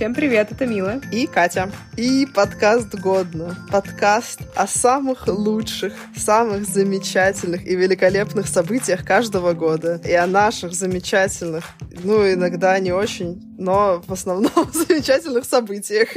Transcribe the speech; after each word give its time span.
Всем 0.00 0.14
привет, 0.14 0.50
это 0.50 0.64
Мила. 0.64 0.98
И 1.12 1.26
Катя. 1.26 1.70
И 1.98 2.26
подкаст 2.34 2.94
«Годно». 2.94 3.54
Подкаст 3.70 4.40
о 4.56 4.66
самых 4.66 5.28
лучших, 5.28 5.92
самых 6.16 6.64
замечательных 6.64 7.66
и 7.66 7.76
великолепных 7.76 8.48
событиях 8.48 9.04
каждого 9.04 9.52
года. 9.52 10.00
И 10.02 10.12
о 10.14 10.26
наших 10.26 10.72
замечательных, 10.72 11.66
ну, 12.02 12.26
иногда 12.32 12.78
не 12.78 12.92
очень, 12.92 13.42
но 13.58 14.00
в 14.06 14.10
основном 14.10 14.72
замечательных 14.72 15.44
событиях. 15.44 16.08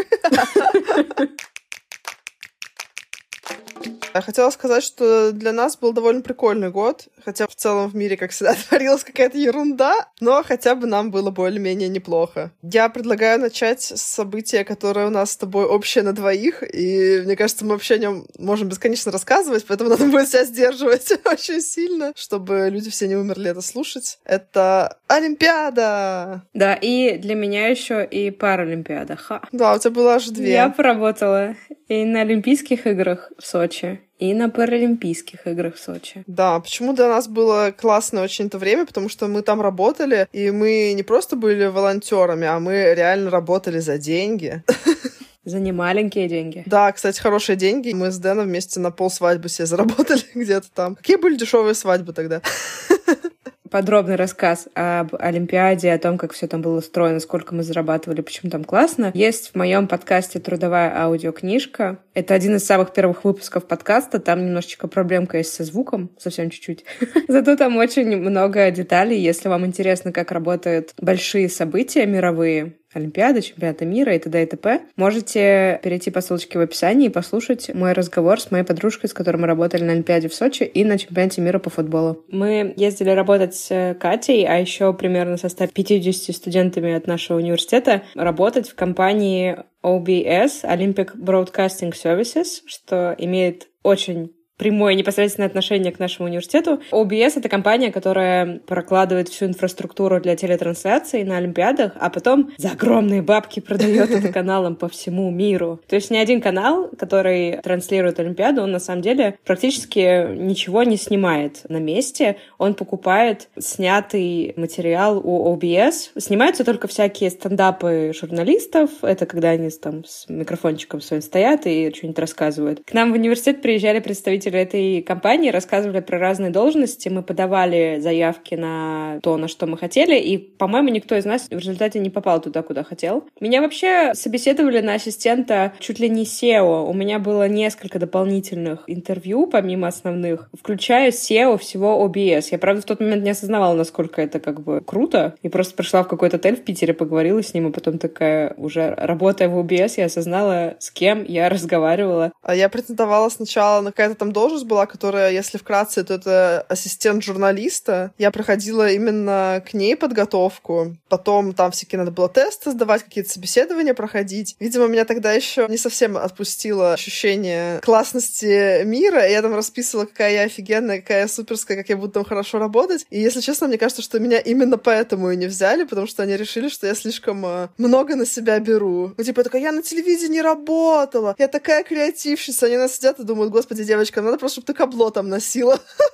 Я 4.14 4.22
хотела 4.22 4.50
сказать, 4.52 4.84
что 4.84 5.32
для 5.32 5.52
нас 5.52 5.78
был 5.78 5.92
довольно 5.92 6.22
прикольный 6.22 6.70
год, 6.70 7.08
хотя 7.24 7.48
в 7.48 7.56
целом 7.56 7.90
в 7.90 7.96
мире, 7.96 8.16
как 8.18 8.32
всегда, 8.32 8.54
творилась 8.70 9.04
какая-то 9.04 9.38
ерунда, 9.38 10.08
но 10.20 10.44
хотя 10.44 10.76
бы 10.76 10.88
нам 10.88 11.12
было 11.12 11.32
более-менее 11.32 11.90
неплохо. 11.90 12.52
Я 12.62 12.90
предлагаю 12.90 13.40
начать 13.40 13.82
с 13.82 14.02
события, 14.02 14.64
которое 14.64 15.08
у 15.08 15.10
нас 15.10 15.32
с 15.32 15.38
тобой 15.38 15.66
общее 15.66 16.04
на 16.04 16.14
двоих, 16.14 16.64
и 16.64 17.22
мне 17.26 17.36
кажется, 17.36 17.66
мы 17.66 17.72
вообще 17.72 17.96
о 17.96 18.00
нем 18.00 18.28
можем 18.38 18.70
бесконечно 18.70 19.12
рассказывать, 19.12 19.66
поэтому 19.66 19.90
надо 19.90 20.06
будет 20.06 20.30
себя 20.30 20.46
сдерживать 20.46 21.12
очень 21.26 21.62
сильно, 21.62 22.14
чтобы 22.16 22.70
люди 22.70 22.90
все 22.90 23.08
не 23.08 23.16
умерли 23.16 23.50
это 23.50 23.62
слушать. 23.62 24.20
Это 24.26 24.98
Олимпиада! 25.08 26.44
Да, 26.54 26.76
и 26.76 27.18
для 27.18 27.36
меня 27.36 27.68
еще 27.68 28.06
и 28.06 28.32
Паралимпиада. 28.32 29.16
Ха. 29.16 29.42
Да, 29.52 29.74
у 29.74 29.80
тебя 29.80 29.92
было 29.92 30.16
аж 30.16 30.28
две. 30.28 30.52
Я 30.52 30.70
поработала 30.70 31.56
и 31.88 32.06
на 32.06 32.22
Олимпийских 32.22 32.88
играх 32.88 33.32
в 33.38 33.46
Сочи, 33.46 34.02
и 34.20 34.34
на 34.34 34.50
Паралимпийских 34.50 35.48
играх 35.48 35.76
в 35.76 35.80
Сочи. 35.80 36.24
Да, 36.28 36.60
почему 36.60 36.94
для 36.94 37.08
нас 37.08 37.28
было 37.28 37.74
классное 37.76 38.24
очень 38.24 38.46
это 38.46 38.58
время, 38.58 38.86
потому 38.86 39.10
что 39.10 39.28
мы 39.28 39.42
там 39.42 39.62
работали, 39.62 40.28
и 40.32 40.52
мы 40.52 40.94
не 40.94 41.04
просто 41.04 41.36
были 41.36 41.66
волонтерами, 41.66 42.48
а 42.48 42.60
мы 42.60 42.94
реально 42.96 43.30
работали 43.30 43.80
за 43.80 43.98
деньги. 43.98 44.64
За 45.46 45.60
немаленькие 45.60 46.30
деньги. 46.30 46.64
Да, 46.66 46.90
кстати, 46.94 47.20
хорошие 47.20 47.58
деньги. 47.58 47.92
Мы 47.92 48.12
с 48.12 48.18
Дэном 48.18 48.46
вместе 48.46 48.80
на 48.80 48.92
пол 48.92 49.10
свадьбы 49.10 49.50
себе 49.50 49.66
заработали 49.66 50.22
где-то 50.36 50.68
там. 50.74 50.96
Какие 50.96 51.18
были 51.18 51.36
дешевые 51.36 51.74
свадьбы 51.74 52.14
тогда? 52.14 52.42
подробный 53.74 54.18
рассказ 54.18 54.68
об 54.76 55.16
Олимпиаде, 55.18 55.92
о 55.92 55.98
том, 55.98 56.20
как 56.20 56.32
все 56.34 56.46
там 56.46 56.62
было 56.62 56.78
устроено, 56.78 57.20
сколько 57.20 57.56
мы 57.56 57.64
зарабатывали, 57.64 58.22
почему 58.22 58.52
там 58.52 58.64
классно, 58.64 59.10
есть 59.16 59.50
в 59.50 59.56
моем 59.56 59.88
подкасте 59.88 60.40
«Трудовая 60.40 60.96
аудиокнижка». 60.96 61.98
Это 62.14 62.36
один 62.36 62.56
из 62.58 62.64
самых 62.64 62.94
первых 62.94 63.26
выпусков 63.26 63.66
подкаста. 63.66 64.20
Там 64.20 64.46
немножечко 64.46 64.88
проблемка 64.88 65.40
есть 65.40 65.52
со 65.56 65.64
звуком, 65.64 66.12
совсем 66.20 66.52
чуть-чуть. 66.52 66.86
Зато 67.28 67.56
там 67.56 67.78
очень 67.78 68.16
много 68.16 68.70
деталей. 68.70 69.20
Если 69.20 69.50
вам 69.50 69.66
интересно, 69.66 70.12
как 70.12 70.32
работают 70.32 70.94
большие 71.02 71.50
события 71.50 72.06
мировые, 72.06 72.76
Олимпиады, 72.94 73.42
чемпионата 73.42 73.86
мира 73.86 74.16
и 74.16 74.20
т.д. 74.20 74.44
и 74.44 74.46
т.п. 74.46 74.82
Можете 74.96 75.80
перейти 75.84 76.12
по 76.12 76.22
ссылочке 76.22 76.58
в 76.58 76.62
описании 76.62 77.08
и 77.08 77.10
послушать 77.10 77.74
мой 77.74 77.94
разговор 77.94 78.40
с 78.40 78.52
моей 78.52 78.64
подружкой, 78.64 79.10
с 79.10 79.14
которой 79.14 79.38
мы 79.38 79.48
работали 79.48 79.84
на 79.84 79.94
Олимпиаде 79.94 80.28
в 80.28 80.34
Сочи 80.34 80.64
и 80.64 80.84
на 80.86 80.98
чемпионате 80.98 81.42
мира 81.42 81.60
по 81.60 81.70
футболу. 81.70 82.24
Мы 82.30 82.74
ездили 82.76 83.10
работать 83.10 83.56
с 83.56 83.96
Катей, 84.00 84.46
а 84.46 84.58
еще 84.58 84.94
примерно 84.94 85.38
со 85.38 85.50
150 85.50 86.36
студентами 86.36 86.94
от 86.94 87.08
нашего 87.08 87.38
университета 87.38 88.04
работать 88.16 88.70
в 88.70 88.76
компании 88.76 89.58
OBS, 89.84 90.64
Olympic 90.64 91.16
Broadcasting 91.18 91.94
Services, 91.94 92.62
что 92.66 93.16
имеет 93.18 93.68
очень 93.84 94.32
прямое 94.64 94.94
непосредственное 94.94 95.50
отношение 95.50 95.92
к 95.92 96.00
нашему 96.00 96.30
университету. 96.30 96.82
OBS— 96.92 97.34
это 97.36 97.50
компания, 97.50 97.92
которая 97.92 98.60
прокладывает 98.60 99.28
всю 99.28 99.46
инфраструктуру 99.46 100.22
для 100.22 100.38
телетрансляций 100.38 101.26
на 101.26 101.36
Олимпиадах, 101.36 101.92
а 102.00 102.10
потом 102.10 102.52
за 102.56 102.72
огромные 102.72 103.22
бабки 103.22 103.60
продает 103.60 104.10
это 104.12 104.30
каналам 104.34 104.78
по 104.78 104.88
всему 104.88 105.30
миру. 105.32 105.82
То 105.90 105.98
есть 105.98 106.12
ни 106.12 106.18
один 106.18 106.40
канал, 106.40 106.90
который 106.98 107.58
транслирует 107.62 108.22
Олимпиаду, 108.22 108.62
он 108.62 108.72
на 108.72 108.80
самом 108.80 109.02
деле 109.02 109.38
практически 109.44 110.34
ничего 110.34 110.84
не 110.84 110.96
снимает 110.96 111.64
на 111.68 111.78
месте. 111.78 112.38
Он 112.58 112.74
покупает 112.74 113.50
снятый 113.60 114.54
материал 114.56 115.20
у 115.22 115.54
OBS. 115.54 116.18
Снимаются 116.18 116.64
только 116.64 116.88
всякие 116.88 117.32
стендапы 117.32 118.14
журналистов. 118.18 118.92
Это 119.02 119.26
когда 119.26 119.50
они 119.50 119.70
там 119.72 120.06
с 120.06 120.30
микрофончиком 120.30 121.02
своим 121.02 121.22
стоят 121.22 121.66
и 121.66 121.92
что-нибудь 121.94 122.20
рассказывают. 122.20 122.82
К 122.86 122.94
нам 122.94 123.12
в 123.12 123.16
университет 123.16 123.62
приезжали 123.62 124.00
представители 124.00 124.53
представители 124.54 124.64
этой 124.64 125.02
компании 125.02 125.50
рассказывали 125.50 126.00
про 126.00 126.20
разные 126.20 126.52
должности. 126.52 127.10
Мы 127.10 127.24
подавали 127.24 128.00
заявки 128.00 128.56
на 128.56 129.20
то, 129.22 129.38
на 129.38 129.48
что 129.48 129.66
мы 129.66 129.78
хотели, 129.78 130.18
и, 130.20 130.38
по-моему, 130.38 130.90
никто 130.90 131.16
из 131.16 131.26
нас 131.26 131.48
в 131.50 131.58
результате 131.58 132.00
не 132.00 132.10
попал 132.10 132.42
туда, 132.42 132.62
куда 132.62 132.84
хотел. 132.84 133.26
Меня 133.40 133.62
вообще 133.62 134.14
собеседовали 134.14 134.82
на 134.82 134.94
ассистента 134.94 135.74
чуть 135.80 136.00
ли 136.00 136.10
не 136.10 136.24
SEO. 136.24 136.88
У 136.88 136.94
меня 136.94 137.20
было 137.20 137.48
несколько 137.48 138.00
дополнительных 138.00 138.84
интервью, 138.88 139.48
помимо 139.48 139.88
основных, 139.88 140.50
включая 140.58 141.12
SEO 141.12 141.58
всего 141.58 142.06
OBS. 142.06 142.48
Я, 142.52 142.60
правда, 142.60 142.82
в 142.82 142.86
тот 142.86 143.00
момент 143.00 143.24
не 143.24 143.32
осознавала, 143.32 143.76
насколько 143.76 144.22
это 144.22 144.40
как 144.40 144.62
бы 144.62 144.82
круто. 144.86 145.36
И 145.42 145.50
просто 145.50 145.76
пришла 145.76 146.04
в 146.04 146.08
какой-то 146.08 146.38
отель 146.38 146.56
в 146.56 146.64
Питере, 146.64 146.94
поговорила 146.94 147.42
с 147.42 147.54
ним, 147.54 147.70
и 147.70 147.72
потом 147.72 147.98
такая, 147.98 148.54
уже 148.58 148.94
работая 148.98 149.50
в 149.50 149.58
OBS, 149.58 149.94
я 149.98 150.06
осознала, 150.06 150.76
с 150.80 150.92
кем 150.92 151.24
я 151.24 151.50
разговаривала. 151.50 152.32
А 152.42 152.56
я 152.56 152.70
претендовала 152.70 153.30
сначала 153.30 153.82
на 153.82 153.92
какая-то 153.92 154.16
там 154.16 154.33
должность 154.34 154.66
была, 154.66 154.86
которая, 154.86 155.32
если 155.32 155.58
вкратце, 155.58 156.04
то 156.04 156.16
это 156.16 156.66
ассистент 156.68 157.24
журналиста. 157.24 158.12
Я 158.18 158.32
проходила 158.32 158.90
именно 158.90 159.64
к 159.66 159.74
ней 159.74 159.96
подготовку. 159.96 160.98
Потом 161.10 161.54
там 161.54 161.72
всякие 161.72 162.00
надо 162.00 162.12
было 162.12 162.30
тесты 162.30 162.72
сдавать, 162.72 163.04
какие-то 163.04 163.30
собеседования 163.30 163.94
проходить. 163.94 164.56
Видимо, 164.60 164.88
меня 164.88 165.06
тогда 165.06 165.32
еще 165.32 165.68
не 165.70 165.78
совсем 165.78 166.18
отпустило 166.18 166.94
ощущение 166.94 167.80
классности 167.82 168.84
мира. 168.84 169.26
И 169.28 169.32
я 169.32 169.42
там 169.42 169.56
расписывала, 169.56 170.06
какая 170.06 170.34
я 170.34 170.42
офигенная, 170.44 171.00
какая 171.02 171.22
я 171.22 171.28
суперская, 171.28 171.78
как 171.78 171.90
я 171.90 171.98
буду 171.98 172.12
там 172.12 172.26
хорошо 172.26 172.60
работать. 172.60 173.06
И, 173.10 173.20
если 173.20 173.42
честно, 173.42 173.68
мне 173.68 173.78
кажется, 173.78 174.02
что 174.02 174.20
меня 174.20 174.40
именно 174.40 174.78
поэтому 174.78 175.32
и 175.32 175.38
не 175.38 175.48
взяли, 175.48 175.84
потому 175.84 176.08
что 176.08 176.24
они 176.24 176.36
решили, 176.36 176.70
что 176.70 176.88
я 176.88 176.96
слишком 176.96 177.46
э, 177.46 177.68
много 177.78 178.16
на 178.16 178.26
себя 178.26 178.60
беру. 178.60 179.14
Ну, 179.16 179.24
типа, 179.24 179.42
я 179.42 179.44
такая, 179.44 179.62
я 179.62 179.72
на 179.72 179.84
телевидении 179.84 180.40
работала, 180.40 181.36
я 181.38 181.48
такая 181.48 181.84
креативщица. 181.84 182.66
Они 182.66 182.78
нас 182.78 182.96
сидят 182.96 183.20
и 183.20 183.24
думают, 183.24 183.52
господи, 183.52 183.84
девочка, 183.84 184.22
надо 184.24 184.38
просто, 184.38 184.62
чтобы 184.62 184.68
ты 184.68 184.74
кабло 184.74 185.12
там 185.12 185.30
носила. 185.30 185.80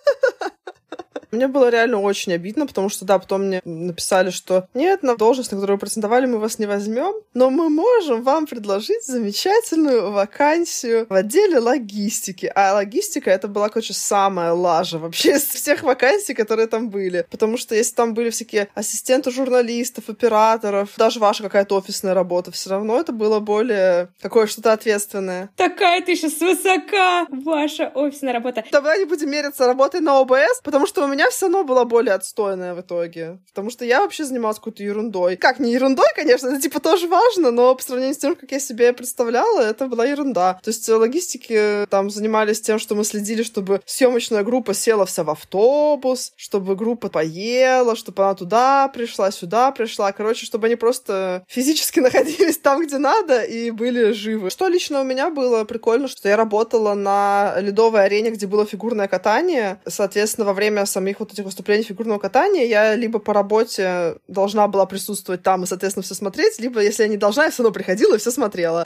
Мне 1.32 1.48
было 1.48 1.70
реально 1.70 2.00
очень 2.00 2.34
обидно, 2.34 2.66
потому 2.66 2.90
что, 2.90 3.06
да, 3.06 3.20
потом 3.20 3.46
мне 3.46 3.62
написали, 3.66 4.30
что 4.30 4.68
нет, 4.74 5.04
на 5.04 5.16
должность, 5.16 5.52
на 5.52 5.58
которую 5.58 5.78
вы 5.78 5.82
претендовали, 5.82 6.26
мы 6.26 6.40
вас 6.40 6.60
не 6.60 6.66
возьмем, 6.66 7.14
но 7.34 7.50
мы 7.50 7.70
можем 7.70 8.24
вам 8.24 8.46
предложить 8.46 9.06
замечательную 9.06 10.12
вакансию 10.12 11.08
в 11.10 11.14
отделе 11.14 11.60
логистики. 11.60 12.52
А 12.56 12.74
логистика 12.74 13.30
это 13.30 13.48
была, 13.48 13.70
короче, 13.70 13.94
самая 13.94 14.54
лажа 14.54 14.98
вообще 14.98 15.36
из 15.36 15.44
всех 15.44 15.84
вакансий, 15.84 16.34
которые 16.34 16.68
там 16.68 16.90
были. 16.90 17.26
Потому 17.30 17.58
что 17.58 17.76
если 17.76 17.96
там 17.96 18.14
были 18.14 18.30
всякие 18.30 18.70
ассистенты 18.74 19.32
журналистов, 19.32 20.10
операторов, 20.10 20.90
даже 20.98 21.20
ваша 21.20 21.44
какая-то 21.44 21.76
офисная 21.76 22.14
работа, 22.14 22.52
все 22.52 22.70
равно 22.70 23.00
это 23.00 23.12
было 23.12 23.40
более 23.40 24.10
какое 24.22 24.48
что-то 24.48 24.74
ответственное. 24.74 25.50
Такая 25.56 26.02
ты 26.02 26.16
сейчас 26.16 26.40
высока, 26.40 27.28
ваша 27.30 27.92
офисная 27.94 28.34
работа. 28.34 28.64
Давай 28.72 29.00
не 29.00 29.06
будем 29.06 29.30
мериться 29.30 29.66
работой 29.66 30.02
на 30.02 30.20
ОБС, 30.20 30.62
потому 30.64 30.88
что 30.88 31.04
у 31.04 31.08
меня 31.08 31.19
меня 31.20 31.30
все 31.32 31.48
равно 31.48 31.64
была 31.66 31.84
более 31.84 32.14
отстойная 32.14 32.74
в 32.74 32.80
итоге. 32.80 33.40
Потому 33.50 33.70
что 33.70 33.84
я 33.84 34.02
вообще 34.02 34.24
занималась 34.24 34.58
какой-то 34.58 34.84
ерундой. 34.84 35.36
Как, 35.36 35.60
не 35.60 35.74
ерундой, 35.74 36.08
конечно, 36.16 36.48
это 36.48 36.62
типа 36.62 36.80
тоже 36.80 37.08
важно, 37.08 37.52
но 37.52 37.76
по 37.76 37.84
сравнению 37.84 38.16
с 38.16 38.20
тем, 38.20 38.36
как 38.36 38.52
я 38.52 38.60
себе 38.60 38.94
представляла, 38.94 39.60
это 39.62 39.88
была 39.88 40.06
ерунда. 40.06 40.60
То 40.64 40.70
есть 40.70 40.88
логистики 40.88 41.86
там 41.90 42.10
занимались 42.10 42.62
тем, 42.62 42.80
что 42.80 42.96
мы 42.96 43.04
следили, 43.04 43.44
чтобы 43.44 43.82
съемочная 43.86 44.44
группа 44.44 44.74
села 44.74 45.06
вся 45.06 45.26
в 45.26 45.30
автобус, 45.30 46.32
чтобы 46.38 46.78
группа 46.78 47.10
поела, 47.10 47.98
чтобы 47.98 48.24
она 48.24 48.36
туда 48.36 48.88
пришла, 48.88 49.30
сюда 49.32 49.72
пришла. 49.72 50.14
Короче, 50.14 50.46
чтобы 50.46 50.68
они 50.68 50.78
просто 50.78 51.44
физически 51.50 52.00
находились 52.10 52.60
там, 52.60 52.82
где 52.86 52.98
надо, 52.98 53.42
и 53.44 53.72
были 53.72 54.14
живы. 54.14 54.50
Что 54.50 54.70
лично 54.70 55.02
у 55.02 55.04
меня 55.04 55.30
было 55.30 55.66
прикольно, 55.66 56.08
что 56.08 56.30
я 56.30 56.38
работала 56.38 56.94
на 56.94 57.56
ледовой 57.60 58.06
арене, 58.06 58.30
где 58.32 58.48
было 58.48 58.66
фигурное 58.66 59.10
катание. 59.10 59.82
Соответственно, 59.86 60.46
во 60.46 60.54
время 60.54 60.86
самих 60.86 61.09
самих 61.10 61.20
вот 61.20 61.34
этих 61.34 61.44
выступлений 61.44 61.84
фигурного 61.84 62.20
катания 62.20 62.66
я 62.66 62.96
либо 62.96 63.20
по 63.20 63.34
работе 63.34 64.16
должна 64.28 64.68
была 64.68 64.86
присутствовать 64.86 65.42
там 65.42 65.64
и, 65.64 65.68
соответственно, 65.68 66.04
все 66.04 66.14
смотреть, 66.14 66.60
либо, 66.60 66.82
если 66.82 67.04
я 67.04 67.10
не 67.10 67.18
должна, 67.18 67.46
я 67.46 67.52
все 67.52 67.64
равно 67.64 67.74
приходила 67.74 68.16
и 68.16 68.18
все 68.20 68.32
смотрела. 68.32 68.86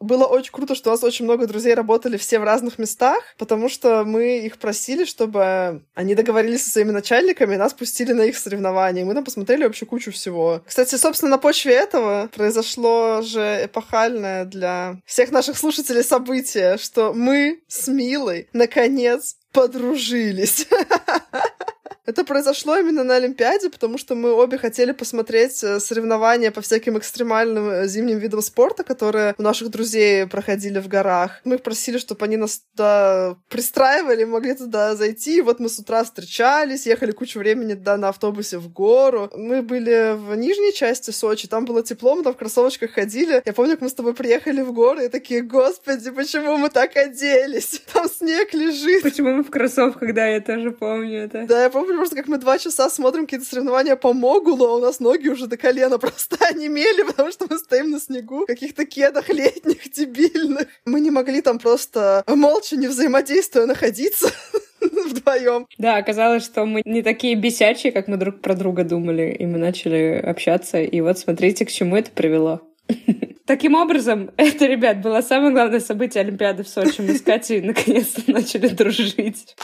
Было 0.00 0.24
очень 0.24 0.52
круто, 0.52 0.74
что 0.74 0.90
у 0.90 0.92
нас 0.92 1.04
очень 1.04 1.24
много 1.24 1.46
друзей 1.46 1.74
работали 1.74 2.16
все 2.16 2.38
в 2.38 2.44
разных 2.44 2.78
местах, 2.78 3.22
потому 3.38 3.68
что 3.68 4.04
мы 4.04 4.38
их 4.38 4.58
просили, 4.58 5.04
чтобы 5.04 5.82
они 5.94 6.14
договорились 6.14 6.64
со 6.64 6.70
своими 6.70 6.90
начальниками, 6.90 7.56
нас 7.56 7.74
пустили 7.74 8.12
на 8.12 8.22
их 8.22 8.38
соревнования. 8.38 9.04
Мы 9.04 9.14
там 9.14 9.24
посмотрели 9.24 9.64
вообще 9.64 9.86
кучу 9.86 10.10
всего. 10.10 10.62
Кстати, 10.66 10.96
собственно, 10.96 11.32
на 11.32 11.38
почве 11.38 11.74
этого 11.74 12.28
произошло 12.34 13.20
же 13.22 13.60
эпохальное 13.64 14.44
для 14.44 14.96
всех 15.04 15.30
наших 15.30 15.58
слушателей 15.58 16.02
событие, 16.02 16.78
что 16.78 17.12
мы 17.12 17.60
с 17.68 17.88
Милой 17.88 18.48
наконец 18.52 19.36
подружились. 19.52 20.66
Это 22.06 22.24
произошло 22.24 22.76
именно 22.76 23.04
на 23.04 23.16
Олимпиаде, 23.16 23.70
потому 23.70 23.98
что 23.98 24.14
мы 24.14 24.32
обе 24.32 24.58
хотели 24.58 24.92
посмотреть 24.92 25.62
э, 25.62 25.80
соревнования 25.80 26.50
по 26.50 26.60
всяким 26.60 26.98
экстремальным 26.98 27.68
э, 27.68 27.86
зимним 27.88 28.18
видам 28.18 28.40
спорта, 28.42 28.84
которые 28.84 29.34
у 29.38 29.42
наших 29.42 29.68
друзей 29.70 30.26
проходили 30.26 30.78
в 30.78 30.88
горах. 30.88 31.40
Мы 31.44 31.56
их 31.56 31.62
просили, 31.62 31.98
чтобы 31.98 32.24
они 32.24 32.36
нас 32.36 32.62
туда 32.72 33.36
пристраивали, 33.48 34.24
могли 34.24 34.54
туда 34.54 34.96
зайти. 34.96 35.38
И 35.38 35.40
вот 35.42 35.60
мы 35.60 35.68
с 35.68 35.78
утра 35.78 36.02
встречались, 36.04 36.86
ехали 36.86 37.12
кучу 37.12 37.38
времени 37.38 37.74
да, 37.74 37.96
на 37.96 38.08
автобусе 38.08 38.58
в 38.58 38.72
гору. 38.72 39.30
Мы 39.34 39.62
были 39.62 40.14
в 40.16 40.34
нижней 40.36 40.72
части 40.72 41.10
Сочи, 41.10 41.48
там 41.48 41.64
было 41.64 41.82
тепло, 41.82 42.16
мы 42.16 42.22
там 42.22 42.32
в 42.32 42.36
кроссовочках 42.36 42.92
ходили. 42.92 43.42
Я 43.44 43.52
помню, 43.52 43.72
как 43.72 43.82
мы 43.82 43.88
с 43.88 43.94
тобой 43.94 44.14
приехали 44.14 44.62
в 44.62 44.72
горы 44.72 45.06
и 45.06 45.08
такие, 45.08 45.42
господи, 45.42 46.10
почему 46.10 46.56
мы 46.56 46.70
так 46.70 46.96
оделись? 46.96 47.82
Там 47.92 48.08
снег 48.08 48.54
лежит. 48.54 49.02
Почему 49.02 49.34
мы 49.34 49.42
в 49.42 49.50
кроссовках, 49.50 50.14
да, 50.14 50.26
я 50.26 50.40
тоже 50.40 50.70
помню 50.70 51.24
это. 51.24 51.44
Да, 51.46 51.62
я 51.62 51.70
помню 51.70 51.89
просто, 51.96 52.16
как 52.16 52.28
мы 52.28 52.38
два 52.38 52.58
часа 52.58 52.90
смотрим 52.90 53.24
какие-то 53.26 53.46
соревнования 53.46 53.96
по 53.96 54.12
Могулу, 54.12 54.66
а 54.66 54.76
у 54.76 54.80
нас 54.80 55.00
ноги 55.00 55.28
уже 55.28 55.46
до 55.46 55.56
колена 55.56 55.98
просто 56.00 56.36
онемели, 56.46 57.02
потому 57.02 57.30
что 57.32 57.46
мы 57.48 57.58
стоим 57.58 57.90
на 57.90 58.00
снегу 58.00 58.40
в 58.40 58.46
каких-то 58.46 58.84
кедах 58.84 59.28
летних, 59.28 59.90
дебильных. 59.90 60.66
Мы 60.84 61.00
не 61.00 61.10
могли 61.10 61.40
там 61.40 61.58
просто 61.58 62.24
молча, 62.26 62.76
не 62.76 62.88
взаимодействуя, 62.88 63.66
находиться 63.66 64.30
вдвоем. 64.80 65.66
Да, 65.78 65.96
оказалось, 65.96 66.44
что 66.44 66.64
мы 66.64 66.82
не 66.84 67.02
такие 67.02 67.34
бесячие, 67.34 67.92
как 67.92 68.08
мы 68.08 68.16
друг 68.16 68.40
про 68.40 68.54
друга 68.54 68.84
думали, 68.84 69.36
и 69.38 69.46
мы 69.46 69.58
начали 69.58 70.20
общаться, 70.24 70.80
и 70.80 71.00
вот 71.00 71.18
смотрите, 71.18 71.64
к 71.64 71.70
чему 71.70 71.96
это 71.96 72.10
привело. 72.10 72.62
Таким 73.50 73.74
образом, 73.74 74.30
это, 74.36 74.64
ребят, 74.66 75.00
было 75.00 75.22
самое 75.22 75.52
главное 75.52 75.80
событие 75.80 76.20
Олимпиады 76.20 76.62
в 76.62 76.68
Сочи. 76.68 77.00
Мы 77.00 77.16
с 77.16 77.20
Катей 77.20 77.60
наконец-то 77.62 78.22
начали 78.30 78.68
дружить. 78.68 79.56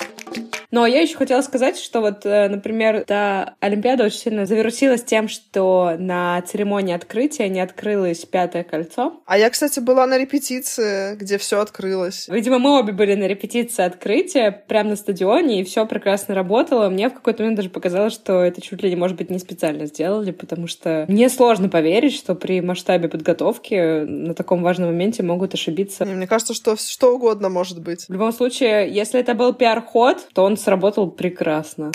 Но 0.70 0.86
я 0.86 1.00
еще 1.00 1.16
хотела 1.16 1.40
сказать, 1.42 1.78
что 1.78 2.00
вот, 2.00 2.26
э, 2.26 2.48
например, 2.48 3.04
та 3.06 3.54
Олимпиада 3.60 4.04
очень 4.04 4.18
сильно 4.18 4.44
завирусилась 4.46 5.04
тем, 5.04 5.28
что 5.28 5.94
на 5.98 6.42
церемонии 6.42 6.94
открытия 6.94 7.48
не 7.48 7.60
открылось 7.60 8.24
пятое 8.24 8.64
кольцо. 8.64 9.22
А 9.24 9.38
я, 9.38 9.48
кстати, 9.50 9.78
была 9.78 10.06
на 10.06 10.18
репетиции, 10.18 11.14
где 11.14 11.38
все 11.38 11.60
открылось. 11.60 12.26
Видимо, 12.28 12.58
мы 12.58 12.78
обе 12.78 12.92
были 12.92 13.14
на 13.14 13.28
репетиции 13.28 13.84
открытия 13.84 14.50
прямо 14.50 14.90
на 14.90 14.96
стадионе, 14.96 15.60
и 15.60 15.64
все 15.64 15.86
прекрасно 15.86 16.34
работало. 16.34 16.88
Мне 16.88 17.08
в 17.08 17.14
какой-то 17.14 17.42
момент 17.42 17.56
даже 17.56 17.70
показалось, 17.70 18.14
что 18.14 18.42
это 18.42 18.60
чуть 18.60 18.82
ли 18.82 18.90
не, 18.90 18.96
может 18.96 19.16
быть, 19.16 19.30
не 19.30 19.38
специально 19.38 19.86
сделали, 19.86 20.32
потому 20.32 20.66
что 20.66 21.04
мне 21.08 21.28
сложно 21.28 21.68
поверить, 21.68 22.14
что 22.14 22.34
при 22.34 22.60
масштабе 22.60 23.08
подготовки 23.08 23.75
на 23.80 24.34
таком 24.34 24.62
важном 24.62 24.88
моменте 24.88 25.22
могут 25.22 25.54
ошибиться. 25.54 26.04
Мне 26.04 26.26
кажется, 26.26 26.54
что 26.54 26.76
что 26.76 27.14
угодно 27.14 27.48
может 27.48 27.80
быть. 27.80 28.06
В 28.08 28.12
любом 28.12 28.32
случае, 28.32 28.90
если 28.90 29.20
это 29.20 29.34
был 29.34 29.52
пиар-ход, 29.52 30.28
то 30.32 30.44
он 30.44 30.56
сработал 30.56 31.10
прекрасно. 31.10 31.92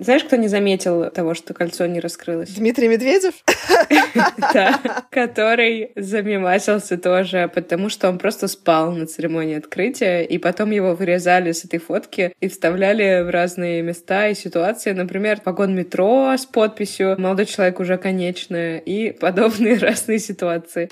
Знаешь, 0.00 0.24
кто 0.24 0.36
не 0.36 0.48
заметил 0.48 1.10
того, 1.10 1.34
что 1.34 1.52
кольцо 1.52 1.84
не 1.84 2.00
раскрылось? 2.00 2.48
Дмитрий 2.50 2.88
Медведев? 2.88 3.34
Да, 4.52 4.80
который 5.10 5.92
замемасился 5.94 6.98
тоже, 6.98 7.50
потому 7.54 7.88
что 7.88 8.08
он 8.08 8.18
просто 8.18 8.48
спал 8.48 8.92
на 8.92 9.06
церемонии 9.06 9.56
открытия, 9.56 10.22
и 10.22 10.38
потом 10.38 10.70
его 10.70 10.94
вырезали 10.94 11.52
с 11.52 11.64
этой 11.64 11.78
фотки 11.78 12.32
и 12.40 12.48
вставляли 12.48 13.22
в 13.22 13.30
разные 13.30 13.82
места 13.82 14.28
и 14.28 14.34
ситуации. 14.34 14.92
Например, 14.92 15.40
вагон 15.44 15.74
метро 15.74 16.32
с 16.36 16.46
подписью 16.46 17.20
«Молодой 17.20 17.46
человек 17.46 17.78
уже 17.78 17.98
конечная» 17.98 18.78
и 18.78 19.12
подобные 19.12 19.78
разные 19.78 20.18
ситуации. 20.18 20.90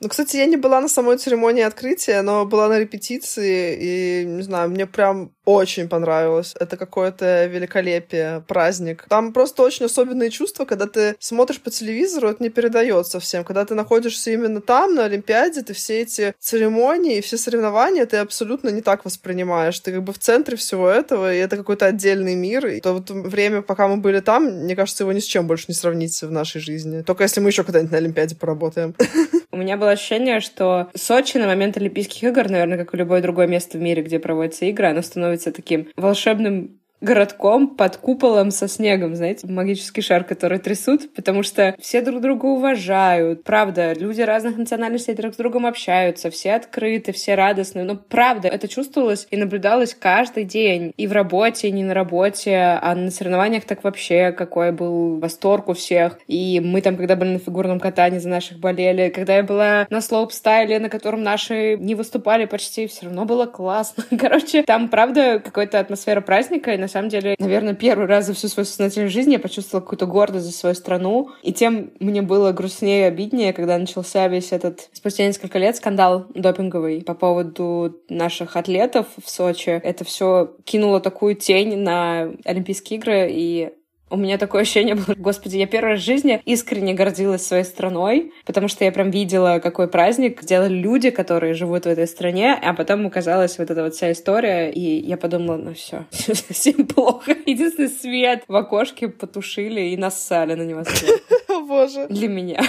Ну, 0.00 0.08
кстати, 0.08 0.38
я 0.38 0.46
не 0.46 0.56
была 0.56 0.80
на 0.80 0.88
самой 0.88 1.18
церемонии 1.18 1.62
открытия, 1.62 2.22
но 2.22 2.46
была 2.46 2.68
на 2.68 2.78
репетиции, 2.78 3.76
и, 3.78 4.24
не 4.24 4.42
знаю, 4.42 4.70
мне 4.70 4.86
прям 4.86 5.32
очень 5.44 5.88
понравилось. 5.90 6.54
Это 6.58 6.78
какое-то 6.78 7.44
великолепие, 7.44 8.42
праздник. 8.48 9.04
Там 9.10 9.34
просто 9.34 9.62
очень 9.62 9.86
особенные 9.86 10.30
чувства, 10.30 10.64
когда 10.64 10.86
ты 10.86 11.16
смотришь 11.18 11.60
по 11.60 11.70
телевизору, 11.70 12.28
это 12.28 12.42
не 12.42 12.48
передается 12.48 13.20
всем. 13.20 13.44
Когда 13.44 13.66
ты 13.66 13.74
находишься 13.74 14.30
именно 14.30 14.62
там, 14.62 14.94
на 14.94 15.04
Олимпиаде, 15.04 15.62
ты 15.62 15.74
все 15.74 16.00
эти 16.00 16.34
церемонии 16.38 17.20
все 17.20 17.36
соревнования 17.36 18.06
ты 18.06 18.18
абсолютно 18.18 18.70
не 18.70 18.80
так 18.80 19.04
воспринимаешь. 19.04 19.78
Ты 19.80 19.92
как 19.92 20.02
бы 20.02 20.12
в 20.14 20.18
центре 20.18 20.56
всего 20.56 20.88
этого, 20.88 21.34
и 21.34 21.38
это 21.38 21.58
какой-то 21.58 21.86
отдельный 21.86 22.34
мир. 22.34 22.66
И 22.66 22.80
то 22.80 22.94
вот 22.94 23.10
время, 23.10 23.60
пока 23.60 23.86
мы 23.86 23.98
были 23.98 24.20
там, 24.20 24.44
мне 24.44 24.74
кажется, 24.74 25.04
его 25.04 25.12
ни 25.12 25.20
с 25.20 25.24
чем 25.24 25.46
больше 25.46 25.66
не 25.68 25.74
сравнится 25.74 26.26
в 26.26 26.32
нашей 26.32 26.60
жизни. 26.60 27.02
Только 27.02 27.24
если 27.24 27.40
мы 27.40 27.50
еще 27.50 27.64
когда-нибудь 27.64 27.92
на 27.92 27.98
Олимпиаде 27.98 28.36
поработаем. 28.36 28.94
У 29.52 29.56
меня 29.56 29.76
было 29.76 29.90
ощущение, 29.90 30.40
что 30.40 30.90
Сочи 30.94 31.36
на 31.36 31.46
момент 31.46 31.76
Олимпийских 31.76 32.22
игр, 32.22 32.48
наверное, 32.48 32.78
как 32.78 32.94
и 32.94 32.96
любое 32.96 33.20
другое 33.20 33.46
место 33.46 33.78
в 33.78 33.80
мире, 33.80 34.02
где 34.02 34.18
проводятся 34.18 34.64
игры, 34.66 34.86
оно 34.88 35.02
становится 35.02 35.52
таким 35.52 35.88
волшебным 35.96 36.79
городком 37.00 37.68
под 37.68 37.96
куполом 37.96 38.50
со 38.50 38.68
снегом, 38.68 39.16
знаете, 39.16 39.46
магический 39.46 40.02
шар, 40.02 40.24
который 40.24 40.58
трясут, 40.58 41.12
потому 41.14 41.42
что 41.42 41.74
все 41.80 42.02
друг 42.02 42.20
друга 42.20 42.46
уважают. 42.46 43.44
Правда, 43.44 43.92
люди 43.92 44.20
разных 44.20 44.56
национальностей 44.56 45.14
друг 45.14 45.34
с 45.34 45.36
другом 45.36 45.66
общаются, 45.66 46.30
все 46.30 46.54
открыты, 46.54 47.12
все 47.12 47.34
радостны. 47.34 47.84
Но 47.84 47.96
правда, 47.96 48.48
это 48.48 48.68
чувствовалось 48.68 49.26
и 49.30 49.36
наблюдалось 49.36 49.94
каждый 49.94 50.44
день. 50.44 50.92
И 50.96 51.06
в 51.06 51.12
работе, 51.12 51.68
и 51.68 51.72
не 51.72 51.84
на 51.84 51.94
работе, 51.94 52.78
а 52.82 52.94
на 52.94 53.10
соревнованиях 53.10 53.64
так 53.64 53.82
вообще 53.84 54.32
какой 54.32 54.72
был 54.72 55.18
восторг 55.18 55.68
у 55.68 55.72
всех. 55.72 56.18
И 56.26 56.60
мы 56.60 56.82
там, 56.82 56.96
когда 56.96 57.16
были 57.16 57.30
на 57.30 57.38
фигурном 57.38 57.80
катании, 57.80 58.18
за 58.18 58.28
наших 58.28 58.58
болели. 58.58 59.10
Когда 59.10 59.36
я 59.36 59.42
была 59.42 59.86
на 59.90 60.00
слоуп-стайле, 60.00 60.78
на 60.78 60.88
котором 60.88 61.22
наши 61.22 61.76
не 61.76 61.94
выступали 61.94 62.44
почти, 62.44 62.86
все 62.86 63.06
равно 63.06 63.24
было 63.24 63.46
классно. 63.46 64.04
Короче, 64.18 64.62
там, 64.62 64.88
правда, 64.88 65.40
какая-то 65.42 65.80
атмосфера 65.80 66.20
праздника, 66.20 66.72
и 66.72 66.76
на 66.76 66.88
самом 66.90 67.08
деле, 67.08 67.34
наверное, 67.38 67.74
первый 67.74 68.06
раз 68.06 68.26
за 68.26 68.34
всю 68.34 68.48
свою 68.48 68.66
сознательную 68.66 69.10
жизнь 69.10 69.32
я 69.32 69.38
почувствовала 69.38 69.82
какую-то 69.82 70.06
гордость 70.06 70.46
за 70.46 70.52
свою 70.52 70.74
страну. 70.74 71.30
И 71.42 71.52
тем 71.52 71.90
мне 72.00 72.22
было 72.22 72.52
грустнее 72.52 73.02
и 73.02 73.08
обиднее, 73.08 73.52
когда 73.52 73.78
начался 73.78 74.28
весь 74.28 74.52
этот, 74.52 74.88
спустя 74.92 75.26
несколько 75.26 75.58
лет, 75.58 75.76
скандал 75.76 76.26
допинговый 76.34 77.02
по 77.02 77.14
поводу 77.14 77.96
наших 78.08 78.56
атлетов 78.56 79.06
в 79.22 79.28
Сочи. 79.30 79.70
Это 79.70 80.04
все 80.04 80.54
кинуло 80.64 81.00
такую 81.00 81.34
тень 81.34 81.76
на 81.78 82.32
Олимпийские 82.44 82.98
игры, 82.98 83.28
и 83.30 83.70
у 84.10 84.16
меня 84.16 84.38
такое 84.38 84.62
ощущение 84.62 84.94
было, 84.94 85.14
господи, 85.16 85.56
я 85.56 85.66
первый 85.66 85.92
раз 85.92 86.00
в 86.00 86.04
жизни 86.04 86.40
искренне 86.44 86.94
гордилась 86.94 87.46
своей 87.46 87.64
страной, 87.64 88.32
потому 88.44 88.68
что 88.68 88.84
я 88.84 88.92
прям 88.92 89.10
видела, 89.10 89.60
какой 89.62 89.88
праздник 89.88 90.42
сделали 90.42 90.74
люди, 90.74 91.10
которые 91.10 91.54
живут 91.54 91.84
в 91.84 91.88
этой 91.88 92.06
стране, 92.06 92.54
а 92.54 92.74
потом 92.74 93.06
оказалась 93.06 93.58
вот 93.58 93.70
эта 93.70 93.82
вот 93.82 93.94
вся 93.94 94.12
история, 94.12 94.70
и 94.70 95.06
я 95.06 95.16
подумала, 95.16 95.56
ну 95.56 95.74
все, 95.74 96.06
совсем 96.10 96.86
плохо. 96.86 97.34
Единственный 97.46 97.88
свет 97.88 98.44
в 98.48 98.56
окошке 98.56 99.08
потушили 99.08 99.80
и 99.80 99.96
нассали 99.96 100.54
на 100.54 100.62
него 100.62 100.84
свет. 100.84 101.22
Боже. 101.66 102.06
Для 102.08 102.28
меня. 102.28 102.60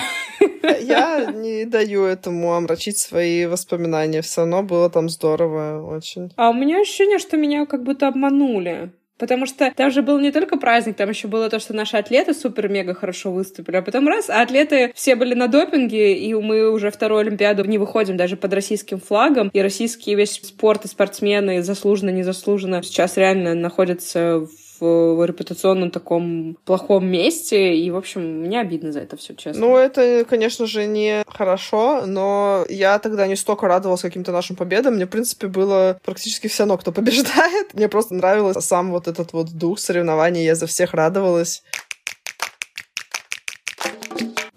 Я 0.81 1.31
не 1.31 1.65
даю 1.65 2.03
этому 2.03 2.53
омрачить 2.53 3.00
свои 3.00 3.45
воспоминания. 3.45 4.21
Все 4.21 4.41
равно 4.41 4.63
было 4.63 4.89
там 4.89 5.10
здорово 5.10 5.83
очень. 5.83 6.31
А 6.36 6.50
у 6.50 6.53
меня 6.53 6.81
ощущение, 6.81 7.19
что 7.19 7.38
меня 7.38 7.65
как 7.65 7.83
будто 7.83 8.07
обманули. 8.07 8.91
Потому 9.21 9.45
что 9.45 9.71
там 9.75 9.91
же 9.91 10.01
был 10.01 10.19
не 10.19 10.31
только 10.31 10.57
праздник, 10.57 10.95
там 10.95 11.09
еще 11.09 11.27
было 11.27 11.47
то, 11.47 11.59
что 11.59 11.75
наши 11.75 11.95
атлеты 11.95 12.33
супер-мега 12.33 12.95
хорошо 12.95 13.31
выступили, 13.31 13.75
а 13.75 13.83
потом 13.83 14.07
раз, 14.07 14.31
а 14.31 14.41
атлеты 14.41 14.91
все 14.95 15.15
были 15.15 15.35
на 15.35 15.47
допинге, 15.47 16.17
и 16.17 16.33
мы 16.33 16.71
уже 16.71 16.89
вторую 16.89 17.19
Олимпиаду 17.19 17.63
не 17.65 17.77
выходим 17.77 18.17
даже 18.17 18.35
под 18.35 18.51
российским 18.51 18.99
флагом, 18.99 19.49
и 19.53 19.61
российский 19.61 20.15
весь 20.15 20.41
спорт 20.41 20.85
и 20.85 20.87
спортсмены 20.87 21.61
заслуженно, 21.61 22.09
незаслуженно 22.09 22.81
сейчас 22.81 23.15
реально 23.15 23.53
находятся 23.53 24.39
в 24.39 24.49
в 24.81 25.25
репутационном 25.25 25.91
таком 25.91 26.57
плохом 26.65 27.05
месте. 27.05 27.75
И, 27.75 27.89
в 27.91 27.97
общем, 27.97 28.41
мне 28.41 28.59
обидно 28.59 28.91
за 28.91 29.01
это 29.01 29.17
все, 29.17 29.35
честно. 29.35 29.61
Ну, 29.61 29.77
это, 29.77 30.25
конечно 30.27 30.65
же, 30.65 30.85
не 30.85 31.23
хорошо, 31.27 32.05
но 32.05 32.65
я 32.69 33.00
тогда 33.00 33.27
не 33.27 33.35
столько 33.35 33.67
радовалась 33.67 34.01
каким-то 34.01 34.31
нашим 34.31 34.55
победам. 34.55 34.95
Мне, 34.95 35.05
в 35.05 35.09
принципе, 35.09 35.47
было 35.47 36.00
практически 36.03 36.47
все 36.47 36.63
равно, 36.63 36.77
кто 36.77 36.91
побеждает. 36.91 37.67
Мне 37.73 37.88
просто 37.88 38.15
нравился 38.15 38.61
сам 38.61 38.91
вот 38.91 39.07
этот 39.07 39.33
вот 39.33 39.51
дух 39.51 39.79
соревнований. 39.79 40.43
Я 40.43 40.55
за 40.55 40.67
всех 40.67 40.93
радовалась. 40.93 41.63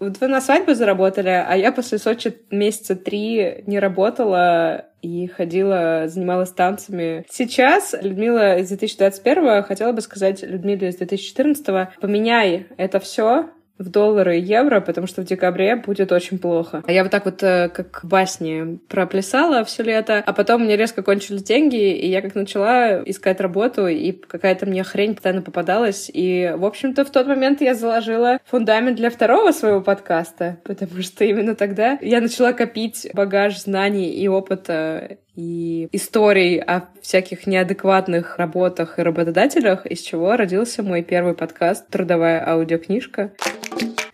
Вот 0.04 0.21
вы 0.21 0.28
на 0.28 0.40
свадьбу 0.40 0.75
заработали, 0.75 1.31
а 1.31 1.57
я 1.57 1.73
после 1.73 1.99
Сочи 1.99 2.37
месяца 2.50 2.95
три 2.95 3.62
не 3.66 3.78
работала 3.78 4.87
и 5.04 5.26
ходила, 5.26 6.04
занималась 6.06 6.50
танцами. 6.50 7.26
Сейчас 7.28 7.94
Людмила 8.00 8.58
из 8.58 8.68
2021 8.68 9.62
хотела 9.62 9.92
бы 9.92 10.00
сказать 10.00 10.42
Людмиле 10.42 10.88
из 10.88 10.96
2014 10.96 12.00
поменяй 12.00 12.66
это 12.78 13.00
все 13.00 13.50
в 13.78 13.88
доллары 13.88 14.38
и 14.38 14.43
евро, 14.43 14.81
потому 14.81 15.07
что 15.07 15.23
в 15.23 15.25
декабре 15.25 15.76
будет 15.76 16.12
очень 16.12 16.38
плохо. 16.38 16.83
А 16.87 16.93
я 16.93 17.02
вот 17.02 17.11
так 17.11 17.25
вот, 17.25 17.43
э, 17.43 17.69
как 17.69 18.04
в 18.04 18.09
басне, 18.09 18.78
проплясала 18.88 19.64
все 19.64 19.83
лето, 19.83 20.23
а 20.25 20.33
потом 20.33 20.62
мне 20.62 20.76
резко 20.76 21.02
кончились 21.02 21.43
деньги, 21.43 21.93
и 21.93 22.09
я 22.09 22.23
как 22.23 22.35
начала 22.35 23.02
искать 23.04 23.40
работу, 23.40 23.88
и 23.88 24.12
какая-то 24.12 24.66
мне 24.66 24.85
хрень 24.85 25.14
постоянно 25.14 25.43
попадалась. 25.43 26.11
И, 26.12 26.52
в 26.57 26.64
общем-то, 26.64 27.04
в 27.04 27.11
тот 27.11 27.26
момент 27.26 27.61
я 27.61 27.75
заложила 27.75 28.38
фундамент 28.45 28.97
для 28.97 29.11
второго 29.11 29.50
своего 29.50 29.81
подкаста, 29.81 30.59
потому 30.64 31.02
что 31.02 31.25
именно 31.25 31.54
тогда 31.54 31.99
я 32.00 32.21
начала 32.21 32.52
копить 32.52 33.09
багаж 33.12 33.61
знаний 33.61 34.11
и 34.11 34.28
опыта 34.28 35.19
и 35.37 35.88
историй 35.93 36.61
о 36.61 36.88
всяких 37.03 37.47
неадекватных 37.47 38.38
работах 38.38 38.99
и 38.99 39.03
работодателях, 39.03 39.87
из 39.87 40.00
чего 40.00 40.37
родился 40.37 40.83
мой 40.83 41.03
первый 41.03 41.35
подкаст 41.35 41.88
«Трудовая 41.88 42.47
аудиокнижка». 42.49 43.33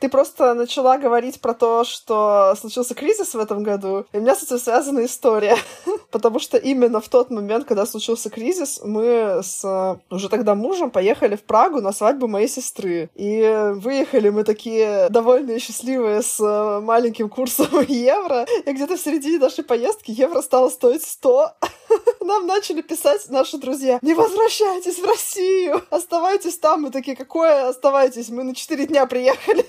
Ты 0.00 0.08
просто 0.08 0.54
начала 0.54 0.96
говорить 0.96 1.42
про 1.42 1.52
то, 1.52 1.84
что 1.84 2.54
случился 2.58 2.94
кризис 2.94 3.34
в 3.34 3.38
этом 3.38 3.62
году, 3.62 4.06
и 4.12 4.16
у 4.16 4.20
меня 4.22 4.34
с 4.34 4.42
этим 4.42 4.58
связана 4.58 5.04
история. 5.04 5.56
Потому 6.10 6.38
что 6.38 6.56
именно 6.56 7.02
в 7.02 7.08
тот 7.10 7.30
момент, 7.30 7.66
когда 7.66 7.84
случился 7.84 8.30
кризис, 8.30 8.80
мы 8.82 9.40
с 9.42 10.00
уже 10.10 10.28
тогда 10.30 10.54
мужем 10.54 10.90
поехали 10.90 11.36
в 11.36 11.42
Прагу 11.42 11.82
на 11.82 11.92
свадьбу 11.92 12.28
моей 12.28 12.48
сестры. 12.48 13.10
И 13.14 13.72
выехали 13.74 14.30
мы 14.30 14.44
такие 14.44 15.08
довольные 15.10 15.58
и 15.58 15.60
счастливые 15.60 16.22
с 16.22 16.40
маленьким 16.80 17.28
курсом 17.28 17.68
евро. 17.88 18.46
И 18.64 18.72
где-то 18.72 18.96
в 18.96 19.00
середине 19.00 19.38
нашей 19.38 19.64
поездки 19.64 20.12
евро 20.12 20.40
стало 20.40 20.70
стоить 20.70 21.04
100. 21.04 21.50
Нам 22.20 22.46
начали 22.46 22.82
писать 22.82 23.28
наши 23.28 23.58
друзья, 23.58 23.98
не 24.02 24.14
возвращайтесь 24.14 24.98
в 24.98 25.04
Россию, 25.04 25.82
оставайтесь 25.90 26.58
там. 26.58 26.82
Мы 26.82 26.90
такие, 26.90 27.16
какое 27.16 27.68
оставайтесь? 27.68 28.28
Мы 28.28 28.44
на 28.44 28.54
4 28.54 28.86
дня 28.86 29.06
приехали. 29.06 29.64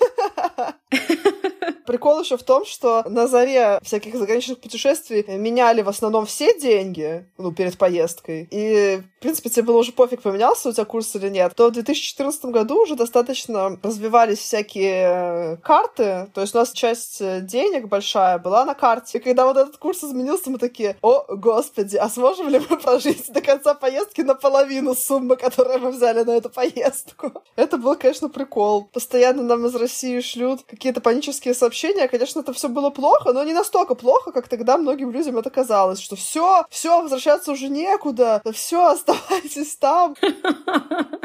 Прикол 1.86 2.22
еще 2.22 2.38
в 2.38 2.44
том, 2.44 2.66
что 2.66 3.04
на 3.08 3.28
заре 3.28 3.80
всяких 3.84 4.16
заграничных 4.16 4.60
путешествий 4.60 5.24
меняли 5.38 5.82
в 5.82 5.90
основном 5.90 6.26
все 6.26 6.58
деньги, 6.60 7.26
ну, 7.38 7.52
перед 7.52 7.78
поездкой. 7.78 8.48
И, 8.52 9.02
в 9.18 9.22
принципе, 9.22 9.50
тебе 9.50 9.64
было 9.64 9.78
уже 9.78 9.92
пофиг, 9.92 10.22
поменялся 10.22 10.70
у 10.70 10.72
тебя 10.72 10.86
курс 10.86 11.16
или 11.16 11.30
нет. 11.30 11.54
То 11.56 11.70
в 11.70 11.74
2014 11.74 12.46
году 12.46 12.84
уже 12.84 12.96
достаточно 12.96 13.78
развивались 13.84 14.40
всякие 14.40 15.58
карты. 15.58 16.30
То 16.34 16.42
есть 16.42 16.56
у 16.56 16.60
нас 16.60 16.72
часть 16.72 17.22
денег 17.46 17.88
большая 17.88 18.40
была 18.40 18.66
на 18.66 18.74
карте. 18.74 19.18
И 19.18 19.22
когда 19.22 19.46
вот 19.46 19.58
этот 19.58 19.78
курс 19.78 20.04
изменился, 20.04 20.50
мы 20.50 20.58
такие, 20.58 20.98
о, 21.02 21.26
господи, 21.36 21.98
а 21.98 22.10
сможем 22.10 22.50
ли 22.50 22.60
мы 22.70 22.78
прожить 22.82 23.32
до 23.32 23.42
конца 23.42 23.74
поездки 23.74 24.22
наполовину 24.22 24.96
суммы, 24.96 25.36
которую 25.36 25.80
мы 25.80 25.92
взяли 25.92 26.24
на 26.24 26.32
эту 26.32 26.50
поездку? 26.50 27.44
Это 27.56 27.78
был, 27.78 27.96
конечно, 27.96 28.30
прикол. 28.30 28.90
Постоянно 28.94 29.44
нам 29.44 29.66
из 29.66 29.76
России 29.76 30.20
шлют 30.22 30.62
какие-то 30.64 31.02
панические 31.02 31.51
сообщения. 31.54 32.08
Конечно, 32.08 32.40
это 32.42 32.54
все 32.54 32.70
было 32.70 32.90
плохо, 32.90 33.34
но 33.34 33.44
не 33.44 33.54
настолько 33.54 33.96
плохо, 33.96 34.32
как 34.32 34.48
тогда 34.48 34.78
многим 34.78 35.12
людям 35.12 35.38
это 35.38 35.50
казалось, 35.50 36.00
что 36.00 36.16
все, 36.16 36.66
все, 36.70 37.02
возвращаться 37.02 37.52
уже 37.52 37.70
некуда, 37.70 38.42
все, 38.54 38.88
оставайтесь 38.92 39.76
там. 39.76 40.16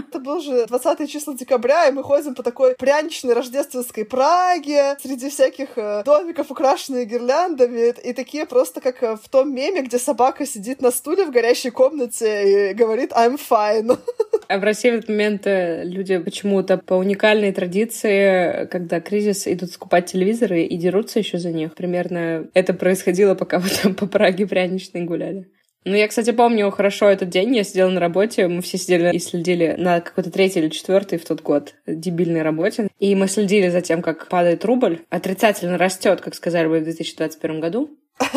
Это 0.09 0.21
был 0.21 0.40
же 0.40 0.66
20 0.66 1.11
числа 1.11 1.35
декабря, 1.35 1.88
и 1.88 1.92
мы 1.92 2.02
ходим 2.02 2.35
по 2.35 2.42
такой 2.42 2.75
пряничной 2.76 3.35
рождественской 3.35 4.04
Праге, 4.04 4.97
среди 5.02 5.28
всяких 5.28 5.76
э, 5.76 6.02
домиков, 6.04 6.50
украшенных 6.50 7.06
гирляндами, 7.06 7.92
и 8.02 8.12
такие 8.12 8.47
просто 8.47 8.80
как 8.80 9.02
э, 9.02 9.16
в 9.16 9.28
том 9.28 9.54
меме, 9.54 9.83
где 9.83 9.99
собака 9.99 10.47
сидит 10.47 10.80
на 10.80 10.90
стуле 10.90 11.26
в 11.26 11.30
горящей 11.30 11.71
комнате 11.71 12.71
и 12.71 12.75
говорит 12.75 13.12
«I'm 13.12 13.38
fine». 13.38 13.99
А 14.49 14.59
в 14.59 14.62
России 14.62 14.90
в 14.90 14.95
этот 14.95 15.09
момент 15.09 15.47
э, 15.47 15.83
люди 15.83 16.18
почему-то 16.18 16.78
по 16.78 16.95
уникальной 16.95 17.52
традиции, 17.52 18.66
когда 18.66 19.00
кризис, 19.00 19.49
идут 19.49 19.73
скупать 19.73 20.14
телевизоры 20.16 20.62
и 20.62 20.76
дерутся 20.76 21.18
еще 21.18 21.38
за 21.38 21.52
них. 21.52 21.75
Примерно 21.75 22.49
это 22.54 22.73
происходило, 22.73 23.35
пока 23.35 23.58
вы 23.58 23.68
там 23.82 23.94
по 23.94 24.06
Праге 24.06 24.46
пряничной 24.46 25.02
гуляли. 25.04 25.50
Ну, 25.85 25.94
я, 25.94 26.08
кстати, 26.08 26.32
помню 26.32 26.68
хорошо 26.70 27.08
этот 27.08 27.28
день. 27.28 27.54
Я 27.54 27.62
сидела 27.62 27.90
на 27.90 28.00
работе, 28.00 28.49
мы 28.49 28.61
все 28.61 28.76
сидели 28.76 29.14
и 29.14 29.20
следили 29.20 29.76
на 29.78 30.00
какой-то 30.00 30.32
третий 30.32 30.58
или 30.58 30.68
четвертый 30.68 31.18
в 31.18 31.25
тот 31.25 31.42
год 31.42 31.75
дебильной 31.87 32.42
работе. 32.42 32.88
И 32.99 33.14
мы 33.14 33.28
следили 33.28 33.68
за 33.68 33.82
тем, 33.82 34.02
как 34.02 34.28
падает 34.28 34.64
рубль. 34.64 35.02
Отрицательно 35.11 35.78
растет, 35.78 36.23
как 36.23 36.35
сказали 36.35 36.66
бы 36.66 36.80
в 36.80 36.85
2021 36.85 37.61
году. 37.61 37.90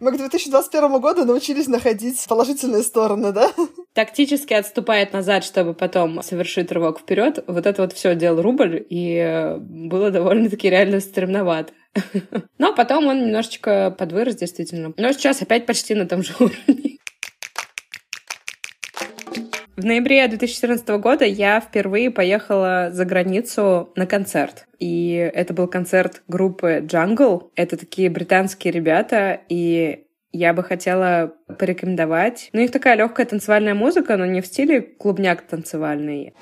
Мы 0.00 0.12
к 0.12 0.16
2021 0.16 1.00
году 1.00 1.24
научились 1.24 1.66
находить 1.66 2.24
положительные 2.28 2.84
стороны, 2.84 3.32
да? 3.32 3.50
Тактически 3.94 4.54
отступает 4.54 5.12
назад, 5.12 5.44
чтобы 5.44 5.72
потом 5.72 6.20
совершить 6.22 6.72
рывок 6.72 6.98
вперед. 6.98 7.44
Вот 7.46 7.64
это 7.64 7.82
вот 7.82 7.92
все 7.92 8.16
делал 8.16 8.42
рубль, 8.42 8.84
и 8.90 9.54
было 9.60 10.10
довольно-таки 10.10 10.68
реально 10.68 10.98
стремновато. 10.98 11.72
Но 12.58 12.74
потом 12.74 13.06
он 13.06 13.20
немножечко 13.20 13.94
подвырос, 13.96 14.34
действительно. 14.34 14.92
Но 14.96 15.12
сейчас 15.12 15.42
опять 15.42 15.64
почти 15.64 15.94
на 15.94 16.08
том 16.08 16.24
же 16.24 16.32
уровне. 16.40 16.98
В 19.76 19.84
ноябре 19.84 20.26
2014 20.26 20.88
года 21.00 21.24
я 21.24 21.60
впервые 21.60 22.10
поехала 22.10 22.90
за 22.92 23.04
границу 23.04 23.92
на 23.94 24.06
концерт. 24.06 24.66
И 24.80 25.12
это 25.34 25.54
был 25.54 25.68
концерт 25.68 26.22
группы 26.26 26.84
Jungle. 26.84 27.50
Это 27.54 27.76
такие 27.76 28.10
британские 28.10 28.72
ребята, 28.72 29.40
и 29.48 30.04
я 30.34 30.52
бы 30.52 30.64
хотела 30.64 31.32
порекомендовать. 31.58 32.50
Ну, 32.52 32.58
у 32.58 32.62
них 32.62 32.72
такая 32.72 32.96
легкая 32.96 33.24
танцевальная 33.24 33.74
музыка, 33.74 34.16
но 34.16 34.26
не 34.26 34.40
в 34.40 34.46
стиле 34.46 34.80
клубняк 34.80 35.42
танцевальный. 35.42 36.34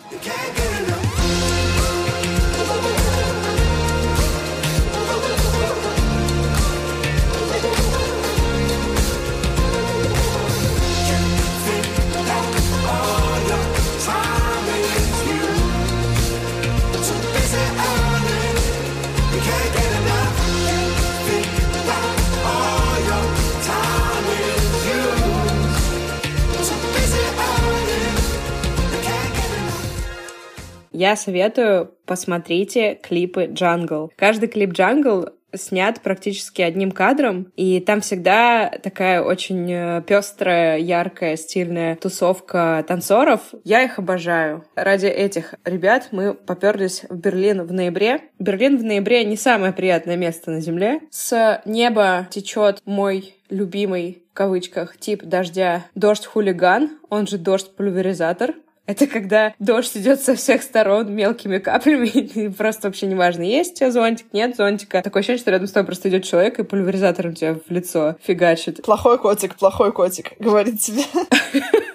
Я 31.02 31.16
советую 31.16 31.90
посмотрите 32.06 32.94
клипы 32.94 33.46
Jungle. 33.46 34.10
Каждый 34.14 34.48
клип 34.48 34.70
Jungle 34.70 35.32
снят 35.52 36.00
практически 36.00 36.62
одним 36.62 36.92
кадром, 36.92 37.50
и 37.56 37.80
там 37.80 38.02
всегда 38.02 38.70
такая 38.80 39.20
очень 39.20 39.68
э, 39.68 40.02
пестрая, 40.06 40.78
яркая, 40.78 41.34
стильная 41.34 41.96
тусовка 41.96 42.84
танцоров. 42.86 43.40
Я 43.64 43.82
их 43.82 43.98
обожаю. 43.98 44.64
Ради 44.76 45.06
этих 45.06 45.56
ребят 45.64 46.10
мы 46.12 46.34
поперлись 46.34 47.02
в 47.08 47.16
Берлин 47.16 47.66
в 47.66 47.72
ноябре. 47.72 48.20
Берлин 48.38 48.78
в 48.78 48.84
ноябре 48.84 49.24
не 49.24 49.36
самое 49.36 49.72
приятное 49.72 50.16
место 50.16 50.52
на 50.52 50.60
Земле. 50.60 51.00
С 51.10 51.60
неба 51.64 52.28
течет 52.30 52.80
мой 52.84 53.34
любимый 53.50 54.22
в 54.30 54.34
кавычках 54.34 54.96
тип 54.98 55.24
дождя 55.24 55.84
дождь-хулиган, 55.96 57.00
он 57.10 57.26
же 57.26 57.38
дождь-пульверизатор. 57.38 58.54
Это 58.86 59.06
когда 59.06 59.54
дождь 59.60 59.96
идет 59.96 60.20
со 60.20 60.34
всех 60.34 60.62
сторон 60.62 61.14
мелкими 61.14 61.58
каплями, 61.58 62.08
и 62.08 62.48
просто 62.48 62.88
вообще 62.88 63.06
неважно, 63.06 63.42
есть 63.42 63.74
у 63.74 63.76
тебя 63.76 63.90
зонтик, 63.90 64.26
нет 64.32 64.56
зонтика. 64.56 65.02
Такое 65.02 65.20
ощущение, 65.20 65.40
что 65.40 65.50
рядом 65.52 65.68
с 65.68 65.72
тобой 65.72 65.86
просто 65.86 66.08
идет 66.08 66.24
человек 66.24 66.58
и 66.58 66.64
пульверизатором 66.64 67.34
тебя 67.34 67.54
в 67.54 67.70
лицо 67.70 68.16
фигачит. 68.22 68.82
Плохой 68.82 69.18
котик, 69.18 69.54
плохой 69.54 69.92
котик, 69.92 70.32
говорит 70.38 70.80
тебе. 70.80 71.04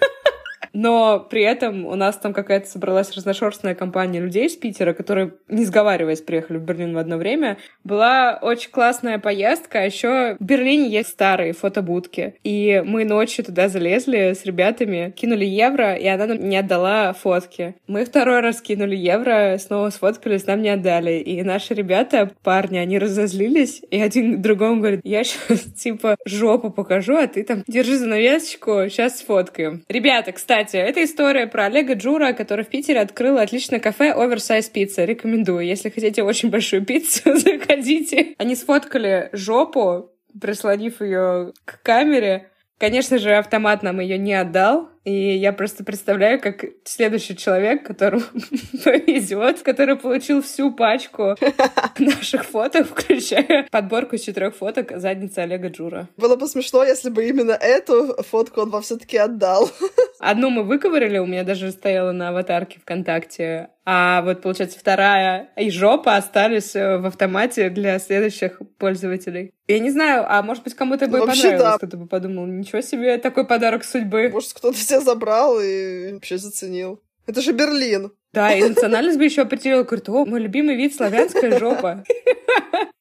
Но 0.78 1.18
при 1.18 1.42
этом 1.42 1.86
у 1.86 1.96
нас 1.96 2.16
там 2.18 2.32
какая-то 2.32 2.68
собралась 2.68 3.10
разношерстная 3.12 3.74
компания 3.74 4.20
людей 4.20 4.46
из 4.46 4.54
Питера, 4.54 4.92
которые, 4.92 5.34
не 5.48 5.64
сговариваясь, 5.64 6.20
приехали 6.20 6.58
в 6.58 6.62
Берлин 6.62 6.94
в 6.94 6.98
одно 6.98 7.16
время. 7.16 7.58
Была 7.82 8.38
очень 8.40 8.70
классная 8.70 9.18
поездка. 9.18 9.80
А 9.80 9.82
еще 9.82 10.36
в 10.38 10.44
Берлине 10.44 10.88
есть 10.88 11.08
старые 11.08 11.52
фотобудки. 11.52 12.36
И 12.44 12.80
мы 12.86 13.04
ночью 13.04 13.44
туда 13.44 13.68
залезли 13.68 14.34
с 14.34 14.44
ребятами, 14.44 15.12
кинули 15.16 15.44
евро, 15.44 15.94
и 15.94 16.06
она 16.06 16.26
нам 16.26 16.48
не 16.48 16.56
отдала 16.56 17.12
фотки. 17.12 17.74
Мы 17.88 18.04
второй 18.04 18.38
раз 18.38 18.62
кинули 18.62 18.94
евро, 18.94 19.58
снова 19.58 19.90
сфоткались, 19.90 20.46
нам 20.46 20.62
не 20.62 20.68
отдали. 20.68 21.18
И 21.18 21.42
наши 21.42 21.74
ребята, 21.74 22.30
парни, 22.44 22.78
они 22.78 23.00
разозлились, 23.00 23.82
и 23.90 24.00
один 24.00 24.40
другому 24.40 24.78
говорит, 24.78 25.00
я 25.02 25.24
сейчас 25.24 25.62
типа 25.72 26.18
жопу 26.24 26.70
покажу, 26.70 27.16
а 27.16 27.26
ты 27.26 27.42
там 27.42 27.64
держи 27.66 27.98
занавесочку, 27.98 28.88
сейчас 28.88 29.18
сфоткаем. 29.18 29.82
Ребята, 29.88 30.30
кстати, 30.30 30.67
кстати, 30.68 30.86
это 30.86 31.02
история 31.02 31.46
про 31.46 31.64
Олега 31.64 31.94
Джура, 31.94 32.34
который 32.34 32.62
в 32.62 32.68
Питере 32.68 33.00
открыл 33.00 33.38
отличное 33.38 33.80
кафе 33.80 34.12
Oversize 34.14 34.70
Pizza. 34.70 35.06
Рекомендую. 35.06 35.64
Если 35.64 35.88
хотите 35.88 36.22
очень 36.22 36.50
большую 36.50 36.84
пиццу, 36.84 37.36
заходите. 37.38 38.34
Они 38.36 38.54
сфоткали 38.54 39.30
жопу, 39.32 40.10
прислонив 40.38 41.00
ее 41.00 41.54
к 41.64 41.82
камере. 41.82 42.50
Конечно 42.76 43.16
же, 43.16 43.34
автомат 43.34 43.82
нам 43.82 43.98
ее 44.00 44.18
не 44.18 44.34
отдал, 44.34 44.90
и 45.04 45.36
я 45.36 45.52
просто 45.52 45.84
представляю, 45.84 46.40
как 46.40 46.64
следующий 46.84 47.36
человек, 47.36 47.86
которому 47.86 48.22
повезет, 48.84 49.62
который 49.62 49.96
получил 49.96 50.42
всю 50.42 50.72
пачку 50.72 51.36
наших 51.98 52.44
фоток, 52.44 52.88
включая 52.88 53.66
подборку 53.70 54.16
из 54.16 54.22
четырех 54.22 54.56
фоток 54.56 54.92
задницы 54.96 55.40
Олега 55.40 55.68
Джура. 55.68 56.08
Было 56.16 56.36
бы 56.36 56.46
смешно, 56.46 56.84
если 56.84 57.10
бы 57.10 57.26
именно 57.26 57.52
эту 57.52 58.22
фотку 58.22 58.62
он 58.62 58.70
вам 58.70 58.82
все-таки 58.82 59.16
отдал. 59.16 59.70
Одну 60.18 60.50
мы 60.50 60.64
выковырили, 60.64 61.18
у 61.18 61.26
меня 61.26 61.44
даже 61.44 61.70
стояла 61.70 62.12
на 62.12 62.30
аватарке 62.30 62.80
ВКонтакте, 62.80 63.70
а 63.90 64.20
вот, 64.20 64.42
получается, 64.42 64.78
вторая 64.78 65.48
и 65.56 65.70
жопа 65.70 66.16
остались 66.16 66.76
э, 66.76 66.98
в 66.98 67.06
автомате 67.06 67.70
для 67.70 67.98
следующих 67.98 68.60
пользователей. 68.76 69.54
Я 69.66 69.78
не 69.78 69.90
знаю, 69.90 70.26
а 70.28 70.42
может 70.42 70.62
быть, 70.62 70.74
кому-то 70.74 71.06
бы 71.06 71.20
Вообще, 71.20 71.42
понравилось, 71.42 71.62
да. 71.62 71.76
кто-то 71.78 71.96
бы 71.96 72.06
подумал, 72.06 72.44
ничего 72.44 72.82
себе, 72.82 73.16
такой 73.16 73.46
подарок 73.46 73.84
судьбы. 73.84 74.28
Может, 74.30 74.52
кто-то 74.52 74.76
тебя 74.98 75.12
забрал 75.12 75.60
и 75.60 76.12
вообще 76.12 76.38
заценил. 76.38 77.00
Это 77.26 77.40
же 77.40 77.52
Берлин. 77.52 78.12
Да, 78.32 78.54
и 78.54 78.62
национальность 78.62 79.18
бы 79.18 79.24
еще 79.24 79.42
определила, 79.42 79.82
говорит, 79.82 80.08
о, 80.08 80.24
мой 80.24 80.40
любимый 80.40 80.76
вид 80.76 80.94
славянская 80.94 81.58
жопа. 81.58 82.04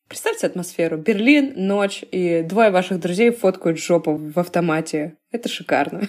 Представьте 0.08 0.48
атмосферу. 0.48 0.98
Берлин, 0.98 1.54
ночь, 1.56 2.04
и 2.12 2.42
двое 2.42 2.72
ваших 2.72 3.00
друзей 3.00 3.32
фоткают 3.32 3.78
жопу 3.78 4.16
в 4.16 4.38
автомате. 4.40 5.18
Это 5.32 5.50
шикарно. 5.50 6.08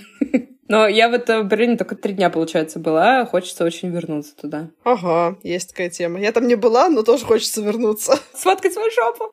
Но 0.68 0.86
я 0.86 1.08
в 1.08 1.42
Берлине 1.44 1.76
только 1.76 1.96
три 1.96 2.12
дня, 2.12 2.28
получается, 2.30 2.78
была. 2.78 3.24
Хочется 3.24 3.64
очень 3.64 3.90
вернуться 3.90 4.36
туда. 4.36 4.70
Ага, 4.84 5.38
есть 5.42 5.70
такая 5.70 5.88
тема. 5.88 6.20
Я 6.20 6.30
там 6.30 6.46
не 6.46 6.56
была, 6.56 6.88
но 6.90 7.02
тоже 7.02 7.24
хочется 7.24 7.62
вернуться. 7.62 8.18
Сфоткать 8.34 8.74
свою 8.74 8.90
жопу. 8.90 9.32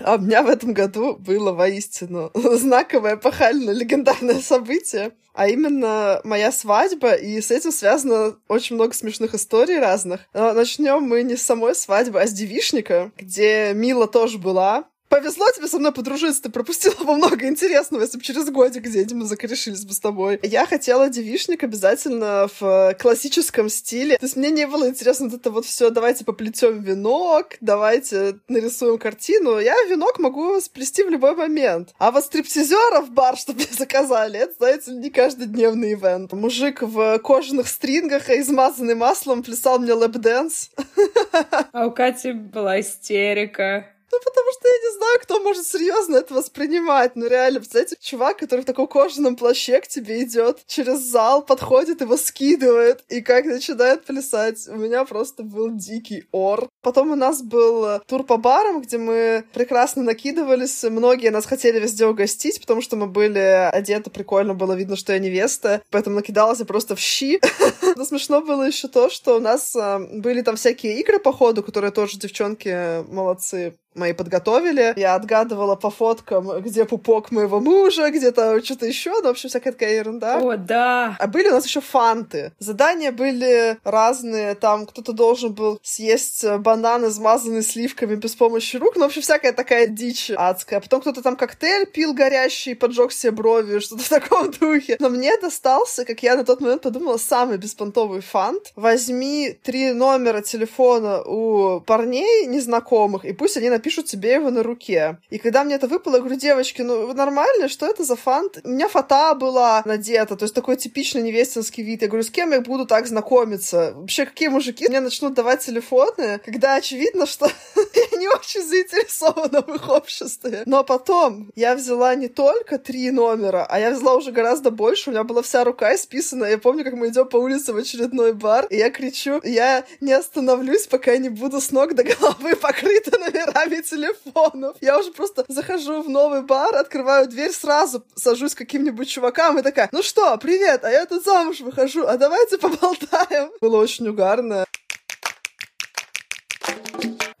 А 0.00 0.16
у 0.16 0.18
меня 0.18 0.42
в 0.42 0.48
этом 0.48 0.72
году 0.72 1.16
было 1.16 1.52
воистину 1.52 2.30
знаковое, 2.34 3.16
пахально 3.16 3.70
легендарное 3.70 4.40
событие, 4.40 5.12
а 5.32 5.48
именно 5.48 6.20
моя 6.24 6.52
свадьба, 6.52 7.14
и 7.14 7.40
с 7.40 7.50
этим 7.50 7.72
связано 7.72 8.36
очень 8.48 8.76
много 8.76 8.94
смешных 8.94 9.34
историй 9.34 9.78
разных. 9.78 10.22
Но 10.34 10.52
начнем 10.52 11.02
мы 11.02 11.22
не 11.22 11.36
с 11.36 11.42
самой 11.42 11.74
свадьбы, 11.74 12.20
а 12.20 12.26
с 12.26 12.32
девишника, 12.32 13.12
где 13.16 13.72
Мила 13.74 14.06
тоже 14.06 14.38
была. 14.38 14.84
Повезло 15.10 15.46
тебе 15.50 15.66
со 15.66 15.80
мной 15.80 15.90
подружиться, 15.90 16.44
ты 16.44 16.50
пропустила 16.50 16.94
во 17.00 17.14
много 17.14 17.48
интересного, 17.48 18.02
если 18.02 18.16
бы 18.16 18.22
через 18.22 18.48
годик 18.48 18.84
где-нибудь 18.84 19.26
закорешились 19.26 19.84
бы 19.84 19.92
с 19.92 19.98
тобой. 19.98 20.38
Я 20.44 20.66
хотела 20.66 21.08
девишник 21.08 21.64
обязательно 21.64 22.48
в 22.60 22.94
классическом 22.96 23.68
стиле. 23.68 24.18
То 24.18 24.26
есть 24.26 24.36
мне 24.36 24.52
не 24.52 24.68
было 24.68 24.88
интересно 24.88 25.28
вот 25.28 25.40
это 25.40 25.50
вот 25.50 25.66
все, 25.66 25.90
давайте 25.90 26.24
поплетем 26.24 26.80
венок, 26.80 27.56
давайте 27.60 28.38
нарисуем 28.46 28.98
картину. 28.98 29.58
Я 29.58 29.74
венок 29.86 30.20
могу 30.20 30.60
сплести 30.60 31.02
в 31.02 31.10
любой 31.10 31.34
момент. 31.34 31.92
А 31.98 32.12
вот 32.12 32.24
стриптизеров 32.24 33.10
бар, 33.10 33.36
чтобы 33.36 33.58
мне 33.58 33.68
заказали, 33.76 34.38
это, 34.38 34.54
знаете, 34.58 34.92
не 34.92 35.10
каждодневный 35.10 35.94
ивент. 35.94 36.32
Мужик 36.32 36.82
в 36.82 37.18
кожаных 37.18 37.66
стрингах, 37.66 38.30
измазанный 38.30 38.94
маслом, 38.94 39.42
плясал 39.42 39.80
мне 39.80 39.92
lap 39.92 40.18
dance. 40.18 40.70
А 41.72 41.86
у 41.86 41.90
Кати 41.90 42.30
была 42.30 42.80
истерика. 42.80 43.86
Ну, 44.12 44.18
потому 44.24 44.52
что 44.52 44.68
я 44.68 44.74
не 44.74 44.96
знаю, 44.96 45.18
кто 45.22 45.40
может 45.40 45.66
серьезно 45.66 46.16
это 46.16 46.34
воспринимать. 46.34 47.14
Ну, 47.14 47.28
реально, 47.28 47.60
представляете, 47.60 47.96
чувак, 48.00 48.38
который 48.38 48.62
в 48.62 48.64
таком 48.64 48.88
кожаном 48.88 49.36
плаще 49.36 49.80
к 49.80 49.86
тебе 49.86 50.24
идет, 50.24 50.58
через 50.66 50.98
зал 51.00 51.42
подходит, 51.42 52.00
его 52.00 52.16
скидывает, 52.16 53.04
и 53.08 53.20
как 53.20 53.44
начинает 53.44 54.04
плясать. 54.04 54.66
У 54.68 54.76
меня 54.76 55.04
просто 55.04 55.42
был 55.42 55.70
дикий 55.70 56.24
ор. 56.32 56.68
Потом 56.82 57.12
у 57.12 57.14
нас 57.14 57.42
был 57.42 57.84
э, 57.84 58.00
тур 58.06 58.24
по 58.24 58.36
барам, 58.36 58.82
где 58.82 58.98
мы 58.98 59.44
прекрасно 59.52 60.02
накидывались. 60.02 60.82
Многие 60.82 61.30
нас 61.30 61.46
хотели 61.46 61.78
везде 61.78 62.06
угостить, 62.06 62.60
потому 62.60 62.82
что 62.82 62.96
мы 62.96 63.06
были 63.06 63.70
одеты 63.72 64.10
прикольно, 64.10 64.54
было 64.54 64.72
видно, 64.72 64.96
что 64.96 65.12
я 65.12 65.18
невеста. 65.18 65.82
Поэтому 65.90 66.16
накидалась 66.16 66.58
я 66.58 66.64
просто 66.64 66.96
в 66.96 67.00
щи. 67.00 67.40
Но 67.96 68.04
смешно 68.04 68.40
было 68.40 68.64
еще 68.64 68.88
то, 68.88 69.08
что 69.08 69.36
у 69.36 69.40
нас 69.40 69.76
э, 69.76 69.98
были 70.14 70.42
там 70.42 70.56
всякие 70.56 70.98
игры 71.00 71.20
по 71.20 71.32
ходу, 71.32 71.62
которые 71.62 71.92
тоже 71.92 72.18
девчонки 72.18 73.04
молодцы 73.12 73.74
мои 74.00 74.12
подготовили. 74.12 74.94
Я 74.96 75.14
отгадывала 75.14 75.76
по 75.76 75.90
фоткам, 75.90 76.60
где 76.60 76.84
пупок 76.84 77.30
моего 77.30 77.60
мужа, 77.60 78.10
где-то 78.10 78.64
что-то 78.64 78.86
еще, 78.86 79.10
ну, 79.10 79.28
в 79.28 79.30
общем, 79.30 79.48
всякая 79.48 79.72
такая 79.72 79.96
ерунда. 79.96 80.38
О, 80.38 80.56
да. 80.56 81.16
А 81.18 81.26
были 81.26 81.48
у 81.48 81.52
нас 81.52 81.66
еще 81.66 81.80
фанты. 81.80 82.52
Задания 82.58 83.12
были 83.12 83.78
разные, 83.84 84.54
там 84.54 84.86
кто-то 84.86 85.12
должен 85.12 85.52
был 85.52 85.78
съесть 85.82 86.44
банан, 86.58 87.06
измазанный 87.06 87.62
сливками 87.62 88.14
без 88.14 88.34
помощи 88.34 88.76
рук, 88.76 88.96
ну, 88.96 89.02
в 89.02 89.06
общем, 89.06 89.22
всякая 89.22 89.52
такая 89.52 89.86
дичь 89.86 90.30
адская. 90.30 90.80
Потом 90.80 91.00
кто-то 91.00 91.22
там 91.22 91.36
коктейль 91.36 91.86
пил 91.86 92.14
горящий, 92.14 92.74
поджег 92.74 93.12
себе 93.12 93.32
брови, 93.32 93.78
что-то 93.80 94.02
в 94.02 94.08
таком 94.08 94.50
духе. 94.50 94.96
Но 94.98 95.08
мне 95.10 95.36
достался, 95.38 96.04
как 96.04 96.22
я 96.22 96.36
на 96.36 96.44
тот 96.44 96.60
момент 96.60 96.82
подумала, 96.82 97.18
самый 97.18 97.58
беспонтовый 97.58 98.22
фант. 98.22 98.72
Возьми 98.76 99.58
три 99.62 99.92
номера 99.92 100.40
телефона 100.40 101.22
у 101.22 101.80
парней 101.80 102.46
незнакомых, 102.46 103.24
и 103.24 103.32
пусть 103.32 103.56
они 103.56 103.70
напишут 103.70 103.89
пишут 103.90 104.06
тебе 104.06 104.34
его 104.34 104.50
на 104.50 104.62
руке. 104.62 105.18
И 105.30 105.38
когда 105.38 105.64
мне 105.64 105.74
это 105.74 105.88
выпало, 105.88 106.14
я 106.14 106.20
говорю, 106.20 106.36
девочки, 106.36 106.80
ну 106.82 107.08
вы 107.08 107.14
нормально? 107.14 107.68
Что 107.68 107.86
это 107.86 108.04
за 108.04 108.14
фант? 108.14 108.60
У 108.62 108.68
меня 108.68 108.86
фата 108.86 109.34
была 109.34 109.82
надета, 109.84 110.36
то 110.36 110.44
есть 110.44 110.54
такой 110.54 110.76
типичный 110.76 111.22
невестинский 111.22 111.82
вид. 111.82 112.02
Я 112.02 112.06
говорю, 112.06 112.22
с 112.22 112.30
кем 112.30 112.52
я 112.52 112.60
буду 112.60 112.86
так 112.86 113.08
знакомиться? 113.08 113.94
Вообще, 113.96 114.26
какие 114.26 114.46
мужики 114.46 114.86
мне 114.88 115.00
начнут 115.00 115.34
давать 115.34 115.66
телефоны, 115.66 116.40
когда 116.44 116.76
очевидно, 116.76 117.26
что 117.26 117.46
я 117.76 118.18
не 118.18 118.28
очень 118.28 118.62
заинтересована 118.62 119.60
в 119.62 119.74
их 119.74 119.88
обществе. 119.88 120.62
Но 120.66 120.84
потом 120.84 121.50
я 121.56 121.74
взяла 121.74 122.14
не 122.14 122.28
только 122.28 122.78
три 122.78 123.10
номера, 123.10 123.66
а 123.68 123.80
я 123.80 123.90
взяла 123.90 124.14
уже 124.14 124.30
гораздо 124.30 124.70
больше. 124.70 125.10
У 125.10 125.12
меня 125.12 125.24
была 125.24 125.42
вся 125.42 125.64
рука 125.64 125.96
исписана. 125.96 126.44
Я 126.44 126.58
помню, 126.58 126.84
как 126.84 126.94
мы 126.94 127.08
идем 127.08 127.26
по 127.26 127.38
улице 127.38 127.72
в 127.72 127.76
очередной 127.76 128.34
бар, 128.34 128.66
и 128.70 128.76
я 128.76 128.90
кричу, 128.90 129.40
я 129.42 129.84
не 130.00 130.12
остановлюсь, 130.12 130.86
пока 130.86 131.10
я 131.10 131.18
не 131.18 131.28
буду 131.28 131.60
с 131.60 131.72
ног 131.72 131.96
до 131.96 132.04
головы 132.04 132.54
покрыта 132.54 133.18
номерами 133.18 133.69
телефонов. 133.76 134.76
Я 134.80 134.98
уже 134.98 135.12
просто 135.12 135.44
захожу 135.48 136.02
в 136.02 136.08
новый 136.08 136.42
бар, 136.42 136.76
открываю 136.76 137.28
дверь, 137.28 137.52
сразу 137.52 138.04
сажусь 138.14 138.52
с 138.52 138.54
каким-нибудь 138.54 139.08
чуваком 139.08 139.58
и 139.58 139.62
такая, 139.62 139.88
ну 139.92 140.02
что, 140.02 140.36
привет, 140.38 140.84
а 140.84 140.90
я 140.90 141.06
тут 141.06 141.24
замуж 141.24 141.60
выхожу, 141.60 142.06
а 142.06 142.16
давайте 142.16 142.58
поболтаем. 142.58 143.50
Было 143.60 143.76
очень 143.76 144.08
угарно. 144.08 144.64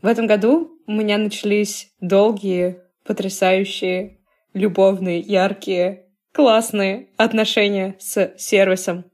В 0.02 0.06
этом 0.06 0.26
году 0.26 0.80
у 0.86 0.92
меня 0.92 1.18
начались 1.18 1.92
долгие, 2.00 2.80
потрясающие, 3.04 4.18
любовные, 4.54 5.20
яркие, 5.20 6.06
классные 6.32 7.08
отношения 7.16 7.96
с 7.98 8.34
сервисом 8.38 9.09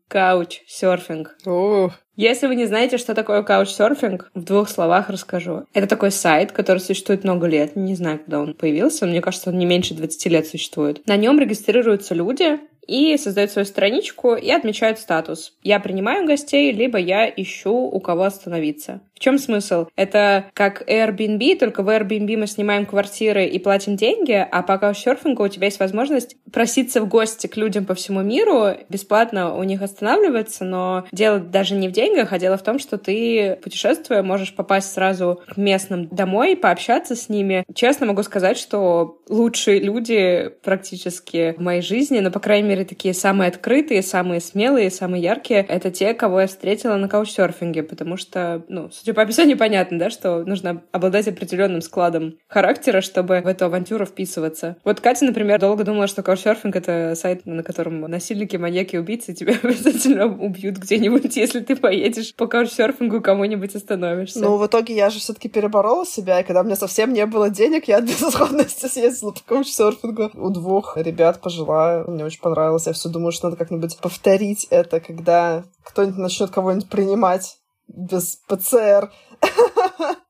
О, 1.47 1.90
если 2.16 2.47
вы 2.47 2.55
не 2.55 2.64
знаете, 2.64 2.97
что 2.97 3.14
такое 3.14 3.42
каучсерфинг, 3.42 4.31
в 4.35 4.42
двух 4.42 4.71
словах 4.71 5.11
расскажу. 5.11 5.66
Это 5.75 5.87
такой 5.87 6.11
сайт, 6.11 6.51
который 6.51 6.79
существует 6.79 7.25
много 7.25 7.47
лет. 7.47 7.77
Не 7.77 7.95
знаю, 7.95 8.21
когда 8.21 8.40
он 8.40 8.55
появился. 8.55 9.07
Мне 9.07 9.21
кажется, 9.21 9.51
он 9.51 9.59
не 9.59 9.66
меньше 9.66 9.95
20 9.95 10.27
лет 10.27 10.47
существует. 10.47 11.07
На 11.07 11.16
нем 11.16 11.38
регистрируются 11.38 12.14
люди, 12.14 12.59
и 12.87 13.16
создают 13.16 13.51
свою 13.51 13.66
страничку 13.66 14.35
и 14.35 14.51
отмечают 14.51 14.99
статус. 14.99 15.55
Я 15.62 15.81
принимаю 15.81 16.27
гостей, 16.27 16.72
либо 16.72 16.99
я 16.99 17.29
ищу, 17.29 17.72
у 17.72 18.01
кого 18.01 18.25
остановиться. 18.25 19.01
В 19.16 19.18
чем 19.18 19.38
смысл? 19.38 19.87
Это 19.96 20.44
как 20.53 20.87
Airbnb, 20.87 21.59
только 21.59 21.83
в 21.83 21.88
Airbnb 21.88 22.37
мы 22.37 22.46
снимаем 22.46 22.85
квартиры 22.85 23.46
и 23.46 23.59
платим 23.59 23.96
деньги, 23.96 24.33
а 24.33 24.62
по 24.62 24.77
каучсерфингу 24.77 25.42
у 25.42 25.49
тебя 25.49 25.66
есть 25.66 25.81
возможность 25.81 26.37
проситься 26.53 27.01
в 27.01 27.09
гости 27.09 27.46
к 27.46 27.57
людям 27.57 27.87
по 27.87 27.94
всему 27.94 28.20
миру, 28.20 28.77
бесплатно 28.90 29.57
у 29.57 29.62
них 29.62 29.81
останавливаться, 29.81 30.66
но 30.66 31.07
дело 31.12 31.38
даже 31.38 31.75
не 31.77 31.88
в 31.88 31.92
деньгах, 31.92 32.35
а 32.35 32.38
дело 32.38 32.59
в 32.59 32.62
том, 32.62 32.79
что 32.79 32.99
ты, 32.99 33.59
путешествуя, 33.62 34.22
можешь 34.22 34.55
попасть 34.55 34.92
сразу 34.92 35.40
к 35.49 35.57
местным 35.57 36.09
домой, 36.09 36.55
пообщаться 36.55 37.16
с 37.16 37.31
ними. 37.31 37.64
Честно 37.75 38.05
могу 38.05 38.22
сказать, 38.22 38.59
что 38.59 39.18
лучшие 39.31 39.81
люди 39.81 40.51
практически 40.62 41.55
в 41.57 41.62
моей 41.62 41.81
жизни, 41.81 42.20
но, 42.20 42.31
по 42.31 42.40
крайней 42.40 42.68
мере, 42.68 42.76
такие 42.85 43.15
самые 43.15 43.49
открытые, 43.49 44.03
самые 44.03 44.41
смелые, 44.41 44.91
самые 44.91 45.23
яркие, 45.23 45.65
это 45.69 45.91
те, 45.91 46.15
кого 46.15 46.41
я 46.41 46.47
встретила 46.47 46.97
на 46.97 47.09
каучсерфинге, 47.09 47.83
потому 47.83 48.17
что, 48.17 48.62
ну, 48.69 48.91
Судя 48.91 49.15
по 49.15 49.23
описанию, 49.23 49.59
понятно, 49.59 49.99
да, 49.99 50.11
что 50.11 50.45
нужно 50.45 50.83
обладать 50.93 51.29
определенным 51.29 51.81
складом 51.81 52.39
характера, 52.49 53.01
чтобы 53.01 53.41
в 53.41 53.47
эту 53.47 53.67
авантюру 53.67 54.07
вписываться. 54.07 54.77
Вот 54.85 55.01
Катя, 55.01 55.25
например, 55.25 55.61
долго 55.61 55.85
думала, 55.85 56.07
что 56.07 56.23
каучсерфинг— 56.23 56.77
это 56.77 57.15
сайт, 57.17 57.47
на 57.47 57.62
котором 57.62 58.01
насильники, 58.01 58.57
маньяки, 58.57 58.97
убийцы 58.97 59.35
тебя 59.35 59.55
обязательно 59.62 60.27
убьют 60.27 60.77
где-нибудь, 60.77 61.37
если 61.37 61.61
ты 61.61 61.77
поедешь 61.77 62.35
по 62.35 62.47
каучсерфингу 62.47 63.21
кому-нибудь 63.21 63.75
остановишься. 63.75 64.41
Ну, 64.41 64.57
в 64.57 64.67
итоге 64.67 64.95
я 64.95 65.11
же 65.11 65.19
все 65.19 65.33
таки 65.33 65.49
переборола 65.49 66.07
себя, 66.07 66.41
и 66.41 66.45
когда 66.45 66.61
у 66.61 66.65
меня 66.65 66.77
совсем 66.77 67.12
не 67.12 67.27
было 67.27 67.51
денег, 67.51 67.89
я 67.89 67.97
от 67.99 68.05
безысходности 68.05 68.87
съездила 68.87 69.33
по 69.33 69.41
каучсерфингу. 69.47 70.31
У 70.35 70.51
двух 70.51 70.97
ребят 70.97 71.41
пожелаю. 71.41 72.11
Мне 72.11 72.25
очень 72.25 72.41
понравилось. 72.41 72.65
Я 72.87 72.92
все 72.92 73.09
думаю, 73.09 73.33
что 73.33 73.46
надо 73.46 73.57
как-нибудь 73.57 73.96
повторить 73.98 74.66
это, 74.70 75.00
когда 75.00 75.64
кто-нибудь 75.85 76.18
начнет 76.18 76.50
кого-нибудь 76.50 76.88
принимать 76.88 77.59
без 77.88 78.37
ПЦР. 78.48 79.11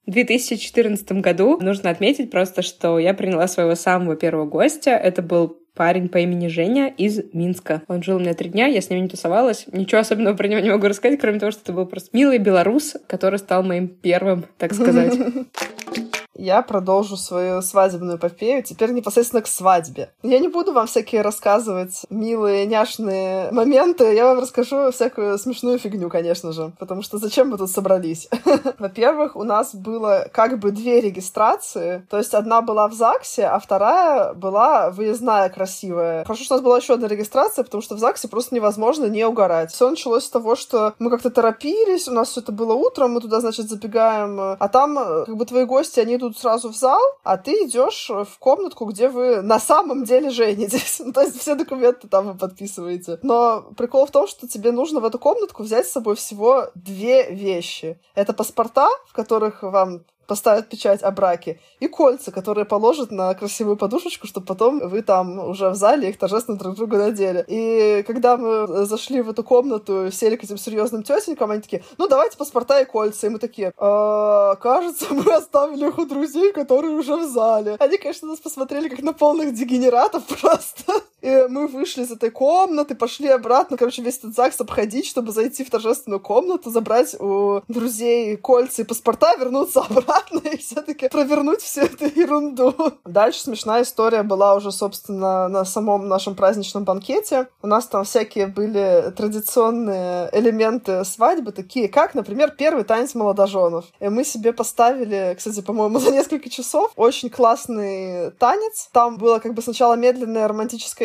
В 0.06 0.10
2014 0.10 1.12
году 1.12 1.58
нужно 1.60 1.90
отметить 1.90 2.30
просто, 2.30 2.62
что 2.62 2.98
я 2.98 3.12
приняла 3.14 3.48
своего 3.48 3.74
самого 3.74 4.14
первого 4.14 4.46
гостя. 4.46 4.90
Это 4.90 5.20
был 5.20 5.58
парень 5.74 6.08
по 6.08 6.18
имени 6.18 6.48
Женя 6.48 6.88
из 6.96 7.20
Минска. 7.32 7.82
Он 7.88 8.02
жил 8.02 8.16
у 8.16 8.20
меня 8.20 8.34
три 8.34 8.48
дня, 8.50 8.66
я 8.66 8.80
с 8.80 8.88
ним 8.88 9.02
не 9.02 9.08
тусовалась. 9.08 9.66
Ничего 9.72 10.00
особенного 10.00 10.36
про 10.36 10.48
него 10.48 10.60
не 10.60 10.70
могу 10.70 10.86
рассказать, 10.86 11.20
кроме 11.20 11.38
того, 11.38 11.52
что 11.52 11.62
это 11.62 11.72
был 11.72 11.86
просто 11.86 12.10
милый 12.12 12.38
белорус, 12.38 12.96
который 13.06 13.38
стал 13.38 13.62
моим 13.62 13.88
первым, 13.88 14.46
так 14.58 14.74
сказать. 14.74 15.14
я 16.38 16.62
продолжу 16.62 17.16
свою 17.16 17.62
свадебную 17.62 18.18
эпопею 18.18 18.62
теперь 18.62 18.92
непосредственно 18.92 19.42
к 19.42 19.46
свадьбе. 19.46 20.10
Я 20.22 20.38
не 20.38 20.48
буду 20.48 20.72
вам 20.72 20.86
всякие 20.86 21.22
рассказывать 21.22 22.02
милые, 22.10 22.66
няшные 22.66 23.50
моменты, 23.52 24.14
я 24.14 24.26
вам 24.26 24.40
расскажу 24.40 24.90
всякую 24.92 25.38
смешную 25.38 25.78
фигню, 25.78 26.08
конечно 26.10 26.52
же, 26.52 26.72
потому 26.78 27.02
что 27.02 27.18
зачем 27.18 27.50
мы 27.50 27.58
тут 27.58 27.70
собрались? 27.70 28.28
Во-первых, 28.78 29.36
у 29.36 29.44
нас 29.44 29.74
было 29.74 30.28
как 30.32 30.58
бы 30.58 30.70
две 30.70 31.00
регистрации, 31.00 32.06
то 32.10 32.18
есть 32.18 32.34
одна 32.34 32.60
была 32.60 32.88
в 32.88 32.92
ЗАГСе, 32.92 33.46
а 33.46 33.58
вторая 33.58 34.34
была 34.34 34.90
выездная 34.90 35.48
красивая. 35.48 36.24
Хорошо, 36.24 36.44
что 36.44 36.54
у 36.54 36.56
нас 36.58 36.64
была 36.64 36.76
еще 36.78 36.94
одна 36.94 37.08
регистрация, 37.08 37.64
потому 37.64 37.82
что 37.82 37.94
в 37.94 37.98
ЗАГСе 37.98 38.28
просто 38.28 38.54
невозможно 38.54 39.06
не 39.06 39.24
угорать. 39.24 39.72
Все 39.72 39.88
началось 39.88 40.24
с 40.24 40.30
того, 40.30 40.56
что 40.56 40.94
мы 40.98 41.10
как-то 41.10 41.30
торопились, 41.30 42.08
у 42.08 42.12
нас 42.12 42.30
все 42.30 42.40
это 42.40 42.52
было 42.52 42.74
утром, 42.74 43.12
мы 43.12 43.20
туда, 43.20 43.40
значит, 43.40 43.68
забегаем, 43.68 44.38
а 44.58 44.68
там 44.68 44.96
как 44.96 45.36
бы 45.36 45.44
твои 45.46 45.64
гости, 45.64 46.00
они 46.00 46.16
идут 46.16 46.25
идут 46.26 46.38
сразу 46.38 46.70
в 46.70 46.76
зал, 46.76 47.00
а 47.22 47.36
ты 47.36 47.52
идешь 47.66 48.08
в 48.10 48.38
комнатку, 48.38 48.84
где 48.86 49.08
вы 49.08 49.42
на 49.42 49.58
самом 49.58 50.04
деле 50.04 50.30
женитесь. 50.30 51.00
Ну, 51.06 51.12
то 51.12 51.20
есть 51.20 51.38
все 51.38 51.54
документы 51.54 52.08
там 52.08 52.26
вы 52.26 52.34
подписываете. 52.34 53.20
Но 53.22 53.62
прикол 53.76 54.06
в 54.06 54.10
том, 54.10 54.26
что 54.26 54.48
тебе 54.48 54.72
нужно 54.72 54.98
в 54.98 55.04
эту 55.04 55.18
комнатку 55.18 55.62
взять 55.62 55.86
с 55.86 55.92
собой 55.92 56.16
всего 56.16 56.68
две 56.74 57.30
вещи. 57.30 58.00
Это 58.14 58.32
паспорта, 58.32 58.88
в 59.06 59.12
которых 59.12 59.62
вам 59.62 60.04
поставят 60.26 60.68
печать 60.68 61.02
о 61.02 61.10
браке, 61.10 61.60
и 61.80 61.88
кольца, 61.88 62.32
которые 62.32 62.64
положат 62.64 63.10
на 63.10 63.34
красивую 63.34 63.76
подушечку, 63.76 64.26
чтобы 64.26 64.46
потом 64.46 64.88
вы 64.88 65.02
там 65.02 65.38
уже 65.38 65.70
в 65.70 65.74
зале 65.74 66.10
их 66.10 66.18
торжественно 66.18 66.58
друг 66.58 66.76
другу 66.76 66.96
надели. 66.96 67.44
И 67.48 68.02
когда 68.06 68.36
мы 68.36 68.84
зашли 68.86 69.22
в 69.22 69.30
эту 69.30 69.42
комнату, 69.42 70.10
сели 70.10 70.36
к 70.36 70.44
этим 70.44 70.58
серьезным 70.58 71.02
тетенькам, 71.02 71.50
они 71.50 71.62
такие, 71.62 71.82
ну 71.98 72.08
давайте 72.08 72.36
паспорта 72.36 72.80
и 72.80 72.84
кольца. 72.84 73.26
И 73.26 73.30
мы 73.30 73.38
такие, 73.38 73.72
«А, 73.78 74.56
кажется, 74.56 75.06
мы 75.10 75.32
оставили 75.32 75.88
их 75.88 75.98
у 75.98 76.06
друзей, 76.06 76.52
которые 76.52 76.94
уже 76.94 77.16
в 77.16 77.28
зале. 77.28 77.76
Они, 77.78 77.98
конечно, 77.98 78.28
нас 78.28 78.38
посмотрели 78.38 78.88
как 78.88 79.00
на 79.02 79.12
полных 79.12 79.54
дегенератов 79.54 80.24
просто. 80.40 80.92
И 81.22 81.46
мы 81.48 81.66
вышли 81.66 82.02
из 82.02 82.12
этой 82.12 82.30
комнаты, 82.30 82.94
пошли 82.94 83.28
обратно, 83.28 83.76
короче, 83.76 84.02
весь 84.02 84.18
этот 84.18 84.34
ЗАГС 84.34 84.60
обходить, 84.60 85.06
чтобы 85.06 85.32
зайти 85.32 85.64
в 85.64 85.70
торжественную 85.70 86.20
комнату, 86.20 86.70
забрать 86.70 87.14
у 87.18 87.62
друзей 87.68 88.36
кольца 88.36 88.82
и 88.82 88.84
паспорта, 88.84 89.34
вернуться 89.36 89.80
обратно 89.88 90.38
и 90.38 90.56
все-таки 90.56 91.08
провернуть 91.08 91.60
всю 91.62 91.82
эту 91.82 92.04
ерунду. 92.04 92.74
Дальше 93.04 93.40
смешная 93.40 93.82
история 93.82 94.22
была 94.22 94.54
уже, 94.54 94.72
собственно, 94.72 95.48
на 95.48 95.64
самом 95.64 96.08
нашем 96.08 96.34
праздничном 96.34 96.84
банкете. 96.84 97.48
У 97.62 97.66
нас 97.66 97.86
там 97.86 98.04
всякие 98.04 98.46
были 98.46 99.12
традиционные 99.16 100.28
элементы 100.32 101.04
свадьбы, 101.04 101.52
такие 101.52 101.88
как, 101.88 102.14
например, 102.14 102.52
первый 102.56 102.84
танец 102.84 103.14
молодоженов. 103.14 103.86
И 104.00 104.08
мы 104.08 104.24
себе 104.24 104.52
поставили, 104.52 105.34
кстати, 105.36 105.60
по-моему, 105.62 105.98
за 106.06 106.10
несколько 106.10 106.50
часов 106.50 106.92
очень 106.96 107.30
классный 107.30 108.30
танец. 108.32 108.88
Там 108.92 109.16
было 109.16 109.38
как 109.38 109.54
бы 109.54 109.62
сначала 109.62 109.94
медленная 109.94 110.46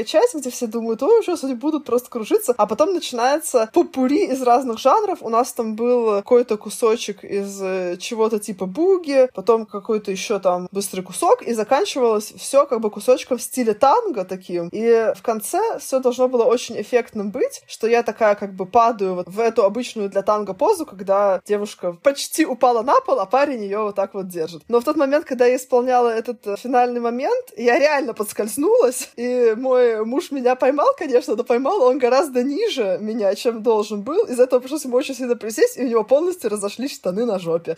романтическая 0.01 0.03
часть, 0.03 0.35
где 0.35 0.49
все 0.49 0.67
думают, 0.67 1.03
ой, 1.03 1.21
они 1.43 1.53
будут 1.53 1.85
просто 1.85 2.09
кружиться, 2.09 2.53
а 2.57 2.65
потом 2.65 2.93
начинается 2.93 3.69
попури 3.73 4.25
из 4.31 4.41
разных 4.41 4.79
жанров. 4.79 5.19
У 5.21 5.29
нас 5.29 5.53
там 5.53 5.75
был 5.75 6.17
какой-то 6.17 6.57
кусочек 6.57 7.23
из 7.23 7.61
э, 7.61 7.97
чего-то 7.97 8.39
типа 8.39 8.65
буги, 8.65 9.29
потом 9.33 9.65
какой-то 9.65 10.11
еще 10.11 10.39
там 10.39 10.67
быстрый 10.71 11.01
кусок, 11.01 11.41
и 11.41 11.53
заканчивалось 11.53 12.33
все 12.37 12.65
как 12.65 12.81
бы 12.81 12.89
кусочком 12.89 13.37
в 13.37 13.41
стиле 13.41 13.73
танго 13.73 14.25
таким. 14.25 14.69
И 14.71 15.13
в 15.15 15.21
конце 15.21 15.59
все 15.79 15.99
должно 15.99 16.27
было 16.27 16.43
очень 16.43 16.79
эффектным 16.79 17.31
быть, 17.31 17.63
что 17.67 17.87
я 17.87 18.03
такая 18.03 18.35
как 18.35 18.53
бы 18.53 18.65
падаю 18.65 19.15
вот 19.15 19.27
в 19.27 19.39
эту 19.39 19.63
обычную 19.63 20.09
для 20.09 20.21
танго 20.21 20.53
позу, 20.53 20.85
когда 20.85 21.41
девушка 21.45 21.93
почти 22.03 22.45
упала 22.45 22.81
на 22.83 22.99
пол, 23.01 23.19
а 23.19 23.25
парень 23.25 23.63
ее 23.63 23.79
вот 23.79 23.95
так 23.95 24.13
вот 24.13 24.27
держит. 24.27 24.63
Но 24.67 24.79
в 24.79 24.83
тот 24.83 24.97
момент, 24.97 25.25
когда 25.25 25.45
я 25.45 25.55
исполняла 25.55 26.09
этот 26.09 26.45
э, 26.47 26.55
финальный 26.57 26.99
момент, 26.99 27.45
я 27.57 27.79
реально 27.79 28.13
подскользнулась, 28.13 29.09
и 29.15 29.55
мой 29.57 29.90
муж 30.03 30.31
меня 30.31 30.55
поймал, 30.55 30.93
конечно, 30.97 31.35
но 31.35 31.43
поймал 31.43 31.81
он 31.83 31.97
гораздо 31.97 32.43
ниже 32.43 32.97
меня, 33.01 33.35
чем 33.35 33.63
должен 33.63 34.01
был. 34.01 34.25
Из-за 34.25 34.43
этого 34.43 34.59
пришлось 34.59 34.85
ему 34.85 34.97
очень 34.97 35.15
сильно 35.15 35.35
присесть, 35.35 35.77
и 35.77 35.83
у 35.83 35.87
него 35.87 36.03
полностью 36.03 36.49
разошлись 36.49 36.95
штаны 36.95 37.25
на 37.25 37.39
жопе. 37.39 37.75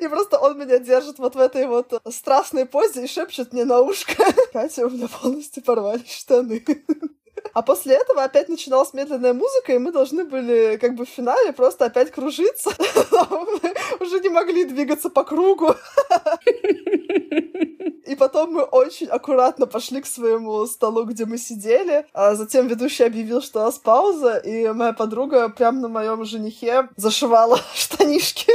И 0.00 0.08
просто 0.08 0.38
он 0.38 0.58
меня 0.58 0.78
держит 0.78 1.18
вот 1.18 1.36
в 1.36 1.38
этой 1.38 1.66
вот 1.66 2.02
страстной 2.10 2.66
позе 2.66 3.04
и 3.04 3.06
шепчет 3.06 3.52
мне 3.52 3.64
на 3.64 3.80
ушко. 3.80 4.14
Катя, 4.52 4.86
у 4.86 4.90
меня 4.90 5.06
полностью 5.06 5.62
порвались 5.62 6.10
штаны. 6.10 6.64
А 7.54 7.62
после 7.62 7.96
этого 7.96 8.24
опять 8.24 8.48
начиналась 8.48 8.94
медленная 8.94 9.32
музыка, 9.34 9.74
и 9.74 9.78
мы 9.78 9.92
должны 9.92 10.24
были 10.24 10.78
как 10.80 10.94
бы 10.94 11.04
в 11.04 11.08
финале 11.08 11.52
просто 11.52 11.84
опять 11.84 12.10
кружиться. 12.10 12.70
Уже 14.00 14.20
не 14.20 14.28
могли 14.28 14.64
двигаться 14.64 15.10
по 15.10 15.22
кругу. 15.22 15.74
Потом 18.42 18.54
мы 18.56 18.62
очень 18.64 19.06
аккуратно 19.06 19.66
пошли 19.66 20.00
к 20.00 20.06
своему 20.06 20.66
столу, 20.66 21.04
где 21.04 21.26
мы 21.26 21.38
сидели. 21.38 22.06
А 22.12 22.34
затем 22.34 22.66
ведущий 22.66 23.04
объявил, 23.04 23.40
что 23.40 23.60
у 23.60 23.62
нас 23.62 23.78
пауза, 23.78 24.36
и 24.38 24.66
моя 24.72 24.92
подруга 24.92 25.48
прямо 25.48 25.78
на 25.78 25.88
моем 25.88 26.24
женихе 26.24 26.88
зашивала 26.96 27.60
штанишки. 27.74 28.52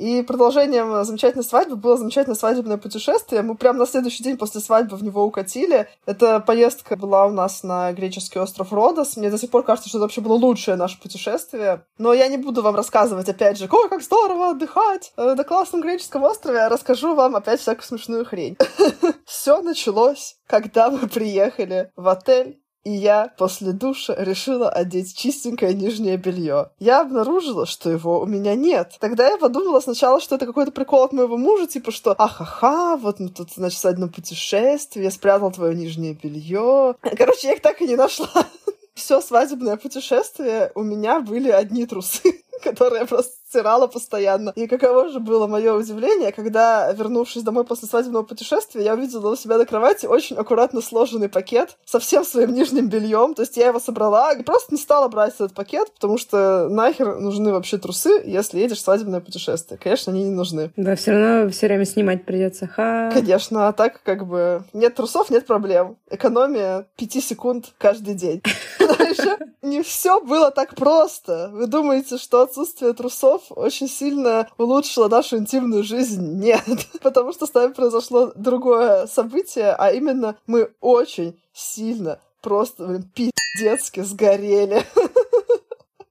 И 0.00 0.22
продолжением 0.22 1.04
замечательной 1.04 1.44
свадьбы 1.44 1.76
было 1.76 1.98
замечательное 1.98 2.34
свадебное 2.34 2.78
путешествие. 2.78 3.42
Мы 3.42 3.54
прямо 3.54 3.80
на 3.80 3.86
следующий 3.86 4.24
день 4.24 4.38
после 4.38 4.62
свадьбы 4.62 4.96
в 4.96 5.04
него 5.04 5.22
укатили. 5.22 5.90
Эта 6.06 6.40
поездка 6.40 6.96
была 6.96 7.26
у 7.26 7.30
нас 7.30 7.62
на 7.62 7.92
греческий 7.92 8.38
остров 8.38 8.72
Родос. 8.72 9.18
Мне 9.18 9.30
до 9.30 9.36
сих 9.36 9.50
пор 9.50 9.62
кажется, 9.62 9.90
что 9.90 9.98
это 9.98 10.04
вообще 10.04 10.22
было 10.22 10.32
лучшее 10.32 10.78
наше 10.78 10.98
путешествие. 10.98 11.84
Но 11.98 12.14
я 12.14 12.28
не 12.28 12.38
буду 12.38 12.62
вам 12.62 12.76
рассказывать, 12.76 13.28
опять 13.28 13.58
же, 13.58 13.68
ой, 13.70 13.90
как 13.90 14.02
здорово 14.02 14.52
отдыхать 14.52 15.12
э, 15.18 15.34
на 15.34 15.44
классном 15.44 15.82
греческом 15.82 16.22
острове. 16.22 16.60
Я 16.60 16.70
расскажу 16.70 17.14
вам 17.14 17.36
опять 17.36 17.60
всякую 17.60 17.84
смешную 17.84 18.24
хрень. 18.24 18.56
Все 19.26 19.60
началось, 19.60 20.36
когда 20.46 20.88
мы 20.88 21.08
приехали 21.08 21.92
в 21.94 22.08
отель 22.08 22.58
и 22.84 22.90
я 22.90 23.32
после 23.36 23.72
душа 23.72 24.14
решила 24.16 24.70
одеть 24.70 25.16
чистенькое 25.16 25.74
нижнее 25.74 26.16
белье. 26.16 26.70
Я 26.78 27.02
обнаружила, 27.02 27.66
что 27.66 27.90
его 27.90 28.20
у 28.20 28.26
меня 28.26 28.54
нет. 28.54 28.96
Тогда 29.00 29.28
я 29.28 29.36
подумала 29.36 29.80
сначала, 29.80 30.20
что 30.20 30.36
это 30.36 30.46
какой-то 30.46 30.72
прикол 30.72 31.04
от 31.04 31.12
моего 31.12 31.36
мужа, 31.36 31.66
типа 31.66 31.90
что 31.90 32.12
ахаха, 32.12 32.96
вот 32.96 33.20
мы 33.20 33.28
тут, 33.28 33.52
значит, 33.52 33.84
одно 33.84 34.08
путешествие, 34.08 35.04
я 35.04 35.10
спрятал 35.10 35.52
твое 35.52 35.74
нижнее 35.74 36.14
белье. 36.14 36.94
Короче, 37.00 37.48
я 37.48 37.54
их 37.54 37.62
так 37.62 37.80
и 37.82 37.88
не 37.88 37.96
нашла. 37.96 38.30
Все 38.94 39.20
свадебное 39.20 39.76
путешествие 39.76 40.72
у 40.74 40.82
меня 40.82 41.20
были 41.20 41.50
одни 41.50 41.86
трусы, 41.86 42.42
которые 42.62 43.06
просто 43.06 43.32
стирала 43.50 43.88
постоянно. 43.88 44.52
И 44.54 44.68
каково 44.68 45.08
же 45.08 45.18
было 45.18 45.48
мое 45.48 45.74
удивление, 45.74 46.30
когда, 46.30 46.92
вернувшись 46.92 47.42
домой 47.42 47.64
после 47.64 47.88
свадебного 47.88 48.22
путешествия, 48.22 48.84
я 48.84 48.94
увидела 48.94 49.32
у 49.32 49.36
себя 49.36 49.58
на 49.58 49.66
кровати 49.66 50.06
очень 50.06 50.36
аккуратно 50.36 50.80
сложенный 50.80 51.28
пакет 51.28 51.76
со 51.84 51.98
всем 51.98 52.24
своим 52.24 52.54
нижним 52.54 52.88
бельем. 52.88 53.34
То 53.34 53.42
есть 53.42 53.56
я 53.56 53.66
его 53.66 53.80
собрала 53.80 54.32
и 54.32 54.44
просто 54.44 54.74
не 54.74 54.80
стала 54.80 55.08
брать 55.08 55.34
этот 55.34 55.52
пакет, 55.52 55.92
потому 55.94 56.16
что 56.16 56.68
нахер 56.70 57.16
нужны 57.18 57.50
вообще 57.50 57.78
трусы, 57.78 58.22
если 58.24 58.60
едешь 58.60 58.78
в 58.78 58.84
свадебное 58.84 59.20
путешествие. 59.20 59.78
Конечно, 59.82 60.12
они 60.12 60.24
не 60.24 60.30
нужны. 60.30 60.70
Да, 60.76 60.94
все 60.94 61.10
равно 61.10 61.50
все 61.50 61.66
время 61.66 61.84
снимать 61.84 62.24
придется. 62.24 62.68
Ха. 62.68 63.10
Конечно, 63.12 63.66
а 63.66 63.72
так 63.72 64.00
как 64.04 64.26
бы 64.26 64.62
нет 64.72 64.94
трусов, 64.94 65.28
нет 65.28 65.44
проблем. 65.46 65.96
Экономия 66.08 66.86
пяти 66.96 67.20
секунд 67.20 67.72
каждый 67.78 68.14
день. 68.14 68.42
Не 69.62 69.82
все 69.82 70.20
было 70.20 70.50
так 70.50 70.74
просто. 70.74 71.50
Вы 71.52 71.66
думаете, 71.66 72.16
что 72.18 72.42
отсутствие 72.42 72.92
трусов 72.92 73.39
слов 73.40 73.58
очень 73.58 73.88
сильно 73.88 74.48
улучшило 74.58 75.08
нашу 75.08 75.38
интимную 75.38 75.82
жизнь. 75.82 76.38
Нет, 76.40 76.64
потому 77.02 77.32
что 77.32 77.46
с 77.46 77.54
нами 77.54 77.72
произошло 77.72 78.32
другое 78.34 79.06
событие, 79.06 79.72
а 79.72 79.90
именно 79.90 80.36
мы 80.46 80.72
очень 80.80 81.38
сильно 81.52 82.18
просто, 82.42 82.86
блин, 82.86 83.10
пиздецки 83.14 84.00
сгорели. 84.00 84.84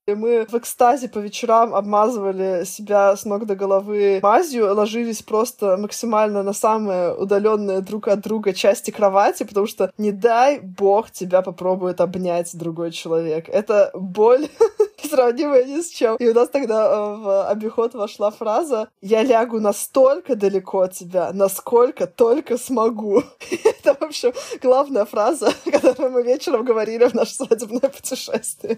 И 0.09 0.15
мы 0.15 0.47
в 0.49 0.55
экстазе 0.55 1.07
по 1.07 1.19
вечерам 1.19 1.75
обмазывали 1.75 2.65
себя 2.65 3.15
с 3.15 3.25
ног 3.25 3.45
до 3.45 3.55
головы 3.55 4.19
мазью, 4.23 4.73
ложились 4.73 5.21
просто 5.21 5.77
максимально 5.77 6.41
на 6.41 6.53
самые 6.53 7.13
удаленные 7.13 7.81
друг 7.81 8.07
от 8.07 8.21
друга 8.21 8.53
части 8.53 8.89
кровати, 8.89 9.43
потому 9.43 9.67
что 9.67 9.91
не 9.97 10.11
дай 10.11 10.59
бог 10.59 11.11
тебя 11.11 11.41
попробует 11.41 12.01
обнять 12.01 12.57
другой 12.57 12.91
человек. 12.91 13.49
Это 13.49 13.91
боль 13.93 14.47
сравнимая 15.09 15.65
ни 15.65 15.81
с 15.81 15.89
чем. 15.89 16.15
И 16.17 16.27
у 16.27 16.33
нас 16.33 16.49
тогда 16.49 16.87
э, 16.87 17.15
в 17.17 17.49
обиход 17.49 17.93
вошла 17.93 18.31
фраза 18.31 18.89
«Я 19.01 19.23
лягу 19.23 19.59
настолько 19.59 20.35
далеко 20.35 20.81
от 20.81 20.93
тебя, 20.93 21.31
насколько 21.33 22.07
только 22.07 22.57
смогу». 22.57 23.23
Это, 23.63 23.93
в 23.93 24.01
общем, 24.01 24.33
главная 24.61 25.05
фраза, 25.05 25.53
которую 25.71 26.11
мы 26.11 26.23
вечером 26.23 26.65
говорили 26.65 27.05
в 27.05 27.13
наше 27.13 27.33
свадебное 27.35 27.89
путешествие. 27.89 28.77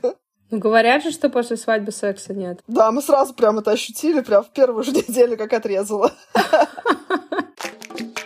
Ну, 0.52 0.60
говорят 0.60 1.02
же, 1.04 1.12
что 1.12 1.30
после 1.30 1.56
свадьбы 1.56 1.94
секса 1.94 2.34
нет. 2.34 2.60
Да, 2.68 2.92
мы 2.92 3.02
сразу 3.02 3.34
прям 3.34 3.60
это 3.60 3.72
ощутили, 3.72 4.20
прям 4.20 4.44
в 4.44 4.50
первую 4.50 4.84
же 4.84 4.92
неделю, 4.92 5.38
как 5.38 5.54
отрезала. 5.54 6.12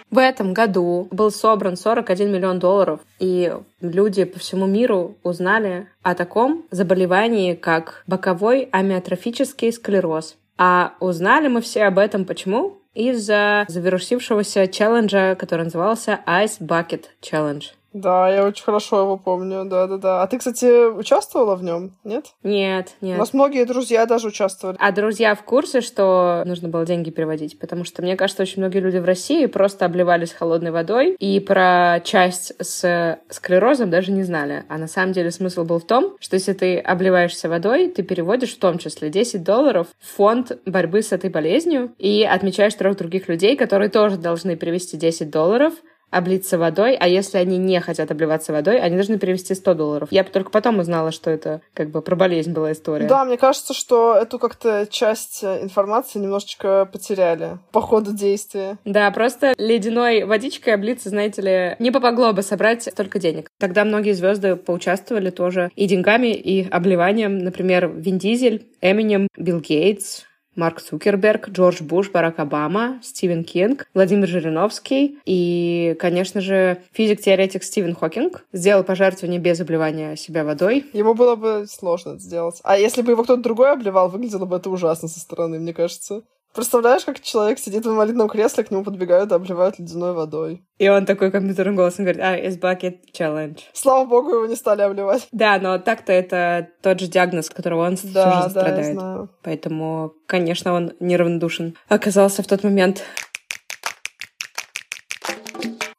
В 0.09 0.17
этом 0.17 0.53
году 0.53 1.09
был 1.11 1.29
собран 1.29 1.75
41 1.75 2.31
миллион 2.31 2.57
долларов, 2.57 3.01
и 3.19 3.53
люди 3.81 4.23
по 4.23 4.39
всему 4.39 4.65
миру 4.65 5.17
узнали 5.23 5.89
о 6.03 6.15
таком 6.15 6.63
заболевании, 6.71 7.53
как 7.53 8.01
боковой 8.07 8.69
амиотрофический 8.71 9.73
склероз. 9.73 10.37
А 10.57 10.93
узнали 11.01 11.49
мы 11.49 11.59
все 11.59 11.83
об 11.83 11.99
этом 11.99 12.23
почему? 12.23 12.77
Из-за 12.93 13.65
завершившегося 13.67 14.67
челленджа, 14.67 15.35
который 15.35 15.65
назывался 15.65 16.21
Ice 16.25 16.61
Bucket 16.61 17.07
Challenge. 17.21 17.65
Да, 17.95 18.29
я 18.29 18.45
очень 18.45 18.65
хорошо 18.65 18.99
его 18.99 19.15
помню, 19.15 19.63
да-да-да. 19.63 20.21
А 20.21 20.27
ты, 20.27 20.37
кстати, 20.37 20.89
участвовала 20.89 21.55
в 21.55 21.63
нем, 21.63 21.91
нет? 22.03 22.25
Нет, 22.43 22.91
нет. 22.99 23.15
У 23.15 23.19
нас 23.19 23.33
многие 23.33 23.63
друзья 23.63 24.05
даже 24.05 24.27
участвовали. 24.27 24.75
А 24.81 24.91
друзья 24.91 25.33
в 25.33 25.43
курсе, 25.43 25.79
что 25.79 26.43
нужно 26.45 26.67
было 26.67 26.85
деньги 26.85 27.09
переводить? 27.09 27.57
Потому 27.57 27.85
что, 27.85 28.01
мне 28.01 28.17
кажется, 28.17 28.43
очень 28.43 28.61
многие 28.61 28.79
люди 28.79 28.97
в 28.97 29.05
России 29.05 29.45
просто 29.45 29.85
обливались 29.85 30.33
холодной 30.33 30.71
водой 30.71 31.15
и 31.19 31.39
про 31.39 32.01
часть 32.03 32.51
с 32.59 33.17
склерозом 33.29 33.89
даже 33.89 34.11
не 34.11 34.23
знали. 34.23 34.65
А 34.67 34.77
на 34.77 34.87
самом 34.87 35.13
деле 35.13 35.31
смысл 35.31 35.63
был 35.63 35.79
в 35.79 35.85
том, 35.85 36.17
что 36.19 36.35
если 36.35 36.51
ты 36.51 36.79
обливаешься 36.79 37.47
водой, 37.47 37.87
ты 37.87 38.03
переводишь 38.03 38.55
в 38.55 38.59
том 38.59 38.77
числе 38.77 39.09
10 39.09 39.41
долларов 39.41 39.87
в 40.01 40.17
фонд 40.17 40.51
борьбы 40.65 41.01
с 41.01 41.13
этой 41.13 41.29
болезнью 41.29 41.93
и 41.97 42.27
отмечаешь 42.29 42.73
трех 42.73 42.97
других 42.97 43.29
людей, 43.29 43.55
которые 43.55 43.89
тоже 43.89 44.17
должны 44.17 44.57
перевести 44.57 44.97
10 44.97 45.29
долларов 45.29 45.73
облиться 46.15 46.57
водой, 46.57 46.95
а 46.95 47.07
если 47.07 47.37
они 47.37 47.57
не 47.57 47.79
хотят 47.79 48.11
обливаться 48.11 48.53
водой, 48.53 48.79
они 48.79 48.95
должны 48.95 49.17
перевести 49.19 49.53
100 49.53 49.73
долларов. 49.73 50.07
Я 50.11 50.23
только 50.23 50.49
потом 50.49 50.79
узнала, 50.79 51.11
что 51.11 51.29
это 51.29 51.61
как 51.73 51.89
бы 51.89 52.01
про 52.01 52.15
болезнь 52.15 52.53
была 52.53 52.71
история. 52.71 53.07
Да, 53.07 53.25
мне 53.25 53.37
кажется, 53.37 53.73
что 53.73 54.15
эту 54.15 54.39
как-то 54.39 54.87
часть 54.89 55.43
э, 55.43 55.63
информации 55.63 56.19
немножечко 56.19 56.87
потеряли 56.91 57.57
по 57.71 57.81
ходу 57.81 58.13
действия. 58.13 58.77
Да, 58.85 59.11
просто 59.11 59.53
ледяной 59.57 60.23
водичкой 60.23 60.73
облиться, 60.75 61.09
знаете 61.09 61.41
ли, 61.41 61.75
не 61.79 61.91
помогло 61.91 62.33
бы 62.33 62.41
собрать 62.41 62.83
столько 62.83 63.19
денег. 63.19 63.49
Тогда 63.59 63.83
многие 63.83 64.13
звезды 64.13 64.55
поучаствовали 64.55 65.29
тоже 65.29 65.69
и 65.75 65.87
деньгами, 65.87 66.33
и 66.33 66.67
обливанием. 66.69 67.37
Например, 67.39 67.89
Вин 67.89 68.17
Дизель, 68.17 68.67
Эминем, 68.81 69.27
Билл 69.37 69.59
Гейтс, 69.59 70.23
Марк 70.55 70.81
Цукерберг, 70.81 71.49
Джордж 71.49 71.81
Буш, 71.81 72.11
Барак 72.11 72.39
Обама, 72.39 72.99
Стивен 73.03 73.43
Кинг, 73.43 73.87
Владимир 73.93 74.27
Жириновский 74.27 75.19
и, 75.25 75.95
конечно 75.99 76.41
же, 76.41 76.81
физик-теоретик 76.93 77.63
Стивен 77.63 77.95
Хокинг 77.95 78.45
сделал 78.53 78.83
пожертвование 78.83 79.39
без 79.39 79.59
обливания 79.59 80.15
себя 80.15 80.43
водой. 80.43 80.85
Ему 80.93 81.13
было 81.13 81.35
бы 81.35 81.65
сложно 81.69 82.11
это 82.11 82.19
сделать. 82.19 82.59
А 82.63 82.77
если 82.77 83.01
бы 83.01 83.11
его 83.11 83.23
кто-то 83.23 83.41
другой 83.41 83.71
обливал, 83.71 84.09
выглядело 84.09 84.45
бы 84.45 84.57
это 84.57 84.69
ужасно 84.69 85.07
со 85.07 85.19
стороны, 85.19 85.59
мне 85.59 85.73
кажется. 85.73 86.23
Представляешь, 86.55 87.03
как 87.03 87.19
человек 87.19 87.59
сидит 87.59 87.85
в 87.85 87.89
инвалидном 87.89 88.29
кресле, 88.29 88.63
к 88.63 88.71
нему 88.71 88.85
подбегают 88.85 89.29
и 89.29 89.35
обливают 89.35 89.77
ледяной 89.77 90.13
водой. 90.13 90.65
И 90.77 90.87
он 90.87 91.05
такой 91.05 91.29
компьютерным 91.29 91.75
голосом 91.75 92.05
говорит, 92.05 92.23
а, 92.23 92.37
it's 92.37 92.57
bucket 92.57 92.99
challenge. 93.13 93.59
Слава 93.73 94.05
богу, 94.05 94.29
его 94.29 94.45
не 94.45 94.55
стали 94.55 94.81
обливать. 94.81 95.27
Да, 95.33 95.59
но 95.59 95.79
так-то 95.79 96.13
это 96.13 96.69
тот 96.81 97.01
же 97.01 97.07
диагноз, 97.07 97.49
которого 97.49 97.85
он 97.85 97.95
да, 97.95 97.97
всю 97.97 98.07
жизнь 98.07 98.13
да, 98.13 98.49
страдает. 98.49 98.87
Я 98.87 98.93
знаю. 98.93 99.29
Поэтому, 99.43 100.13
конечно, 100.27 100.71
он 100.73 100.93
неравнодушен 101.01 101.75
оказался 101.89 102.41
в 102.41 102.47
тот 102.47 102.63
момент. 102.63 103.03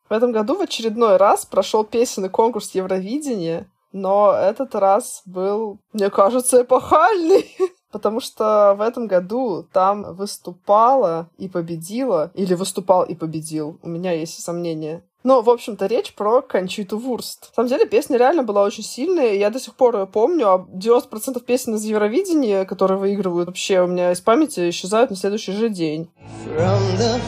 В 0.08 0.12
этом 0.12 0.32
году 0.32 0.56
в 0.56 0.62
очередной 0.62 1.18
раз 1.18 1.44
прошел 1.44 1.84
песенный 1.84 2.30
конкурс 2.30 2.74
Евровидения, 2.74 3.70
но 3.92 4.32
этот 4.32 4.74
раз 4.74 5.20
был, 5.26 5.80
мне 5.92 6.08
кажется, 6.08 6.62
эпохальный. 6.62 7.54
потому 7.96 8.20
что 8.20 8.74
в 8.76 8.82
этом 8.82 9.06
году 9.06 9.66
там 9.72 10.14
выступала 10.14 11.30
и 11.38 11.48
победила, 11.48 12.30
или 12.34 12.52
выступал 12.52 13.04
и 13.04 13.14
победил, 13.14 13.78
у 13.82 13.88
меня 13.88 14.12
есть 14.12 14.38
сомнения. 14.42 15.02
Но, 15.24 15.40
в 15.40 15.48
общем-то, 15.48 15.86
речь 15.86 16.12
про 16.14 16.42
Кончиту 16.42 16.98
Вурст. 16.98 17.48
На 17.52 17.54
самом 17.54 17.68
деле, 17.70 17.86
песня 17.86 18.18
реально 18.18 18.42
была 18.42 18.64
очень 18.64 18.84
сильная, 18.84 19.32
я 19.32 19.48
до 19.48 19.58
сих 19.58 19.76
пор 19.76 19.96
ее 19.96 20.06
помню, 20.06 20.46
а 20.46 20.66
90% 20.70 21.42
песен 21.42 21.76
из 21.76 21.84
Евровидения, 21.84 22.66
которые 22.66 22.98
выигрывают, 22.98 23.48
вообще 23.48 23.80
у 23.80 23.86
меня 23.86 24.12
из 24.12 24.20
памяти 24.20 24.68
исчезают 24.68 25.08
на 25.08 25.16
следующий 25.16 25.52
же 25.52 25.70
день. 25.70 26.10
From 26.44 26.98
the 26.98 27.18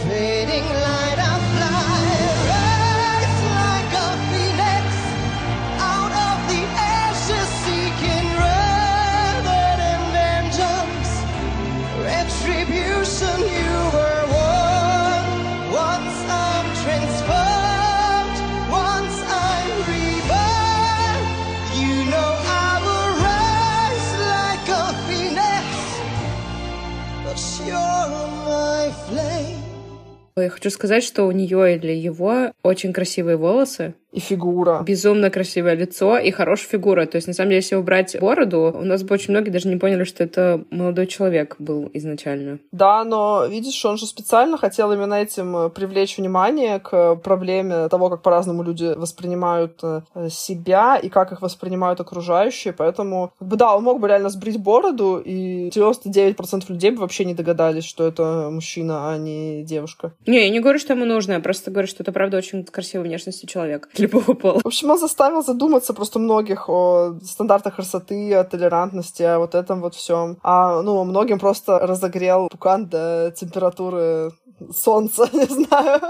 Я 30.40 30.50
хочу 30.50 30.70
сказать, 30.70 31.04
что 31.04 31.24
у 31.24 31.32
нее 31.32 31.76
или 31.76 31.92
его 31.92 32.52
очень 32.62 32.92
красивые 32.92 33.36
волосы, 33.36 33.94
и 34.12 34.20
фигура. 34.20 34.82
Безумно 34.86 35.30
красивое 35.30 35.74
лицо 35.74 36.16
и 36.18 36.30
хорошая 36.30 36.68
фигура. 36.68 37.06
То 37.06 37.16
есть, 37.16 37.28
на 37.28 37.34
самом 37.34 37.50
деле, 37.50 37.58
если 37.58 37.76
убрать 37.76 38.16
бороду, 38.18 38.74
у 38.74 38.84
нас 38.84 39.02
бы 39.02 39.14
очень 39.14 39.32
многие 39.32 39.50
даже 39.50 39.68
не 39.68 39.76
поняли, 39.76 40.04
что 40.04 40.24
это 40.24 40.64
молодой 40.70 41.06
человек 41.06 41.56
был 41.58 41.90
изначально. 41.92 42.58
Да, 42.72 43.04
но 43.04 43.44
видишь, 43.46 43.84
он 43.84 43.98
же 43.98 44.06
специально 44.06 44.56
хотел 44.56 44.92
именно 44.92 45.14
этим 45.14 45.56
э, 45.56 45.68
привлечь 45.68 46.16
внимание 46.16 46.80
к 46.80 47.16
проблеме 47.16 47.88
того, 47.88 48.08
как 48.08 48.22
по-разному 48.22 48.62
люди 48.62 48.94
воспринимают 48.96 49.78
э, 49.82 50.00
себя 50.30 50.96
и 50.96 51.10
как 51.10 51.32
их 51.32 51.42
воспринимают 51.42 52.00
окружающие. 52.00 52.72
Поэтому, 52.72 53.32
как 53.38 53.48
бы, 53.48 53.56
да, 53.56 53.76
он 53.76 53.84
мог 53.84 54.00
бы 54.00 54.08
реально 54.08 54.30
сбрить 54.30 54.58
бороду, 54.58 55.22
и 55.22 55.68
99% 55.68 56.64
людей 56.68 56.92
бы 56.92 57.00
вообще 57.00 57.26
не 57.26 57.34
догадались, 57.34 57.84
что 57.84 58.06
это 58.06 58.48
мужчина, 58.50 59.10
а 59.12 59.18
не 59.18 59.64
девушка. 59.64 60.12
Не, 60.26 60.44
я 60.44 60.50
не 60.50 60.60
говорю, 60.60 60.78
что 60.78 60.94
ему 60.94 61.04
нужно, 61.04 61.32
я 61.32 61.40
просто 61.40 61.70
говорю, 61.70 61.88
что 61.88 62.02
это, 62.02 62.12
правда, 62.12 62.38
очень 62.38 62.64
красивой 62.64 63.06
внешности 63.06 63.44
человек 63.44 63.88
любого 63.98 64.34
пола. 64.34 64.60
В 64.60 64.66
общем, 64.66 64.90
он 64.90 64.98
заставил 64.98 65.42
задуматься 65.42 65.94
просто 65.94 66.18
многих 66.18 66.68
о 66.68 67.18
стандартах 67.22 67.76
красоты, 67.76 68.34
о 68.34 68.44
толерантности, 68.44 69.22
о 69.22 69.38
вот 69.38 69.54
этом 69.54 69.80
вот 69.80 69.94
всем. 69.94 70.38
А, 70.42 70.82
ну, 70.82 71.04
многим 71.04 71.38
просто 71.38 71.78
разогрел 71.78 72.48
пукан 72.48 72.88
до 72.88 73.32
температуры 73.36 74.32
солнца, 74.74 75.28
не 75.32 75.44
знаю. 75.44 76.00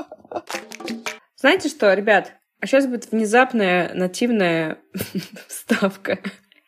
Знаете 1.37 1.69
что, 1.69 1.93
ребят, 1.95 2.33
а 2.61 2.67
сейчас 2.67 2.87
будет 2.87 3.11
внезапная 3.13 3.93
нативная 3.95 4.79
вставка. 5.49 6.19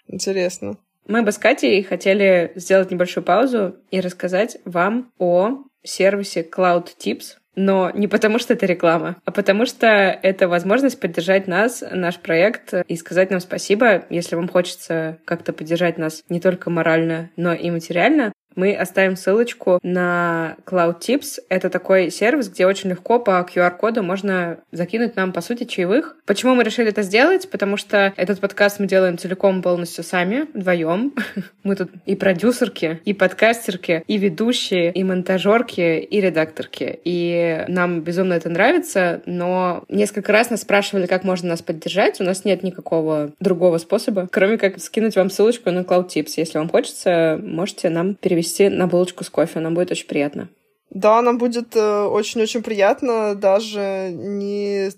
Интересно. 0.07 0.77
Мы 1.07 1.23
бы 1.23 1.33
с 1.33 1.39
Катей 1.39 1.83
хотели 1.83 2.53
сделать 2.55 2.91
небольшую 2.91 3.25
паузу 3.25 3.77
и 3.91 4.01
рассказать 4.01 4.59
вам 4.65 5.11
о 5.19 5.65
сервисе 5.83 6.43
Cloud 6.43 6.89
Tips, 6.99 7.37
но 7.61 7.91
не 7.91 8.09
потому, 8.09 8.39
что 8.39 8.55
это 8.55 8.65
реклама, 8.65 9.17
а 9.25 9.31
потому 9.31 9.67
что 9.67 9.87
это 9.87 10.49
возможность 10.49 10.99
поддержать 10.99 11.47
нас, 11.47 11.85
наш 11.93 12.19
проект, 12.19 12.73
и 12.89 12.97
сказать 12.97 13.31
нам 13.31 13.41
спасибо, 13.41 14.05
если 14.09 14.35
вам 14.35 14.49
хочется 14.49 15.19
как-то 15.27 15.53
поддержать 15.53 15.99
нас 15.99 16.25
не 16.31 16.41
только 16.41 16.71
морально, 16.71 17.31
но 17.37 17.53
и 17.53 17.71
материально. 17.71 18.33
Мы 18.57 18.75
оставим 18.75 19.17
ссылочку 19.17 19.79
на 19.83 20.57
Cloud 20.67 21.01
Tips. 21.01 21.41
Это 21.49 21.71
такой 21.71 22.11
сервис, 22.11 22.49
где 22.49 22.67
очень 22.67 22.91
легко 22.91 23.19
по 23.19 23.47
QR-коду 23.49 24.03
можно 24.03 24.59
закинуть 24.73 25.17
нам, 25.17 25.33
по 25.33 25.41
сути, 25.41 25.65
чаевых. 25.65 26.17
Почему 26.27 26.55
мы 26.55 26.65
решили 26.65 26.91
это 26.91 27.03
сделать? 27.03 27.49
Потому 27.51 27.77
что 27.77 28.13
этот 28.17 28.41
подкаст 28.41 28.81
мы 28.81 28.87
делаем 28.87 29.19
целиком 29.19 29.63
полностью 29.63 30.05
сами, 30.05 30.47
вдвоем. 30.55 31.15
Мы 31.63 31.77
тут 31.77 31.91
и 32.07 32.17
продюсерки, 32.17 33.01
и 33.05 33.13
подкастерки, 33.13 34.03
и 34.07 34.17
ведущие, 34.17 34.93
и 34.93 35.05
монтажерки, 35.05 36.01
и 36.01 36.21
редакторки. 36.21 36.99
И 37.05 37.65
нам 37.69 38.01
безумно 38.01 38.35
это 38.35 38.49
нравится, 38.49 39.21
но 39.27 39.85
несколько 39.89 40.33
раз 40.33 40.51
нас 40.51 40.63
спрашивали, 40.63 41.07
как 41.07 41.23
можно 41.23 41.51
нас 41.51 41.61
поддержать. 41.61 42.21
У 42.21 42.25
нас 42.25 42.45
нет 42.47 42.63
никакого 42.63 43.33
другого 43.41 43.77
способа, 43.79 44.27
кроме 44.31 44.57
как 44.57 44.81
скинуть 44.81 45.17
вам 45.17 45.29
ссылочку 45.29 45.71
на 45.71 45.81
Cloud 45.81 46.09
Tips. 46.09 46.35
Если 46.37 46.59
вам 46.59 46.69
хочется, 46.71 47.39
можете 47.43 47.91
нам 47.91 48.15
перевести 48.15 48.40
привезти 48.41 48.71
на 48.71 48.87
булочку 48.87 49.25
с 49.25 49.31
кофе. 49.31 49.61
Нам 49.61 49.75
будет 49.75 49.91
очень 49.91 50.09
приятно. 50.09 50.49
Да, 50.91 51.23
нам 51.23 51.39
будет 51.39 51.77
э, 51.77 52.03
очень-очень 52.05 52.63
приятно, 52.63 53.35
даже 53.35 54.11
не 54.13 54.91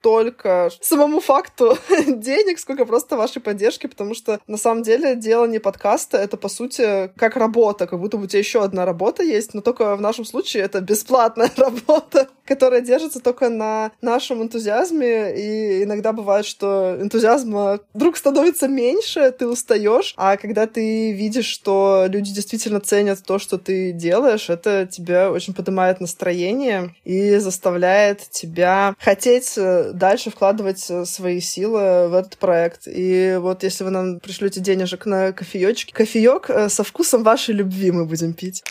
столько 0.00 0.70
самому 0.80 1.20
факту 1.20 1.76
денег, 2.06 2.58
сколько 2.58 2.86
просто 2.86 3.16
вашей 3.16 3.42
поддержки, 3.42 3.86
потому 3.86 4.14
что 4.14 4.40
на 4.46 4.56
самом 4.56 4.82
деле 4.82 5.14
делание 5.14 5.60
подкаста— 5.60 6.16
это, 6.18 6.38
по 6.38 6.48
сути, 6.48 7.12
как 7.16 7.36
работа, 7.36 7.86
как 7.86 8.00
будто 8.00 8.16
у 8.16 8.26
тебя 8.26 8.38
еще 8.38 8.62
одна 8.64 8.86
работа 8.86 9.22
есть, 9.22 9.52
но 9.52 9.60
только 9.60 9.96
в 9.96 10.00
нашем 10.00 10.24
случае 10.24 10.62
это 10.62 10.80
бесплатная 10.80 11.50
работа, 11.56 12.28
которая 12.46 12.80
держится 12.80 13.20
только 13.20 13.50
на 13.50 13.92
нашем 14.00 14.42
энтузиазме, 14.42 15.34
и 15.36 15.84
иногда 15.84 16.12
бывает, 16.12 16.46
что 16.46 16.96
энтузиазма 16.98 17.80
вдруг 17.92 18.16
становится 18.16 18.68
меньше, 18.68 19.30
ты 19.32 19.46
устаешь, 19.46 20.14
а 20.16 20.38
когда 20.38 20.66
ты 20.66 21.12
видишь, 21.12 21.46
что 21.46 22.06
люди 22.08 22.32
действительно 22.32 22.80
ценят 22.80 23.22
то, 23.22 23.38
что 23.38 23.58
ты 23.58 23.92
делаешь, 23.92 24.48
это 24.48 24.88
тебя 24.90 25.30
очень 25.30 25.52
поднимает 25.52 26.00
настроение 26.00 26.94
и 27.04 27.36
заставляет 27.36 28.30
тебя 28.30 28.94
хотеть 28.98 29.58
э, 29.58 29.89
дальше 29.92 30.30
вкладывать 30.30 30.86
э, 30.90 31.04
свои 31.04 31.40
силы 31.40 32.08
в 32.08 32.14
этот 32.14 32.38
проект. 32.38 32.82
И 32.86 33.36
вот 33.38 33.62
если 33.62 33.84
вы 33.84 33.90
нам 33.90 34.20
пришлете 34.20 34.60
денежек 34.60 35.06
на 35.06 35.32
кофеечки, 35.32 35.92
кофеек 35.92 36.50
э, 36.50 36.68
со 36.68 36.84
вкусом 36.84 37.22
вашей 37.22 37.54
любви 37.54 37.90
мы 37.90 38.06
будем 38.06 38.32
пить. 38.32 38.62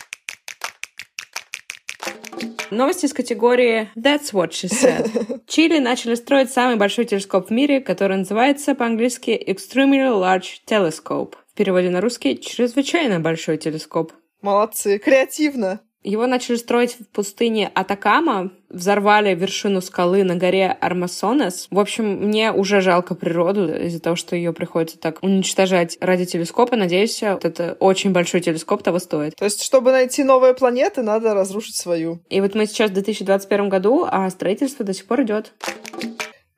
Новости 2.72 3.06
из 3.06 3.14
категории 3.14 3.90
That's 3.96 4.32
what 4.32 4.52
she 4.52 4.70
said. 4.70 5.42
Чили 5.48 5.80
начали 5.80 6.14
строить 6.16 6.52
самый 6.52 6.76
большой 6.76 7.06
телескоп 7.06 7.50
в 7.50 7.52
мире, 7.52 7.82
который 7.82 8.18
называется 8.18 8.76
по-английски 8.76 9.32
Extremely 9.32 10.12
Large 10.12 10.62
Telescope. 10.68 11.34
В 11.52 11.58
переводе 11.58 11.90
на 11.90 12.00
русский 12.00 12.40
«чрезвычайно 12.40 13.20
большой 13.20 13.58
телескоп». 13.58 14.14
Молодцы, 14.42 15.00
креативно. 15.00 15.82
Его 16.04 16.28
начали 16.28 16.56
строить 16.56 16.98
в 17.00 17.08
пустыне 17.08 17.70
Атакама, 17.74 18.52
взорвали 18.70 19.36
вершину 19.36 19.82
скалы 19.82 20.24
на 20.24 20.36
горе 20.36 20.72
Армасонес. 20.80 21.68
В 21.70 21.80
общем, 21.80 22.28
мне 22.28 22.54
уже 22.54 22.80
жалко 22.80 23.16
природу 23.16 23.68
из-за 23.68 24.00
того, 24.00 24.16
что 24.16 24.36
ее 24.36 24.54
приходится 24.54 24.98
так 24.98 25.22
уничтожать 25.22 25.98
ради 26.00 26.26
телескопа. 26.26 26.78
Надеюсь, 26.78 27.22
вот 27.22 27.44
это 27.44 27.76
очень 27.80 28.12
большой 28.12 28.40
телескоп 28.40 28.82
того 28.82 29.00
стоит. 29.00 29.36
То 29.36 29.46
есть, 29.46 29.62
чтобы 29.62 29.92
найти 29.92 30.24
новые 30.24 30.54
планеты, 30.54 31.02
надо 31.02 31.34
разрушить 31.34 31.76
свою. 31.76 32.20
И 32.30 32.40
вот 32.40 32.56
мы 32.56 32.66
сейчас 32.66 32.92
в 32.92 32.94
2021 32.94 33.68
году, 33.68 34.08
а 34.10 34.30
строительство 34.30 34.86
до 34.86 34.94
сих 34.94 35.06
пор 35.06 35.24
идет. 35.24 35.54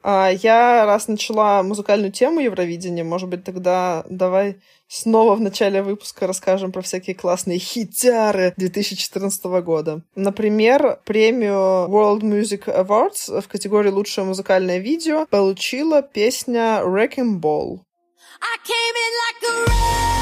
А, 0.04 0.30
я 0.30 0.86
раз 0.86 1.08
начала 1.08 1.64
музыкальную 1.64 2.12
тему 2.12 2.40
Евровидения, 2.40 3.04
может 3.04 3.30
быть, 3.30 3.44
тогда 3.44 4.04
давай 4.10 4.58
снова 4.88 5.36
в 5.36 5.42
начале 5.42 5.82
выпуска 5.82 6.28
расскажем 6.28 6.72
про 6.72 6.82
всякие 6.82 7.16
классные 7.16 7.60
хитяры 7.60 8.54
2014 8.58 9.44
года. 9.64 10.02
Например, 10.16 11.00
премию 11.06 11.88
World 11.90 12.22
Music 12.22 12.66
Awards 12.66 13.42
в 13.42 13.48
категории 13.48 13.90
«Лучшее 13.90 14.26
музыкальное 14.26 14.80
видео» 14.80 15.26
получила 15.30 16.02
песня 16.02 16.82
«Wrecking 16.84 17.40
Ball». 17.40 17.80
I 18.42 18.58
came 18.66 18.96
in 18.96 19.14
like 19.22 19.68
a 19.68 20.21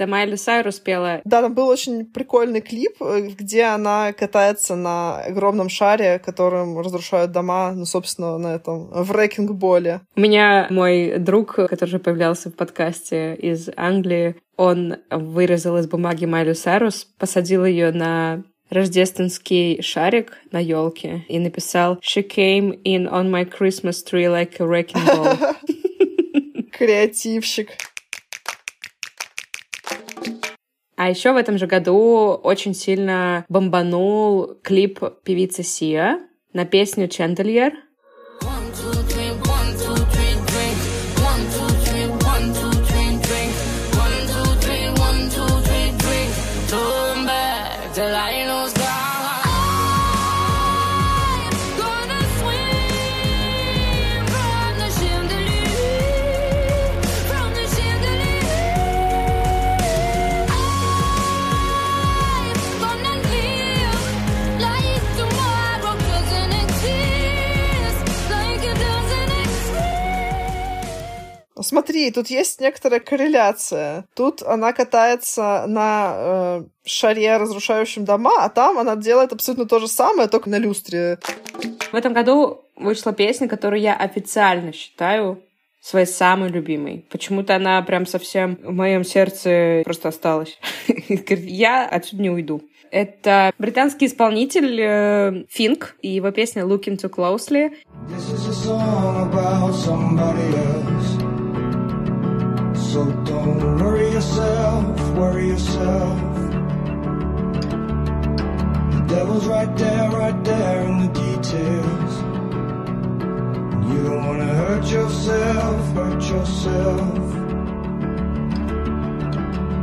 это 0.00 0.10
Майли 0.10 0.36
Сайрус 0.36 0.80
пела. 0.80 1.20
Да, 1.24 1.42
там 1.42 1.54
был 1.54 1.68
очень 1.68 2.06
прикольный 2.06 2.62
клип, 2.62 3.02
э, 3.02 3.20
где 3.38 3.64
она 3.64 4.14
катается 4.14 4.74
на 4.74 5.20
огромном 5.20 5.68
шаре, 5.68 6.18
которым 6.18 6.78
разрушают 6.78 7.32
дома, 7.32 7.72
ну, 7.72 7.84
собственно, 7.84 8.38
на 8.38 8.54
этом, 8.54 8.88
в 8.90 9.12
рекинг-боле. 9.12 10.00
У 10.16 10.20
меня 10.20 10.68
мой 10.70 11.18
друг, 11.18 11.56
который 11.56 11.90
же 11.90 11.98
появлялся 11.98 12.48
в 12.48 12.54
подкасте 12.54 13.34
из 13.34 13.68
Англии, 13.76 14.36
он 14.56 14.96
вырезал 15.10 15.76
из 15.76 15.86
бумаги 15.86 16.24
Майли 16.24 16.54
Сайрус, 16.54 17.06
посадил 17.18 17.66
ее 17.66 17.92
на 17.92 18.42
рождественский 18.70 19.82
шарик 19.82 20.38
на 20.50 20.60
елке 20.60 21.26
и 21.28 21.38
написал 21.38 21.98
«She 22.00 22.26
came 22.26 22.82
in 22.84 23.06
on 23.06 23.28
my 23.30 23.44
Christmas 23.44 24.02
tree 24.02 24.28
like 24.28 24.58
a 24.60 24.64
wrecking 24.64 25.04
ball». 25.06 25.56
Креативщик. 26.72 27.76
А 31.02 31.08
еще 31.08 31.32
в 31.32 31.38
этом 31.38 31.56
же 31.56 31.66
году 31.66 32.38
очень 32.42 32.74
сильно 32.74 33.46
бомбанул 33.48 34.56
клип 34.62 35.00
певицы 35.24 35.62
Сия 35.62 36.20
на 36.52 36.66
песню 36.66 37.08
«Чендельер». 37.08 37.72
Смотри, 71.62 72.10
тут 72.10 72.28
есть 72.28 72.60
некоторая 72.60 73.00
корреляция. 73.00 74.04
Тут 74.14 74.42
она 74.42 74.72
катается 74.72 75.64
на 75.66 76.14
э, 76.16 76.64
шаре, 76.84 77.36
разрушающем 77.36 78.04
дома, 78.04 78.44
а 78.44 78.48
там 78.48 78.78
она 78.78 78.96
делает 78.96 79.32
абсолютно 79.32 79.66
то 79.66 79.78
же 79.78 79.88
самое, 79.88 80.28
только 80.28 80.50
на 80.50 80.58
люстре. 80.58 81.18
В 81.92 81.94
этом 81.94 82.12
году 82.12 82.64
вышла 82.76 83.12
песня, 83.12 83.48
которую 83.48 83.80
я 83.80 83.94
официально 83.94 84.72
считаю 84.72 85.42
своей 85.80 86.06
самой 86.06 86.50
любимой. 86.50 87.06
Почему-то 87.10 87.56
она 87.56 87.80
прям 87.82 88.06
совсем 88.06 88.58
в 88.62 88.72
моем 88.72 89.04
сердце 89.04 89.82
просто 89.84 90.08
осталась. 90.08 90.58
Я 91.08 91.86
отсюда 91.86 92.22
не 92.22 92.30
уйду. 92.30 92.62
Это 92.90 93.52
британский 93.58 94.06
исполнитель 94.06 95.46
Финк 95.48 95.96
и 96.02 96.08
его 96.08 96.32
песня 96.32 96.64
Looking 96.64 96.96
Too 97.00 97.08
Closely. 97.08 97.72
This 98.08 98.32
is 98.32 98.48
a 98.48 98.52
song 98.52 99.32
about 99.32 99.74
somebody 99.74 100.54
else. 100.56 101.19
So 102.92 103.04
don't 103.04 103.78
worry 103.78 104.10
yourself, 104.10 105.10
worry 105.10 105.46
yourself. 105.46 106.18
The 108.90 109.04
devil's 109.06 109.46
right 109.46 109.76
there, 109.76 110.10
right 110.10 110.42
there 110.42 110.86
in 110.88 110.98
the 110.98 111.06
details. 111.06 112.12
You 113.88 114.02
don't 114.08 114.26
wanna 114.26 114.52
hurt 114.62 114.90
yourself, 114.90 115.94
hurt 115.94 116.22
yourself. 116.30 117.26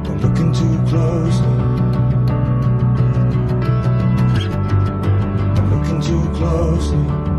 But 0.03 0.17
looking 0.23 0.51
too 0.51 0.77
closely. 0.91 1.57
Looking 5.71 6.01
too 6.01 6.23
closely. 6.35 7.36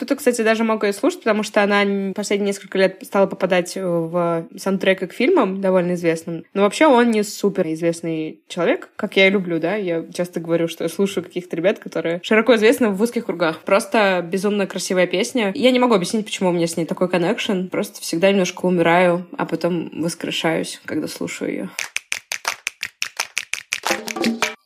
Тут, 0.00 0.16
кстати, 0.16 0.40
даже 0.40 0.64
могу 0.64 0.86
ее 0.86 0.94
слушать, 0.94 1.20
потому 1.20 1.42
что 1.42 1.62
она 1.62 2.12
последние 2.14 2.48
несколько 2.48 2.78
лет 2.78 2.98
стала 3.02 3.26
попадать 3.26 3.76
в 3.76 4.48
саундтреки 4.56 5.06
к 5.06 5.12
фильмам 5.12 5.60
довольно 5.60 5.92
известным. 5.92 6.44
Но 6.54 6.62
вообще 6.62 6.86
он 6.86 7.10
не 7.10 7.22
супер 7.22 7.66
известный 7.68 8.40
человек, 8.48 8.88
как 8.96 9.16
я 9.16 9.26
и 9.26 9.30
люблю, 9.30 9.60
да. 9.60 9.76
Я 9.76 10.06
часто 10.12 10.40
говорю, 10.40 10.68
что 10.68 10.84
я 10.84 10.88
слушаю 10.88 11.22
каких-то 11.22 11.54
ребят, 11.54 11.78
которые 11.78 12.20
широко 12.22 12.54
известны 12.56 12.88
в 12.88 13.02
узких 13.02 13.26
кругах. 13.26 13.60
Просто 13.60 14.26
безумно 14.26 14.66
красивая 14.66 15.06
песня. 15.06 15.52
Я 15.54 15.70
не 15.70 15.78
могу 15.78 15.94
объяснить, 15.94 16.24
почему 16.24 16.48
у 16.48 16.52
меня 16.52 16.66
с 16.66 16.76
ней 16.76 16.86
такой 16.86 17.08
коннекшн. 17.08 17.66
Просто 17.66 18.00
всегда 18.00 18.30
немножко 18.30 18.64
умираю, 18.64 19.26
а 19.36 19.44
потом 19.44 19.90
воскрешаюсь, 20.00 20.80
когда 20.86 21.08
слушаю 21.08 21.50
ее. 21.50 21.70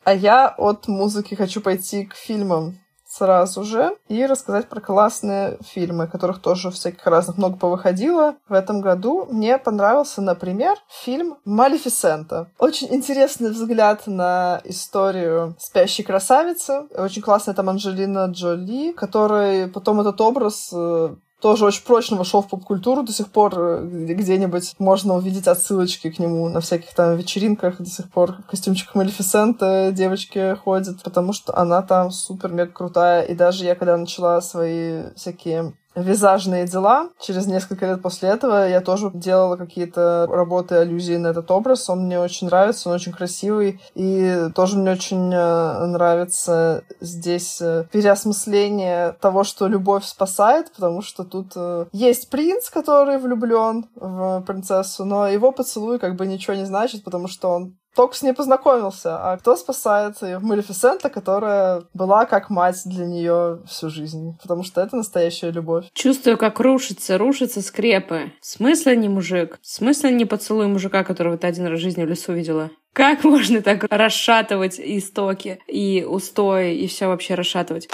А 0.05 0.15
я 0.15 0.49
от 0.49 0.87
музыки 0.87 1.35
хочу 1.35 1.61
пойти 1.61 2.05
к 2.05 2.15
фильмам 2.15 2.79
сразу 3.17 3.63
же 3.65 3.97
и 4.09 4.27
рассказать 4.27 4.69
про 4.69 4.81
классные 4.81 5.59
фильмы, 5.63 6.07
которых 6.07 6.41
тоже 6.41 6.71
всяких 6.71 7.07
разных 7.07 7.39
много 7.39 7.57
повыходило 7.57 8.35
в 8.49 8.53
этом 8.53 8.81
году. 8.81 9.27
Мне 9.31 9.59
понравился, 9.59 10.21
например, 10.21 10.77
фильм 10.89 11.37
«Малефисента». 11.45 12.49
Очень 12.59 12.93
интересный 12.95 13.51
взгляд 13.51 14.07
на 14.07 14.61
историю 14.65 15.55
спящей 15.59 16.05
красавицы. 16.05 16.87
Очень 16.97 17.23
классная 17.23 17.55
там 17.55 17.69
Анджелина 17.69 18.27
Джоли, 18.27 18.93
которая 18.93 19.69
потом 19.69 20.01
этот 20.01 20.21
образ 20.21 20.71
э, 20.73 21.15
тоже 21.45 21.67
очень 21.67 21.85
прочно 21.85 22.17
вошел 22.17 22.41
в 22.41 22.49
поп-культуру. 22.49 23.03
До 23.03 23.13
сих 23.13 23.31
пор 23.31 23.53
э, 23.55 23.87
где-нибудь 24.15 24.77
можно 24.79 25.15
увидеть 25.15 25.47
отсылочки 25.47 26.11
к 26.11 26.19
нему 26.19 26.49
на 26.49 26.63
всяких 26.63 26.95
там 26.95 27.17
вечеринках. 27.17 27.77
До 27.77 27.91
сих 27.91 28.11
пор 28.11 28.37
в 28.41 28.47
костюмчиках 28.47 28.95
Малефисента 28.95 29.91
девочки 29.93 30.57
ходят, 30.65 31.03
потому 31.03 31.35
что 31.35 31.55
она 31.55 31.83
там 31.83 32.13
супер-мега 32.13 32.73
крутая. 32.73 33.25
И 33.25 33.35
даже 33.35 33.67
я, 33.67 33.75
когда 33.75 33.99
начала 33.99 34.41
свои 34.41 35.03
всякие 35.17 35.75
визажные 35.95 36.67
дела. 36.67 37.11
Через 37.21 37.47
несколько 37.47 37.87
лет 37.87 38.03
после 38.03 38.31
этого 38.31 38.69
я 38.69 38.81
тоже 38.81 39.11
делала 39.13 39.57
какие-то 39.57 40.27
работы, 40.31 40.77
аллюзии 40.77 41.17
на 41.17 41.29
этот 41.29 41.51
образ. 41.51 41.89
Он 41.89 42.07
мне 42.07 42.21
очень 42.21 42.47
нравится, 42.47 42.89
он 42.89 42.97
очень 42.97 43.13
красивый. 43.13 43.81
И 43.95 44.49
тоже 44.55 44.77
мне 44.77 44.93
очень 44.93 45.33
э, 45.33 45.87
нравится 45.87 46.85
здесь 47.01 47.61
э, 47.61 47.87
переосмысление 47.93 49.13
того, 49.21 49.45
что 49.45 49.67
любовь 49.67 50.05
спасает, 50.05 50.73
потому 50.73 51.03
что 51.03 51.25
тут 51.25 51.53
э, 51.57 51.87
есть 51.93 52.31
принц, 52.31 52.71
который 52.71 53.19
влюблен 53.19 53.87
в 53.95 54.43
принцессу, 54.47 55.05
но 55.05 55.29
его 55.29 55.53
поцелуй 55.53 55.99
как 55.99 56.17
бы 56.17 56.27
ничего 56.27 56.55
не 56.55 56.65
значит, 56.65 57.05
потому 57.05 57.29
что 57.29 57.51
он 57.51 57.77
только 57.95 58.17
с 58.17 58.23
ней 58.23 58.33
познакомился. 58.33 59.17
А 59.17 59.37
кто 59.37 59.57
спасает 59.57 60.21
ее? 60.23 60.39
Малефисента, 60.39 61.11
которая 61.11 61.85
была 61.95 62.27
как 62.27 62.51
мать 62.51 62.83
для 62.85 63.07
нее 63.07 63.61
всю 63.67 63.91
жизнь. 63.91 64.37
Потому 64.43 64.65
что 64.65 64.81
это 64.81 64.97
настоящая 64.97 65.51
любовь. 65.51 65.87
Чувствую, 65.95 66.37
как 66.37 66.61
рушится, 66.61 67.19
рушится 67.19 67.63
скрепы. 67.63 68.33
В 68.41 68.47
смысле 68.47 68.97
не 68.97 69.09
мужик? 69.09 69.59
В 69.63 69.67
смысле 69.67 70.13
не 70.13 70.25
поцелуй 70.25 70.67
мужика, 70.67 71.05
которого 71.05 71.39
ты 71.39 71.47
один 71.47 71.67
раз 71.67 71.79
в 71.79 71.83
жизни 71.83 72.05
в 72.05 72.09
лесу 72.09 72.33
видела? 72.33 72.71
Как 72.93 73.25
можно 73.25 73.61
так 73.61 73.85
расшатывать 73.91 74.79
истоки 74.79 75.59
и 75.67 76.05
устои, 76.09 76.77
и 76.77 76.87
все 76.87 77.09
вообще 77.09 77.35
расшатывать? 77.35 77.89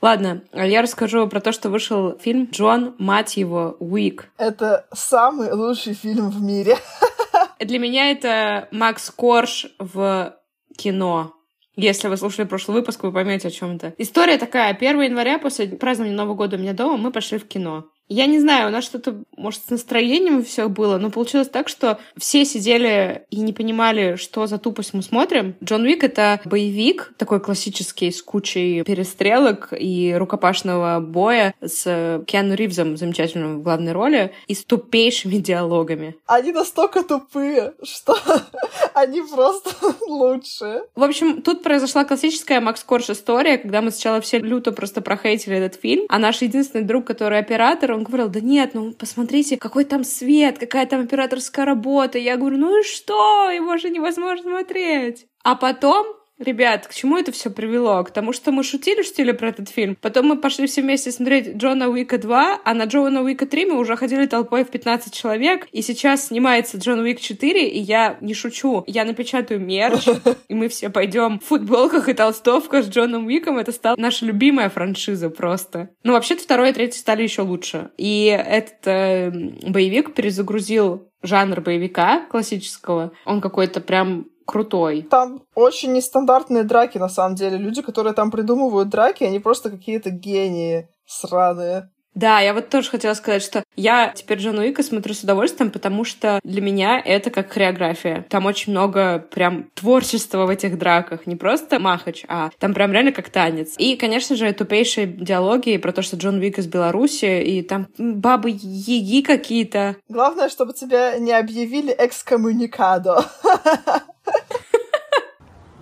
Ладно, 0.00 0.42
я 0.52 0.82
расскажу 0.82 1.26
про 1.28 1.40
то, 1.40 1.50
что 1.50 1.70
вышел 1.70 2.16
фильм 2.18 2.48
«Джон, 2.52 2.94
мать 2.98 3.36
его, 3.36 3.76
Уик». 3.80 4.28
Это 4.36 4.86
самый 4.92 5.50
лучший 5.52 5.94
фильм 5.94 6.30
в 6.30 6.40
мире. 6.42 6.76
Для 7.60 7.78
меня 7.78 8.10
это 8.10 8.68
Макс 8.70 9.10
Корж 9.10 9.66
в 9.78 10.36
кино. 10.76 11.34
Если 11.76 12.08
вы 12.08 12.16
слушали 12.16 12.46
прошлый 12.46 12.78
выпуск, 12.78 13.02
вы 13.02 13.12
поймете 13.12 13.48
о 13.48 13.50
чем 13.50 13.76
это. 13.76 13.94
История 13.98 14.36
такая. 14.36 14.74
1 14.74 15.00
января 15.02 15.38
после 15.38 15.68
празднования 15.68 16.16
Нового 16.16 16.34
года 16.34 16.56
у 16.56 16.58
меня 16.60 16.72
дома 16.72 16.96
мы 16.96 17.12
пошли 17.12 17.38
в 17.38 17.46
кино. 17.46 17.86
Я 18.08 18.26
не 18.26 18.40
знаю, 18.40 18.68
у 18.68 18.70
нас 18.70 18.84
что-то, 18.84 19.22
может, 19.36 19.60
с 19.66 19.70
настроением 19.70 20.42
все 20.42 20.68
было, 20.68 20.98
но 20.98 21.10
получилось 21.10 21.48
так, 21.48 21.68
что 21.68 21.98
все 22.16 22.44
сидели 22.44 23.24
и 23.30 23.40
не 23.40 23.52
понимали, 23.52 24.16
что 24.16 24.46
за 24.46 24.58
тупость 24.58 24.94
мы 24.94 25.02
смотрим. 25.02 25.54
Джон 25.62 25.82
Уик— 25.82 26.04
это 26.04 26.40
боевик, 26.44 27.12
такой 27.18 27.40
классический, 27.40 28.10
с 28.10 28.22
кучей 28.22 28.82
перестрелок 28.82 29.72
и 29.78 30.14
рукопашного 30.16 31.00
боя 31.00 31.54
с 31.60 32.22
Киану 32.26 32.54
Ривзом, 32.54 32.96
замечательным 32.96 33.58
в 33.58 33.62
главной 33.62 33.92
роли, 33.92 34.32
и 34.46 34.54
с 34.54 34.64
тупейшими 34.64 35.36
диалогами. 35.36 36.16
Они 36.26 36.52
настолько 36.52 37.02
тупые, 37.02 37.74
что 37.82 38.16
они 38.94 39.22
просто 39.22 39.70
лучшие. 40.06 40.82
В 40.94 41.02
общем, 41.02 41.42
тут 41.42 41.62
произошла 41.62 42.04
классическая 42.04 42.60
Макс 42.60 42.82
Корж 42.84 43.10
история, 43.10 43.58
когда 43.58 43.82
мы 43.82 43.90
сначала 43.90 44.20
все 44.20 44.38
люто 44.38 44.72
просто 44.72 45.02
прохейтили 45.02 45.56
этот 45.56 45.80
фильм, 45.80 46.06
а 46.08 46.18
наш 46.18 46.40
единственный 46.40 46.84
друг, 46.84 47.06
который 47.06 47.38
оператор, 47.38 47.97
он 47.98 48.04
говорил, 48.04 48.28
да 48.28 48.40
нет, 48.40 48.74
ну 48.74 48.92
посмотрите, 48.92 49.56
какой 49.56 49.84
там 49.84 50.04
свет, 50.04 50.58
какая 50.58 50.86
там 50.86 51.02
операторская 51.02 51.64
работа. 51.66 52.18
Я 52.18 52.36
говорю, 52.36 52.58
ну 52.58 52.80
и 52.80 52.84
что? 52.84 53.50
Его 53.50 53.76
же 53.76 53.90
невозможно 53.90 54.50
смотреть. 54.50 55.26
А 55.42 55.56
потом 55.56 56.06
Ребят, 56.38 56.86
к 56.86 56.94
чему 56.94 57.18
это 57.18 57.32
все 57.32 57.50
привело? 57.50 58.02
К 58.04 58.10
тому, 58.10 58.32
что 58.32 58.52
мы 58.52 58.62
шутили, 58.62 59.02
шутили 59.02 59.32
про 59.32 59.48
этот 59.48 59.68
фильм. 59.68 59.96
Потом 60.00 60.26
мы 60.26 60.38
пошли 60.38 60.66
все 60.66 60.82
вместе 60.82 61.10
смотреть 61.10 61.56
Джона 61.56 61.88
Уика 61.88 62.16
2, 62.16 62.60
а 62.64 62.74
на 62.74 62.84
Джона 62.84 63.22
Уика 63.22 63.44
3 63.44 63.66
мы 63.66 63.78
уже 63.78 63.96
ходили 63.96 64.26
толпой 64.26 64.64
в 64.64 64.68
15 64.68 65.12
человек. 65.12 65.66
И 65.72 65.82
сейчас 65.82 66.28
снимается 66.28 66.78
Джон 66.78 67.00
Уик 67.00 67.20
4, 67.20 67.68
и 67.68 67.78
я 67.78 68.18
не 68.20 68.34
шучу. 68.34 68.84
Я 68.86 69.04
напечатаю 69.04 69.60
мерч, 69.60 70.06
и 70.48 70.54
мы 70.54 70.68
все 70.68 70.90
пойдем 70.90 71.40
в 71.40 71.44
футболках 71.44 72.08
и 72.08 72.14
толстовках 72.14 72.84
с 72.84 72.88
Джоном 72.88 73.26
Уиком. 73.26 73.58
Это 73.58 73.72
стала 73.72 73.96
наша 73.98 74.24
любимая 74.24 74.68
франшиза 74.68 75.30
просто. 75.30 75.90
Ну, 76.04 76.12
вообще-то 76.12 76.42
второй 76.42 76.70
и 76.70 76.72
третий 76.72 76.98
стали 76.98 77.24
еще 77.24 77.42
лучше. 77.42 77.90
И 77.96 78.26
этот 78.26 78.86
э, 78.86 79.30
боевик 79.66 80.14
перезагрузил 80.14 81.08
жанр 81.22 81.60
боевика 81.60 82.26
классического. 82.26 83.12
Он 83.24 83.40
какой-то 83.40 83.80
прям 83.80 84.26
крутой. 84.48 85.02
Там 85.02 85.42
очень 85.54 85.92
нестандартные 85.92 86.64
драки, 86.64 86.96
на 86.96 87.10
самом 87.10 87.36
деле. 87.36 87.58
Люди, 87.58 87.82
которые 87.82 88.14
там 88.14 88.30
придумывают 88.30 88.88
драки, 88.88 89.22
они 89.22 89.38
просто 89.38 89.70
какие-то 89.70 90.08
гении 90.10 90.88
сраные. 91.06 91.90
Да, 92.14 92.40
я 92.40 92.52
вот 92.52 92.68
тоже 92.68 92.90
хотела 92.90 93.14
сказать, 93.14 93.42
что 93.44 93.62
я 93.76 94.12
теперь 94.12 94.38
Джон 94.38 94.58
Уика 94.58 94.82
смотрю 94.82 95.14
с 95.14 95.22
удовольствием, 95.22 95.70
потому 95.70 96.02
что 96.02 96.40
для 96.42 96.60
меня 96.60 97.00
это 97.00 97.30
как 97.30 97.52
хореография. 97.52 98.26
Там 98.28 98.46
очень 98.46 98.72
много 98.72 99.20
прям 99.20 99.70
творчества 99.74 100.44
в 100.44 100.48
этих 100.48 100.78
драках. 100.78 101.28
Не 101.28 101.36
просто 101.36 101.78
махач, 101.78 102.24
а 102.26 102.50
там 102.58 102.74
прям 102.74 102.90
реально 102.90 103.12
как 103.12 103.30
танец. 103.30 103.74
И, 103.78 103.94
конечно 103.94 104.34
же, 104.34 104.52
тупейшие 104.52 105.06
диалоги 105.06 105.76
про 105.76 105.92
то, 105.92 106.02
что 106.02 106.16
Джон 106.16 106.40
Уик 106.40 106.58
из 106.58 106.66
Беларуси, 106.66 107.40
и 107.40 107.62
там 107.62 107.86
бабы 107.98 108.50
еги 108.50 109.22
какие-то. 109.22 109.94
Главное, 110.08 110.48
чтобы 110.48 110.72
тебя 110.72 111.16
не 111.18 111.32
объявили 111.32 111.94
экскоммуникадо. 111.96 113.26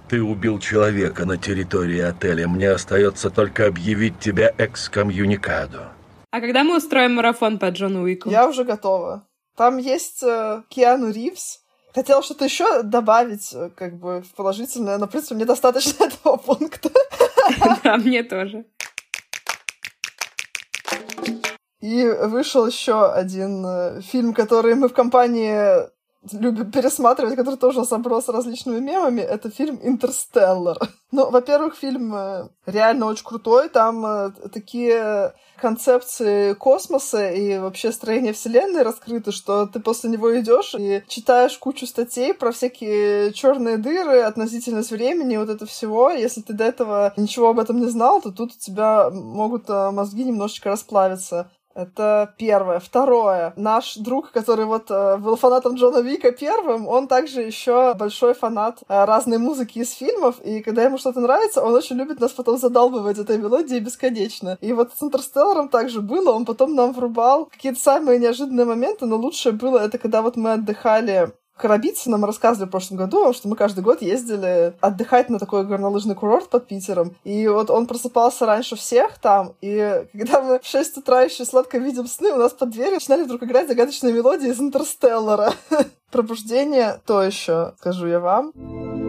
Ты 0.08 0.22
убил 0.22 0.60
человека 0.60 1.24
на 1.24 1.36
территории 1.36 2.00
отеля. 2.00 2.46
Мне 2.46 2.70
остается 2.70 3.28
только 3.28 3.66
объявить 3.66 4.20
тебя 4.20 4.52
экскоммуникадо. 4.56 5.92
А 6.30 6.40
когда 6.40 6.62
мы 6.62 6.76
устроим 6.76 7.14
марафон 7.14 7.58
по 7.58 7.70
Джону 7.70 8.02
Уику? 8.02 8.30
Я 8.30 8.48
уже 8.48 8.64
готова. 8.64 9.26
Там 9.56 9.78
есть 9.78 10.22
э, 10.22 10.62
Киану 10.68 11.10
Ривз. 11.10 11.60
Хотела 11.94 12.22
что-то 12.22 12.44
еще 12.44 12.82
добавить, 12.82 13.52
э, 13.54 13.70
как 13.70 13.98
бы, 13.98 14.20
в 14.22 14.34
положительное, 14.34 14.98
но, 14.98 15.06
в 15.06 15.10
принципе, 15.10 15.34
мне 15.34 15.44
достаточно 15.44 16.04
этого 16.06 16.36
пункта. 16.36 16.90
Да, 17.84 17.96
мне 17.96 18.22
тоже. 18.22 18.64
И 21.80 22.06
вышел 22.06 22.66
еще 22.66 23.10
один 23.10 23.64
э, 23.64 24.00
фильм, 24.02 24.34
который 24.34 24.74
мы 24.74 24.88
в 24.88 24.92
компании 24.92 25.88
любит 26.32 26.72
пересматривать, 26.72 27.36
который 27.36 27.56
тоже 27.56 27.84
собрал 27.84 28.22
с 28.22 28.28
различными 28.28 28.80
мемами, 28.80 29.20
это 29.20 29.50
фильм 29.50 29.78
«Интерстеллар». 29.82 30.78
Ну, 31.12 31.30
во-первых, 31.30 31.76
фильм 31.76 32.12
э, 32.14 32.48
реально 32.66 33.06
очень 33.06 33.24
крутой, 33.24 33.68
там 33.68 34.04
э, 34.04 34.32
такие 34.52 35.32
концепции 35.56 36.52
космоса 36.54 37.30
и 37.30 37.58
вообще 37.58 37.92
строения 37.92 38.32
Вселенной 38.32 38.82
раскрыты, 38.82 39.30
что 39.30 39.66
ты 39.66 39.78
после 39.78 40.10
него 40.10 40.38
идешь 40.38 40.74
и 40.76 41.04
читаешь 41.06 41.56
кучу 41.58 41.86
статей 41.86 42.34
про 42.34 42.50
всякие 42.50 43.32
черные 43.32 43.76
дыры, 43.78 44.20
относительность 44.20 44.90
времени, 44.90 45.36
вот 45.36 45.48
это 45.48 45.64
всего. 45.64 46.10
Если 46.10 46.42
ты 46.42 46.52
до 46.52 46.64
этого 46.64 47.14
ничего 47.16 47.50
об 47.50 47.60
этом 47.60 47.80
не 47.80 47.86
знал, 47.86 48.20
то 48.20 48.32
тут 48.32 48.52
у 48.52 48.58
тебя 48.58 49.08
могут 49.10 49.70
э, 49.70 49.90
мозги 49.92 50.24
немножечко 50.24 50.70
расплавиться. 50.70 51.50
Это 51.76 52.34
первое. 52.38 52.80
Второе. 52.80 53.52
Наш 53.56 53.96
друг, 53.96 54.30
который 54.30 54.64
вот 54.64 54.90
э, 54.90 55.18
был 55.18 55.36
фанатом 55.36 55.74
Джона 55.74 55.98
Вика 55.98 56.32
первым, 56.32 56.88
он 56.88 57.06
также 57.06 57.42
еще 57.42 57.92
большой 57.92 58.32
фанат 58.32 58.78
э, 58.88 59.04
разной 59.04 59.36
музыки 59.36 59.80
из 59.80 59.92
фильмов, 59.92 60.40
и 60.40 60.62
когда 60.62 60.84
ему 60.84 60.96
что-то 60.96 61.20
нравится, 61.20 61.62
он 61.62 61.74
очень 61.74 61.96
любит 61.96 62.18
нас 62.18 62.32
потом 62.32 62.56
задалбывать 62.56 63.18
этой 63.18 63.36
мелодией 63.36 63.80
бесконечно. 63.80 64.56
И 64.62 64.72
вот 64.72 64.92
с 64.98 65.02
Интерстелларом 65.02 65.68
также 65.68 66.00
было, 66.00 66.32
он 66.32 66.46
потом 66.46 66.74
нам 66.74 66.94
врубал 66.94 67.44
какие-то 67.44 67.78
самые 67.78 68.18
неожиданные 68.18 68.64
моменты, 68.64 69.04
но 69.04 69.16
лучшее 69.16 69.52
было 69.52 69.76
это 69.76 69.98
когда 69.98 70.22
вот 70.22 70.36
мы 70.36 70.52
отдыхали 70.52 71.30
Коробицы 71.56 72.10
нам 72.10 72.24
рассказывали 72.24 72.68
в 72.68 72.70
прошлом 72.70 72.98
году, 72.98 73.32
что 73.32 73.48
мы 73.48 73.56
каждый 73.56 73.82
год 73.82 74.02
ездили 74.02 74.74
отдыхать 74.80 75.30
на 75.30 75.38
такой 75.38 75.64
горнолыжный 75.64 76.14
курорт 76.14 76.50
под 76.50 76.66
Питером. 76.66 77.16
И 77.24 77.48
вот 77.48 77.70
он 77.70 77.86
просыпался 77.86 78.46
раньше 78.46 78.76
всех 78.76 79.18
там, 79.18 79.54
и 79.60 80.06
когда 80.12 80.42
мы 80.42 80.58
в 80.60 80.66
6 80.66 80.98
утра 80.98 81.22
еще 81.22 81.44
сладко 81.44 81.78
видим 81.78 82.06
сны, 82.06 82.32
у 82.32 82.36
нас 82.36 82.52
под 82.52 82.70
дверью 82.70 82.94
начинали 82.94 83.22
вдруг 83.22 83.42
играть 83.42 83.68
загадочные 83.68 84.12
мелодии 84.12 84.50
из 84.50 84.60
Интерстеллара. 84.60 85.52
Пробуждение 86.10 87.00
то 87.06 87.22
еще, 87.22 87.74
скажу 87.78 88.06
я 88.06 88.20
вам. 88.20 89.05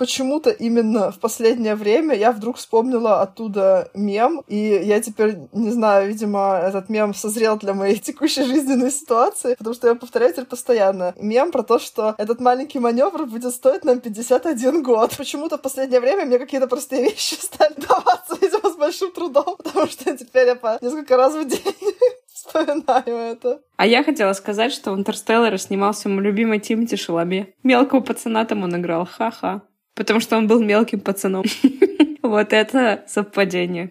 Почему-то 0.00 0.48
именно 0.48 1.12
в 1.12 1.18
последнее 1.18 1.74
время 1.74 2.16
я 2.16 2.32
вдруг 2.32 2.56
вспомнила 2.56 3.20
оттуда 3.20 3.90
мем, 3.92 4.42
и 4.48 4.80
я 4.82 4.98
теперь, 5.02 5.36
не 5.52 5.70
знаю, 5.70 6.08
видимо, 6.08 6.58
этот 6.58 6.88
мем 6.88 7.12
созрел 7.12 7.58
для 7.58 7.74
моей 7.74 7.98
текущей 8.08 8.44
жизненной 8.44 8.90
ситуации, 8.90 9.56
потому 9.58 9.74
что 9.74 9.88
я 9.88 9.94
повторяю 9.94 10.32
теперь 10.32 10.46
постоянно. 10.46 11.12
Мем 11.20 11.52
про 11.52 11.62
то, 11.62 11.78
что 11.78 12.14
этот 12.16 12.40
маленький 12.40 12.78
маневр 12.78 13.26
будет 13.26 13.52
стоить 13.52 13.84
нам 13.84 14.00
51 14.00 14.82
год. 14.82 15.14
Почему-то 15.18 15.58
в 15.58 15.60
последнее 15.60 16.00
время 16.00 16.24
мне 16.24 16.38
какие-то 16.38 16.66
простые 16.66 17.02
вещи 17.02 17.34
стали 17.38 17.74
даваться, 17.76 18.38
видимо, 18.40 18.70
с 18.72 18.76
большим 18.76 19.12
трудом, 19.12 19.56
потому 19.62 19.86
что 19.86 20.16
теперь 20.16 20.46
я 20.46 20.54
по 20.54 20.78
несколько 20.80 21.18
раз 21.18 21.34
в 21.34 21.46
день 21.46 21.94
вспоминаю 22.32 23.16
это. 23.32 23.60
А 23.76 23.86
я 23.86 24.02
хотела 24.02 24.32
сказать, 24.32 24.72
что 24.72 24.92
в 24.92 24.98
«Интерстелларе» 24.98 25.58
снимался 25.58 26.08
мой 26.08 26.24
любимый 26.24 26.58
Тимати 26.58 26.96
Шаломе. 26.96 27.52
Мелкого 27.62 28.00
пацана 28.00 28.46
там 28.46 28.62
он 28.62 28.74
играл, 28.76 29.04
ха-ха. 29.06 29.60
Потому 29.94 30.20
что 30.20 30.36
он 30.36 30.46
был 30.46 30.60
мелким 30.62 31.00
пацаном. 31.00 31.44
Вот 32.22 32.52
это 32.52 33.04
совпадение. 33.08 33.90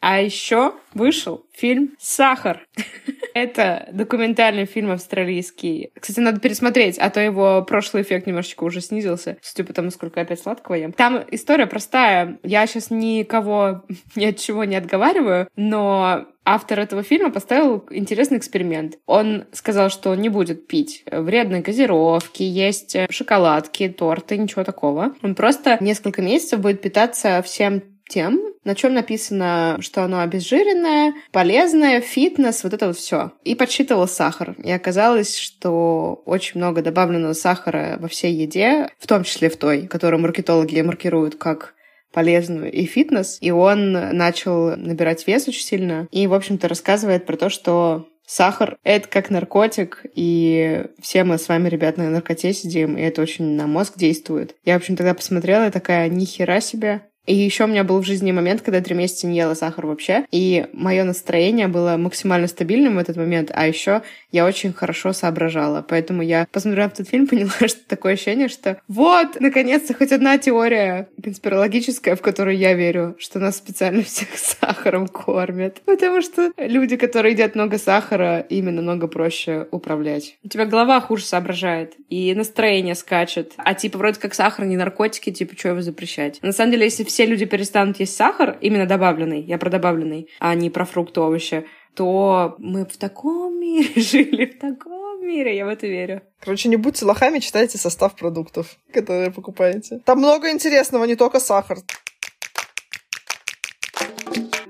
А 0.00 0.20
еще 0.20 0.74
вышел 0.94 1.44
фильм 1.52 1.92
«Сахар». 1.98 2.66
Это 3.34 3.88
документальный 3.92 4.64
фильм 4.64 4.92
австралийский. 4.92 5.90
Кстати, 6.00 6.20
надо 6.20 6.40
пересмотреть, 6.40 6.98
а 6.98 7.10
то 7.10 7.20
его 7.20 7.62
прошлый 7.62 8.04
эффект 8.04 8.26
немножечко 8.26 8.64
уже 8.64 8.80
снизился, 8.80 9.36
судя 9.42 9.64
по 9.64 9.72
тому, 9.72 9.90
сколько 9.90 10.20
опять 10.20 10.40
сладкого 10.40 10.76
ем. 10.76 10.92
Там 10.92 11.22
история 11.32 11.66
простая. 11.66 12.38
Я 12.44 12.66
сейчас 12.66 12.90
никого 12.90 13.84
ни 14.16 14.24
от 14.24 14.38
чего 14.38 14.64
не 14.64 14.76
отговариваю, 14.76 15.48
но 15.56 16.26
автор 16.44 16.78
этого 16.78 17.02
фильма 17.02 17.30
поставил 17.30 17.84
интересный 17.90 18.38
эксперимент. 18.38 18.98
Он 19.06 19.44
сказал, 19.52 19.90
что 19.90 20.10
он 20.10 20.20
не 20.20 20.28
будет 20.28 20.68
пить 20.68 21.04
вредные 21.10 21.62
газировки, 21.62 22.42
есть 22.42 22.96
шоколадки, 23.10 23.88
торты, 23.88 24.38
ничего 24.38 24.62
такого. 24.62 25.14
Он 25.22 25.34
просто 25.34 25.78
несколько 25.80 26.22
месяцев 26.22 26.60
будет 26.60 26.82
питаться 26.82 27.42
всем 27.42 27.82
тем, 28.08 28.40
на 28.64 28.74
чем 28.74 28.94
написано, 28.94 29.78
что 29.80 30.02
оно 30.02 30.20
обезжиренное, 30.20 31.14
полезное, 31.32 32.00
фитнес, 32.00 32.64
вот 32.64 32.72
это 32.72 32.88
вот 32.88 32.96
все. 32.96 33.32
И 33.44 33.54
подсчитывал 33.54 34.08
сахар. 34.08 34.54
И 34.62 34.70
оказалось, 34.70 35.36
что 35.36 36.22
очень 36.24 36.60
много 36.60 36.82
добавленного 36.82 37.32
сахара 37.32 37.96
во 38.00 38.08
всей 38.08 38.34
еде, 38.34 38.88
в 38.98 39.06
том 39.06 39.24
числе 39.24 39.48
в 39.48 39.56
той, 39.56 39.86
которую 39.86 40.20
маркетологи 40.20 40.80
маркируют 40.80 41.36
как 41.36 41.74
полезную 42.12 42.70
и 42.72 42.84
фитнес. 42.84 43.38
И 43.40 43.50
он 43.50 43.92
начал 43.92 44.76
набирать 44.76 45.26
вес 45.26 45.48
очень 45.48 45.64
сильно. 45.64 46.08
И, 46.10 46.26
в 46.26 46.34
общем-то, 46.34 46.68
рассказывает 46.68 47.26
про 47.26 47.36
то, 47.36 47.50
что 47.50 48.06
Сахар— 48.26 48.78
это 48.84 49.06
как 49.08 49.28
наркотик, 49.28 50.06
и 50.14 50.86
все 51.00 51.24
мы 51.24 51.36
с 51.36 51.48
вами, 51.48 51.68
ребят, 51.68 51.98
на 51.98 52.08
наркоте 52.08 52.54
сидим, 52.54 52.96
и 52.96 53.02
это 53.02 53.20
очень 53.20 53.54
на 53.54 53.66
мозг 53.66 53.98
действует. 53.98 54.54
Я, 54.64 54.74
в 54.74 54.76
общем, 54.78 54.96
тогда 54.96 55.12
посмотрела 55.12 55.66
и 55.66 55.70
такая, 55.70 56.08
нихера 56.08 56.60
себе, 56.60 57.02
и 57.26 57.34
еще 57.34 57.64
у 57.64 57.66
меня 57.66 57.84
был 57.84 58.00
в 58.00 58.06
жизни 58.06 58.32
момент, 58.32 58.62
когда 58.62 58.80
три 58.80 58.94
месяца 58.94 59.26
не 59.26 59.38
ела 59.38 59.54
сахар 59.54 59.86
вообще, 59.86 60.26
и 60.30 60.66
мое 60.72 61.04
настроение 61.04 61.68
было 61.68 61.96
максимально 61.96 62.48
стабильным 62.48 62.96
в 62.96 62.98
этот 62.98 63.16
момент, 63.16 63.50
а 63.54 63.66
еще 63.66 64.02
я 64.30 64.44
очень 64.44 64.72
хорошо 64.72 65.12
соображала. 65.12 65.84
Поэтому 65.86 66.22
я, 66.22 66.46
посмотрев 66.50 66.92
этот 66.92 67.08
фильм, 67.08 67.26
поняла, 67.28 67.50
что 67.50 67.80
такое 67.88 68.14
ощущение, 68.14 68.48
что 68.48 68.78
вот, 68.88 69.40
наконец-то, 69.40 69.94
хоть 69.94 70.12
одна 70.12 70.36
теория 70.38 71.08
конспирологическая, 71.22 72.16
в 72.16 72.20
которую 72.20 72.56
я 72.56 72.74
верю, 72.74 73.16
что 73.18 73.38
нас 73.38 73.56
специально 73.56 74.02
всех 74.02 74.28
сахаром 74.36 75.08
кормят. 75.08 75.80
Потому 75.84 76.20
что 76.20 76.52
люди, 76.58 76.96
которые 76.96 77.32
едят 77.32 77.54
много 77.54 77.78
сахара, 77.78 78.40
ими 78.40 78.70
намного 78.70 79.06
проще 79.06 79.66
управлять. 79.70 80.36
У 80.44 80.48
тебя 80.48 80.66
голова 80.66 81.00
хуже 81.00 81.24
соображает, 81.24 81.94
и 82.10 82.34
настроение 82.34 82.94
скачет. 82.94 83.52
А 83.56 83.74
типа 83.74 83.98
вроде 83.98 84.20
как 84.20 84.34
сахар 84.34 84.66
не 84.66 84.76
наркотики, 84.76 85.30
типа 85.30 85.56
что 85.56 85.68
его 85.70 85.80
запрещать? 85.80 86.42
На 86.42 86.52
самом 86.52 86.72
деле, 86.72 86.84
если 86.84 87.04
все 87.14 87.26
люди 87.26 87.44
перестанут 87.46 88.00
есть 88.00 88.16
сахар, 88.16 88.58
именно 88.60 88.86
добавленный, 88.86 89.40
я 89.40 89.56
про 89.56 89.70
добавленный, 89.70 90.28
а 90.40 90.52
не 90.56 90.68
про 90.68 90.84
фрукты, 90.84 91.20
овощи, 91.20 91.64
то 91.94 92.56
мы 92.58 92.84
в 92.84 92.96
таком 92.96 93.60
мире 93.60 93.88
жили, 94.00 94.46
в 94.46 94.58
таком 94.58 95.24
мире, 95.24 95.56
я 95.56 95.64
в 95.64 95.68
это 95.68 95.86
верю. 95.86 96.22
Короче, 96.40 96.68
не 96.68 96.74
будьте 96.74 97.04
лохами, 97.04 97.38
читайте 97.38 97.78
состав 97.78 98.16
продуктов, 98.16 98.78
которые 98.92 99.30
покупаете. 99.30 100.00
Там 100.04 100.18
много 100.18 100.50
интересного, 100.50 101.04
не 101.04 101.14
только 101.14 101.38
сахар. 101.38 101.78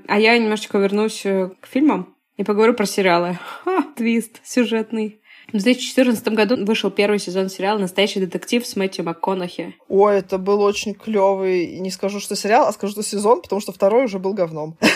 А 0.07 0.21
я 0.21 0.37
немножечко 0.37 0.77
вернусь 0.77 1.25
э, 1.25 1.49
к 1.63 1.67
фильмам 1.67 2.15
и 2.37 2.45
поговорю 2.45 2.75
про 2.75 2.85
сериалы. 2.85 3.39
Ха, 3.65 3.85
твист 3.97 4.43
сюжетный. 4.45 5.23
В 5.55 5.63
2014 5.63 6.29
году 6.31 6.65
вышел 6.65 6.91
первый 6.91 7.21
сезон 7.21 7.49
сериала 7.49 7.79
«Настоящий 7.79 8.19
детектив» 8.19 8.67
с 8.67 8.75
Мэтью 8.75 9.05
МакКонахи. 9.05 9.77
Ой, 9.89 10.19
это 10.19 10.37
был 10.37 10.61
очень 10.61 10.95
клевый. 10.95 11.79
Не 11.79 11.93
скажу, 11.93 12.19
что 12.19 12.35
сериал, 12.35 12.67
а 12.67 12.73
скажу, 12.73 12.95
что 12.95 13.05
сезон, 13.05 13.41
потому 13.41 13.61
что 13.61 13.71
второй 13.71 14.07
уже 14.07 14.19
был 14.19 14.35
говном. 14.35 14.77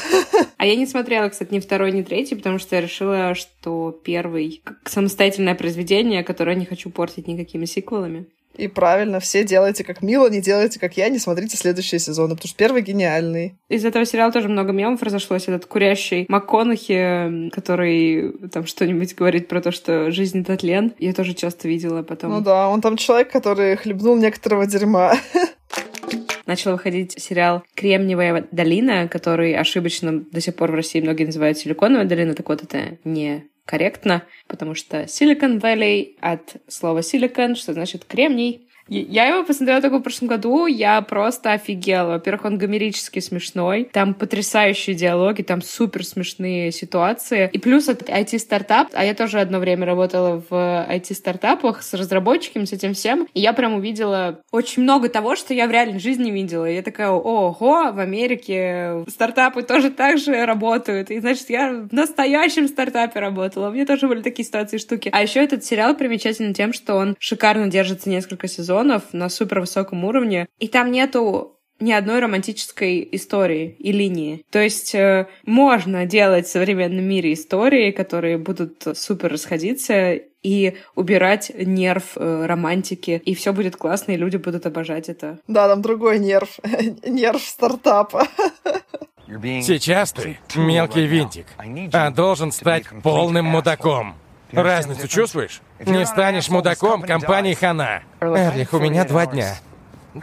А 0.57 0.67
я 0.67 0.75
не 0.75 0.87
смотрела, 0.87 1.29
кстати, 1.29 1.55
ни 1.55 1.61
второй, 1.61 1.93
ни 1.93 2.03
третий, 2.03 2.35
потому 2.35 2.59
что 2.59 2.75
я 2.75 2.83
решила, 2.83 3.37
что 3.37 3.93
первый 3.93 4.61
как 4.65 4.89
самостоятельное 4.89 5.55
произведение, 5.55 6.25
которое 6.25 6.57
не 6.57 6.65
хочу 6.65 6.91
портить 6.91 7.29
никакими 7.29 7.65
сиквелами. 7.65 8.27
И 8.59 8.67
правильно, 8.67 9.21
все 9.21 9.45
делайте 9.45 9.85
как 9.85 10.03
мило, 10.03 10.29
не 10.29 10.41
делайте 10.41 10.81
как 10.81 10.97
я, 10.97 11.09
не 11.09 11.19
смотрите 11.19 11.57
следующие 11.57 12.01
сезоны, 12.01 12.35
потому 12.35 12.49
что 12.49 12.59
первый 12.59 12.83
гениальный. 12.83 13.55
Из 13.69 13.85
этого 13.85 14.05
сериала 14.05 14.33
тоже 14.33 14.49
много 14.49 14.73
мемов 14.73 15.01
разошлось. 15.03 15.47
Этот 15.47 15.67
курящий 15.67 16.27
МакКонахи, 16.29 17.51
который 17.51 18.33
там 18.49 18.67
что-нибудь 18.67 19.15
говорит 19.15 19.47
про 19.47 19.63
то, 19.63 19.71
что 19.71 20.11
жизнь— 20.11 20.41
это 20.43 20.57
тлен. 20.57 20.93
Я 20.99 21.13
тоже 21.13 21.35
часто 21.35 21.69
видела 21.69 22.03
потом. 22.03 22.33
Ну 22.33 22.41
да, 22.41 22.69
он 22.69 22.81
там 22.81 22.97
человек, 22.97 23.31
который 23.31 23.77
хлебнул 23.77 24.17
некоторого 24.17 24.67
дерьма. 24.67 25.15
начал 26.49 26.73
выходить 26.73 27.21
сериал 27.23 27.63
«Кремниевая 27.75 28.49
долина», 28.51 29.07
который 29.07 29.55
ошибочно 29.55 30.21
до 30.21 30.41
сих 30.41 30.57
пор 30.57 30.73
в 30.73 30.75
России 30.75 31.01
многие 31.01 31.27
называют 31.27 31.59
«Силиконовая 31.59 32.07
долина», 32.07 32.35
так 32.35 32.49
вот 32.49 32.63
это 32.63 32.97
не 33.05 33.45
корректно, 33.69 34.23
потому 34.47 34.75
что 34.75 35.03
Silicon 35.03 35.61
Valley 35.61 36.17
от 36.21 36.57
слова 36.69 37.01
silicon, 37.01 37.55
что 37.55 37.75
значит 37.75 38.07
кремний, 38.07 38.67
я 38.89 39.27
его 39.27 39.45
посмотрела 39.45 39.81
только 39.81 39.99
в 39.99 40.03
прошлом 40.03 40.29
году, 40.29 40.67
я 40.67 41.01
просто 41.03 41.53
офигела. 41.53 42.13
Во-первых, 42.13 42.45
он 42.45 42.59
гомерически 42.59 43.21
смешной, 43.21 43.89
там 43.93 44.15
потрясающие 44.15 44.95
диалоги, 44.97 45.43
там 45.43 45.63
супер 45.63 46.05
смешные 46.05 46.73
ситуации. 46.73 47.51
И 47.53 47.59
плюс 47.59 47.89
это 47.89 48.05
IT-стартап, 48.05 48.89
а 48.93 49.05
я 49.05 49.15
тоже 49.15 49.41
одно 49.41 49.59
время 49.59 49.87
работала 49.87 50.43
в 50.49 50.53
IT-стартапах 50.53 51.83
с 51.83 51.95
разработчиками, 51.95 52.65
с 52.65 52.73
этим 52.73 52.95
всем, 52.95 53.27
и 53.35 53.41
я 53.41 53.53
прям 53.53 53.75
увидела 53.75 54.41
очень 54.51 54.83
много 54.83 55.09
того, 55.09 55.37
что 55.37 55.55
я 55.55 55.67
в 55.67 55.71
реальной 55.71 56.01
жизни 56.01 56.31
видела. 56.31 56.69
И 56.69 56.75
я 56.75 56.83
такая, 56.83 57.11
ого, 57.11 57.93
в 57.93 57.99
Америке 57.99 59.05
стартапы 59.09 59.63
тоже 59.63 59.91
так 59.91 60.19
же 60.19 60.45
работают. 60.45 61.11
И 61.11 61.21
значит, 61.21 61.51
я 61.51 61.73
в 61.73 61.93
настоящем 61.93 62.69
стартапе 62.69 63.21
работала. 63.21 63.69
У 63.69 63.73
меня 63.73 63.87
тоже 63.87 64.09
были 64.09 64.23
такие 64.23 64.45
ситуации 64.45 64.79
штуки. 64.79 65.11
А 65.13 65.23
еще 65.23 65.43
этот 65.43 65.65
сериал 65.65 65.95
примечателен 65.95 66.55
тем, 66.55 66.73
что 66.73 66.95
он 66.95 67.17
шикарно 67.19 67.69
держится 67.69 68.09
несколько 68.09 68.49
сезонов, 68.49 68.78
сезонов 68.79 69.03
на 69.13 69.29
супер 69.29 69.61
высоком 69.61 70.05
уровне, 70.05 70.47
и 70.59 70.69
там 70.69 70.91
нету 70.91 71.55
ни 71.81 71.93
одной 71.93 72.21
романтической 72.21 73.09
истории 73.13 73.77
и 73.79 73.93
линии. 73.93 74.45
То 74.51 74.59
есть 74.61 74.95
э, 74.97 75.29
можно 75.47 76.07
делать 76.07 76.47
в 76.47 76.51
современном 76.51 77.05
мире 77.05 77.33
истории, 77.33 77.93
которые 77.93 78.37
будут 78.37 78.85
супер 78.95 79.31
расходиться 79.31 80.15
и 80.43 80.77
убирать 80.97 81.53
нерв 81.55 82.17
э, 82.17 82.47
романтики, 82.47 83.23
и 83.25 83.35
все 83.35 83.53
будет 83.53 83.77
классно, 83.77 84.13
и 84.13 84.17
люди 84.17 84.39
будут 84.39 84.67
обожать 84.67 85.09
это. 85.09 85.39
Да, 85.47 85.69
там 85.69 85.83
другой 85.83 86.19
нерв, 86.19 86.59
нерв 87.07 87.43
стартапа. 87.43 88.27
Сейчас 89.27 90.13
ты 90.13 90.37
мелкий 90.57 91.07
винтик, 91.07 91.47
а 91.93 92.11
должен 92.11 92.51
стать 92.51 92.85
полным 93.05 93.45
мудаком. 93.45 94.17
Разницу 94.53 95.09
чувствуешь? 95.09 95.61
Не 95.81 96.07
станешь 96.07 96.49
мудаком, 96.49 97.03
компании 97.03 97.55
хана. 97.55 98.03
Эрлих, 98.21 98.73
у 98.73 98.79
меня 98.79 99.05
два 99.05 99.27
дня. 99.27 99.57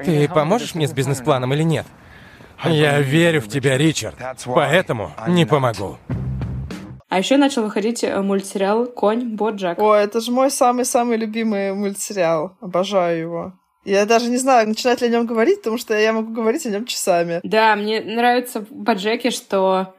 Ты 0.03 0.27
поможешь 0.27 0.75
мне 0.75 0.87
с 0.87 0.93
бизнес-планом 0.93 1.53
или 1.53 1.63
нет? 1.63 1.85
Я 2.63 2.99
верю 2.99 3.41
в 3.41 3.47
тебя, 3.49 3.77
Ричард, 3.77 4.15
поэтому 4.45 5.11
не 5.27 5.45
помогу. 5.45 5.97
А 7.07 7.19
еще 7.19 7.37
начал 7.37 7.63
выходить 7.63 8.03
э, 8.03 8.19
мультсериал 8.21 8.87
«Конь 8.87 9.35
Боджак». 9.35 9.79
О, 9.79 9.93
это 9.93 10.19
же 10.19 10.31
мой 10.31 10.51
самый-самый 10.51 11.17
любимый 11.17 11.73
мультсериал. 11.73 12.57
Обожаю 12.59 13.19
его. 13.19 13.53
Я 13.85 14.05
даже 14.05 14.29
не 14.29 14.37
знаю, 14.37 14.67
начинать 14.67 15.01
ли 15.01 15.07
о 15.07 15.11
нем 15.11 15.25
говорить, 15.27 15.59
потому 15.59 15.77
что 15.77 15.97
я 15.97 16.11
могу 16.11 16.33
говорить 16.33 16.65
о 16.65 16.71
нем 16.71 16.85
часами. 16.85 17.39
Да, 17.43 17.75
мне 17.75 18.01
нравится 18.01 18.61
в 18.61 18.71
Боджеке, 18.71 19.29
что 19.29 19.94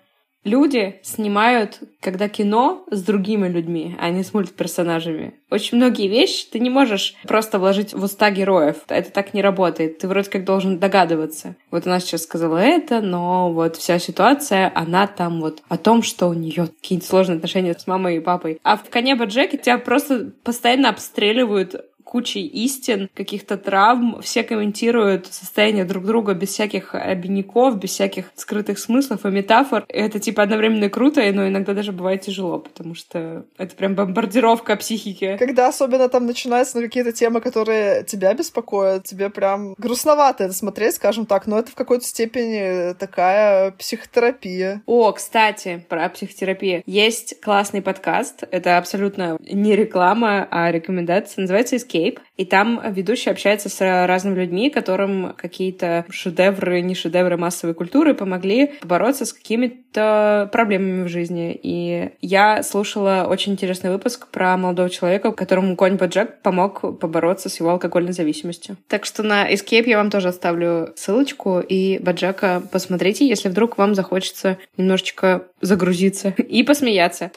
люди 0.47 1.01
снимают, 1.03 1.80
когда 2.01 2.28
кино 2.28 2.84
с 2.90 3.03
другими 3.03 3.49
людьми, 3.49 3.97
а 4.01 4.11
не 4.11 4.22
с 4.22 4.32
мультперсонажами. 4.32 5.34
Очень 5.51 5.76
многие 5.76 6.09
вещи 6.09 6.47
ты 6.51 6.61
не 6.61 6.70
можешь 6.70 7.14
просто 7.24 7.59
вложить 7.59 7.92
в 7.92 8.03
уста 8.03 8.30
героев. 8.30 8.76
Это 8.88 9.11
так 9.11 9.34
не 9.34 9.42
работает. 9.42 9.99
Ты 9.99 10.09
вроде 10.09 10.30
как 10.30 10.44
должен 10.44 10.78
догадываться. 10.78 11.57
Вот 11.70 11.86
она 11.86 12.01
сейчас 12.01 12.22
сказала 12.22 12.59
это, 12.59 13.01
но 13.01 13.53
вот 13.53 13.76
вся 13.76 13.99
ситуация, 13.99 14.72
она 14.74 15.07
там 15.07 15.40
вот 15.40 15.62
о 15.68 15.76
том, 15.76 16.03
что 16.03 16.28
у 16.28 16.34
нее 16.34 16.68
какие-то 16.80 17.07
сложные 17.07 17.36
отношения 17.36 17.74
с 17.76 17.86
мамой 17.86 18.16
и 18.16 18.20
папой. 18.20 18.61
А 18.62 18.76
в 18.76 18.88
«Коне 18.88 19.16
Боджеке» 19.16 19.59
тебя 19.59 19.78
просто 19.78 20.30
постоянно 20.42 20.88
обстреливают 20.88 21.84
кучей 22.07 22.46
истин, 22.46 23.11
каких-то 23.14 23.59
травм. 23.59 24.22
Все 24.22 24.44
комментируют 24.44 25.26
состояние 25.26 25.84
друг 25.84 26.07
друга 26.07 26.34
без 26.34 26.50
всяких 26.50 26.94
обиняков, 26.94 27.78
без 27.78 27.90
всяких 27.90 28.26
скрытых 28.36 28.78
смыслов 28.78 29.26
и 29.26 29.28
метафор. 29.28 29.84
Это 29.88 30.20
типа 30.20 30.44
одновременно 30.44 30.88
круто, 30.88 31.20
но 31.32 31.48
иногда 31.48 31.74
даже 31.74 31.92
бывает 31.92 32.22
тяжело, 32.22 32.61
потому 32.61 32.94
что 32.94 33.44
это 33.59 33.74
прям 33.74 33.96
бомбардировка 33.96 34.76
психики. 34.76 35.36
Когда 35.36 35.66
особенно 35.66 36.09
там 36.09 36.26
начинаются 36.26 36.78
на 36.78 36.84
какие-то 36.84 37.11
темы, 37.12 37.40
которые 37.40 38.04
тебя 38.04 38.32
беспокоят, 38.34 39.04
тебе 39.04 39.28
прям 39.28 39.74
грустновато 39.76 40.44
это 40.44 40.54
смотреть, 40.54 40.94
скажем 40.94 41.26
так, 41.26 41.48
но 41.48 41.59
это 41.59 41.72
в 41.72 41.74
какой-то 41.74 42.04
степени 42.04 42.94
такая 42.94 43.72
психотерапия. 43.72 44.80
О, 44.86 45.11
кстати, 45.11 45.84
про 45.88 46.09
психотерапию. 46.09 46.84
Есть 46.86 47.40
классный 47.40 47.82
подкаст, 47.82 48.44
это 48.52 48.78
абсолютно 48.78 49.38
не 49.40 49.74
реклама, 49.74 50.46
а 50.52 50.70
рекомендация, 50.70 51.42
называется 51.42 51.74
Escape, 51.74 51.95
и 52.36 52.44
там 52.44 52.80
ведущий 52.92 53.30
общается 53.30 53.68
с 53.68 53.80
разными 54.07 54.40
людьми, 54.40 54.70
которым 54.70 55.34
какие-то 55.36 56.05
шедевры, 56.11 56.80
не 56.82 56.94
шедевры 56.94 57.36
массовой 57.36 57.74
культуры 57.74 58.14
помогли 58.14 58.72
побороться 58.80 59.24
с 59.24 59.32
какими-то 59.32 60.49
проблемами 60.53 61.05
в 61.05 61.09
жизни. 61.09 61.59
И 61.62 62.11
я 62.20 62.62
слушала 62.62 63.26
очень 63.28 63.53
интересный 63.53 63.90
выпуск 63.90 64.28
про 64.28 64.57
молодого 64.57 64.90
человека, 64.90 65.32
которому 65.32 65.76
конь 65.76 65.97
Боджек 65.97 66.42
помог 66.42 66.99
побороться 66.99 67.49
с 67.49 67.59
его 67.59 67.70
алкогольной 67.70 68.12
зависимостью. 68.12 68.76
Так 68.88 69.05
что 69.05 69.22
на 69.22 69.51
Escape 69.53 69.88
я 69.88 69.97
вам 69.97 70.11
тоже 70.11 70.28
оставлю 70.28 70.92
ссылочку, 70.97 71.61
и 71.61 71.99
Боджека 71.99 72.62
посмотрите, 72.70 73.26
если 73.26 73.49
вдруг 73.49 73.78
вам 73.78 73.94
захочется 73.94 74.59
немножечко 74.76 75.47
загрузиться 75.61 76.28
и 76.36 76.62
посмеяться. 76.62 77.30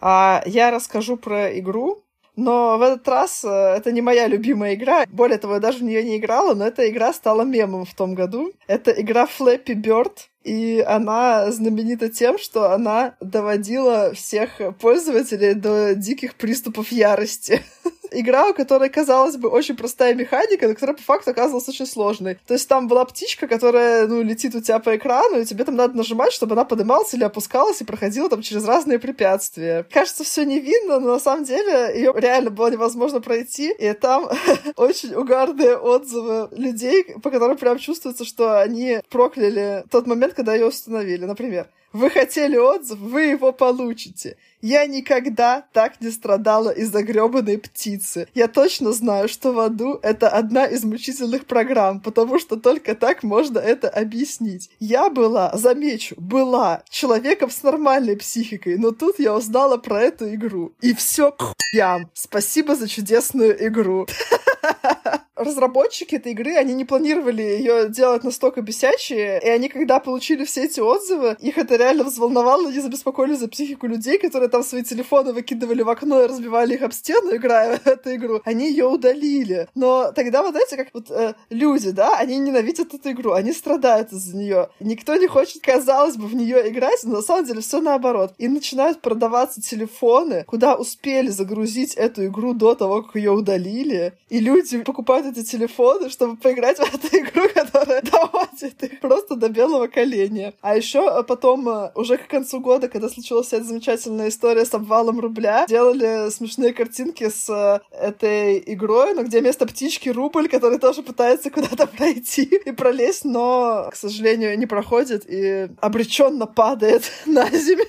А 0.00 0.42
я 0.46 0.70
расскажу 0.70 1.16
про 1.16 1.58
игру, 1.58 2.03
но 2.36 2.78
в 2.78 2.82
этот 2.82 3.06
раз 3.08 3.44
э, 3.44 3.48
это 3.48 3.92
не 3.92 4.00
моя 4.00 4.26
любимая 4.26 4.74
игра. 4.74 5.06
Более 5.08 5.38
того, 5.38 5.54
я 5.54 5.60
даже 5.60 5.78
в 5.78 5.82
нее 5.82 6.02
не 6.02 6.16
играла, 6.18 6.54
но 6.54 6.66
эта 6.66 6.88
игра 6.88 7.12
стала 7.12 7.42
мемом 7.42 7.84
в 7.84 7.94
том 7.94 8.14
году. 8.14 8.52
Это 8.66 8.90
игра 8.90 9.26
Flappy 9.26 9.74
Bird. 9.74 10.12
И 10.42 10.84
она 10.86 11.50
знаменита 11.50 12.10
тем, 12.10 12.38
что 12.38 12.72
она 12.72 13.16
доводила 13.20 14.12
всех 14.12 14.60
пользователей 14.78 15.54
до 15.54 15.94
диких 15.94 16.34
приступов 16.34 16.92
ярости. 16.92 17.62
игра, 18.14 18.48
у 18.48 18.54
которой, 18.54 18.88
казалось 18.88 19.36
бы, 19.36 19.48
очень 19.48 19.76
простая 19.76 20.14
механика, 20.14 20.68
но 20.68 20.74
которая 20.74 20.96
по 20.96 21.02
факту 21.02 21.30
оказалась 21.30 21.68
очень 21.68 21.86
сложной. 21.86 22.38
То 22.46 22.54
есть 22.54 22.68
там 22.68 22.88
была 22.88 23.04
птичка, 23.04 23.46
которая, 23.46 24.06
ну, 24.06 24.22
летит 24.22 24.54
у 24.54 24.60
тебя 24.60 24.78
по 24.78 24.96
экрану, 24.96 25.40
и 25.40 25.44
тебе 25.44 25.64
там 25.64 25.76
надо 25.76 25.96
нажимать, 25.96 26.32
чтобы 26.32 26.54
она 26.54 26.64
поднималась 26.64 27.14
или 27.14 27.24
опускалась 27.24 27.80
и 27.80 27.84
проходила 27.84 28.28
там 28.28 28.42
через 28.42 28.64
разные 28.64 28.98
препятствия. 28.98 29.86
Кажется, 29.90 30.24
все 30.24 30.44
невинно, 30.44 31.00
но 31.00 31.14
на 31.14 31.20
самом 31.20 31.44
деле 31.44 31.92
ее 31.94 32.12
реально 32.16 32.50
было 32.50 32.70
невозможно 32.70 33.20
пройти, 33.20 33.72
и 33.72 33.92
там 33.92 34.28
очень 34.76 35.14
угарные 35.14 35.76
отзывы 35.76 36.48
людей, 36.52 37.04
по 37.22 37.30
которым 37.30 37.56
прям 37.56 37.78
чувствуется, 37.78 38.24
что 38.24 38.60
они 38.60 39.00
прокляли 39.10 39.84
тот 39.90 40.06
момент, 40.06 40.34
когда 40.34 40.54
ее 40.54 40.66
установили. 40.66 41.24
Например, 41.24 41.68
вы 41.94 42.10
хотели 42.10 42.56
отзыв, 42.56 42.98
вы 42.98 43.22
его 43.22 43.52
получите. 43.52 44.36
Я 44.66 44.86
никогда 44.86 45.66
так 45.74 46.00
не 46.00 46.10
страдала 46.10 46.70
из-за 46.70 47.02
гребаной 47.02 47.58
птицы. 47.58 48.28
Я 48.32 48.48
точно 48.48 48.92
знаю, 48.92 49.28
что 49.28 49.52
в 49.52 49.58
аду 49.58 49.98
это 50.02 50.30
одна 50.30 50.64
из 50.64 50.84
мучительных 50.84 51.44
программ, 51.44 52.00
потому 52.00 52.38
что 52.38 52.56
только 52.56 52.94
так 52.94 53.22
можно 53.22 53.58
это 53.58 53.90
объяснить. 53.90 54.70
Я 54.80 55.10
была, 55.10 55.54
замечу, 55.54 56.14
была 56.16 56.82
человеком 56.88 57.50
с 57.50 57.62
нормальной 57.62 58.16
психикой, 58.16 58.78
но 58.78 58.92
тут 58.92 59.18
я 59.18 59.36
узнала 59.36 59.76
про 59.76 60.00
эту 60.00 60.34
игру. 60.34 60.72
И 60.80 60.94
все 60.94 61.30
к 61.30 61.42
хуям. 61.42 62.08
Спасибо 62.14 62.74
за 62.74 62.88
чудесную 62.88 63.66
игру. 63.66 64.06
разработчики 65.44 66.16
этой 66.16 66.32
игры, 66.32 66.56
они 66.56 66.74
не 66.74 66.84
планировали 66.84 67.42
ее 67.42 67.88
делать 67.88 68.24
настолько 68.24 68.62
бесячие, 68.62 69.40
и 69.42 69.48
они, 69.48 69.68
когда 69.68 70.00
получили 70.00 70.44
все 70.44 70.64
эти 70.64 70.80
отзывы, 70.80 71.36
их 71.40 71.58
это 71.58 71.76
реально 71.76 72.04
взволновало, 72.04 72.68
они 72.68 72.80
забеспокоились 72.80 73.38
за 73.38 73.48
психику 73.48 73.86
людей, 73.86 74.18
которые 74.18 74.48
там 74.48 74.62
свои 74.62 74.82
телефоны 74.82 75.32
выкидывали 75.32 75.82
в 75.82 75.88
окно 75.88 76.22
и 76.22 76.26
разбивали 76.26 76.74
их 76.74 76.82
об 76.82 76.92
стену, 76.92 77.34
играя 77.34 77.78
в 77.78 77.86
эту 77.86 78.14
игру. 78.14 78.40
Они 78.44 78.68
ее 78.68 78.86
удалили. 78.86 79.68
Но 79.74 80.12
тогда 80.12 80.42
вот 80.42 80.56
эти, 80.56 80.76
как 80.76 80.88
вот 80.92 81.10
э, 81.10 81.34
люди, 81.50 81.90
да, 81.90 82.16
они 82.18 82.38
ненавидят 82.38 82.94
эту 82.94 83.10
игру, 83.10 83.32
они 83.32 83.52
страдают 83.52 84.12
из-за 84.12 84.36
нее. 84.36 84.68
Никто 84.80 85.14
не 85.16 85.26
хочет, 85.26 85.62
казалось 85.62 86.16
бы, 86.16 86.26
в 86.26 86.34
нее 86.34 86.68
играть, 86.68 87.00
но 87.04 87.16
на 87.16 87.22
самом 87.22 87.44
деле 87.44 87.60
все 87.60 87.80
наоборот. 87.80 88.34
И 88.38 88.48
начинают 88.48 89.00
продаваться 89.00 89.60
телефоны, 89.60 90.44
куда 90.46 90.74
успели 90.74 91.28
загрузить 91.28 91.94
эту 91.94 92.26
игру 92.26 92.54
до 92.54 92.74
того, 92.74 93.02
как 93.02 93.16
ее 93.16 93.32
удалили, 93.32 94.14
и 94.28 94.40
люди 94.40 94.82
покупают 94.82 95.26
эти 95.36 95.44
телефоны, 95.44 96.08
чтобы 96.10 96.36
поиграть 96.36 96.78
в 96.78 96.82
эту 96.82 97.16
игру, 97.16 97.48
которая 97.54 98.02
доводит 98.02 98.82
их 98.82 99.00
просто 99.00 99.36
до 99.36 99.48
белого 99.48 99.86
коленя. 99.86 100.54
А 100.60 100.76
еще 100.76 101.00
э, 101.00 101.22
потом, 101.22 101.68
э, 101.68 101.90
уже 101.94 102.16
к 102.16 102.26
концу 102.28 102.60
года, 102.60 102.88
когда 102.88 103.08
случилась 103.08 103.52
эта 103.52 103.64
замечательная 103.64 104.28
история 104.28 104.64
с 104.64 104.74
обвалом 104.74 105.20
рубля, 105.20 105.66
делали 105.68 106.30
смешные 106.30 106.72
картинки 106.72 107.28
с 107.28 107.48
э, 107.50 107.80
этой 107.96 108.62
игрой, 108.66 109.14
но 109.14 109.22
где 109.22 109.40
вместо 109.40 109.66
птички 109.66 110.08
рубль, 110.08 110.48
который 110.48 110.78
тоже 110.78 111.02
пытается 111.02 111.50
куда-то 111.50 111.86
пройти 111.86 112.44
и 112.44 112.72
пролезть, 112.72 113.24
но, 113.24 113.88
к 113.90 113.96
сожалению, 113.96 114.58
не 114.58 114.66
проходит 114.66 115.24
и 115.28 115.68
обреченно 115.80 116.46
падает 116.46 117.04
на 117.26 117.48
землю. 117.50 117.86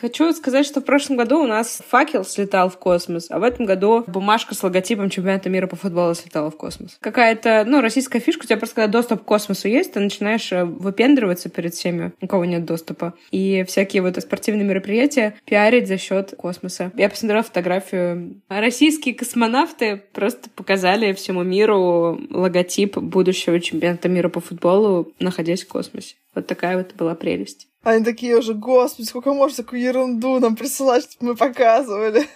Хочу 0.00 0.32
сказать, 0.32 0.66
что 0.66 0.80
в 0.80 0.84
прошлом 0.84 1.16
году 1.16 1.40
у 1.42 1.46
нас 1.46 1.82
факел 1.88 2.24
слетал 2.24 2.68
в 2.68 2.78
космос, 2.78 3.26
а 3.30 3.38
в 3.38 3.42
этом 3.42 3.66
году 3.66 4.04
бумажка 4.06 4.54
с 4.54 4.62
логотипом 4.62 5.10
чемпионата 5.10 5.48
мира 5.48 5.66
по 5.66 5.76
футболу 5.76 6.14
слетала 6.14 6.50
в 6.50 6.56
космос. 6.56 6.98
Какая-то, 7.00 7.64
ну, 7.66 7.80
российская 7.80 8.20
фишка, 8.20 8.44
у 8.44 8.46
тебя 8.46 8.58
просто 8.58 8.76
когда 8.76 8.88
доступ 8.88 9.22
к 9.22 9.24
космосу 9.24 9.68
есть, 9.68 9.94
ты 9.94 10.00
начинаешь 10.00 10.52
э, 10.52 10.64
выпендриваться 10.64 11.48
перед 11.48 11.74
всеми, 11.74 12.12
у 12.20 12.26
кого 12.26 12.44
нет 12.44 12.64
доступа. 12.64 13.14
И 13.30 13.64
всякие 13.66 14.02
вот 14.02 14.16
спортивные 14.22 14.64
мероприятия 14.64 15.34
пиарить 15.44 15.88
за 15.88 15.98
счет 15.98 16.34
космоса. 16.36 16.92
Я 16.96 17.08
посмотрела 17.08 17.42
фотографию. 17.42 18.40
Российские 18.48 19.14
космонавты 19.14 20.02
просто 20.12 20.50
показали 20.50 21.12
всему 21.14 21.42
миру 21.42 22.20
логотип 22.30 22.98
будущего 22.98 23.60
чемпионата 23.60 24.08
мира 24.08 24.28
по 24.28 24.40
футболу, 24.40 25.12
находясь 25.18 25.64
в 25.64 25.68
космосе. 25.68 26.16
Вот 26.34 26.46
такая 26.46 26.76
вот 26.76 26.94
была 26.94 27.14
прелесть. 27.14 27.66
Они 27.86 28.02
такие 28.02 28.36
уже, 28.36 28.52
господи, 28.52 29.06
сколько 29.06 29.32
можно 29.32 29.58
такую 29.62 29.80
ерунду 29.80 30.40
нам 30.40 30.56
присылать, 30.56 31.04
чтобы 31.04 31.26
мы 31.26 31.36
показывали. 31.36 32.26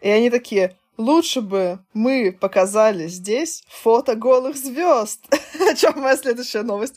И 0.00 0.08
они 0.08 0.30
такие, 0.30 0.76
лучше 0.96 1.40
бы 1.42 1.78
мы 1.94 2.36
показали 2.40 3.06
здесь 3.06 3.62
фото 3.68 4.16
голых 4.16 4.56
звезд. 4.56 5.20
О 5.60 5.74
чем 5.76 6.00
моя 6.00 6.16
следующая 6.16 6.62
новость? 6.62 6.96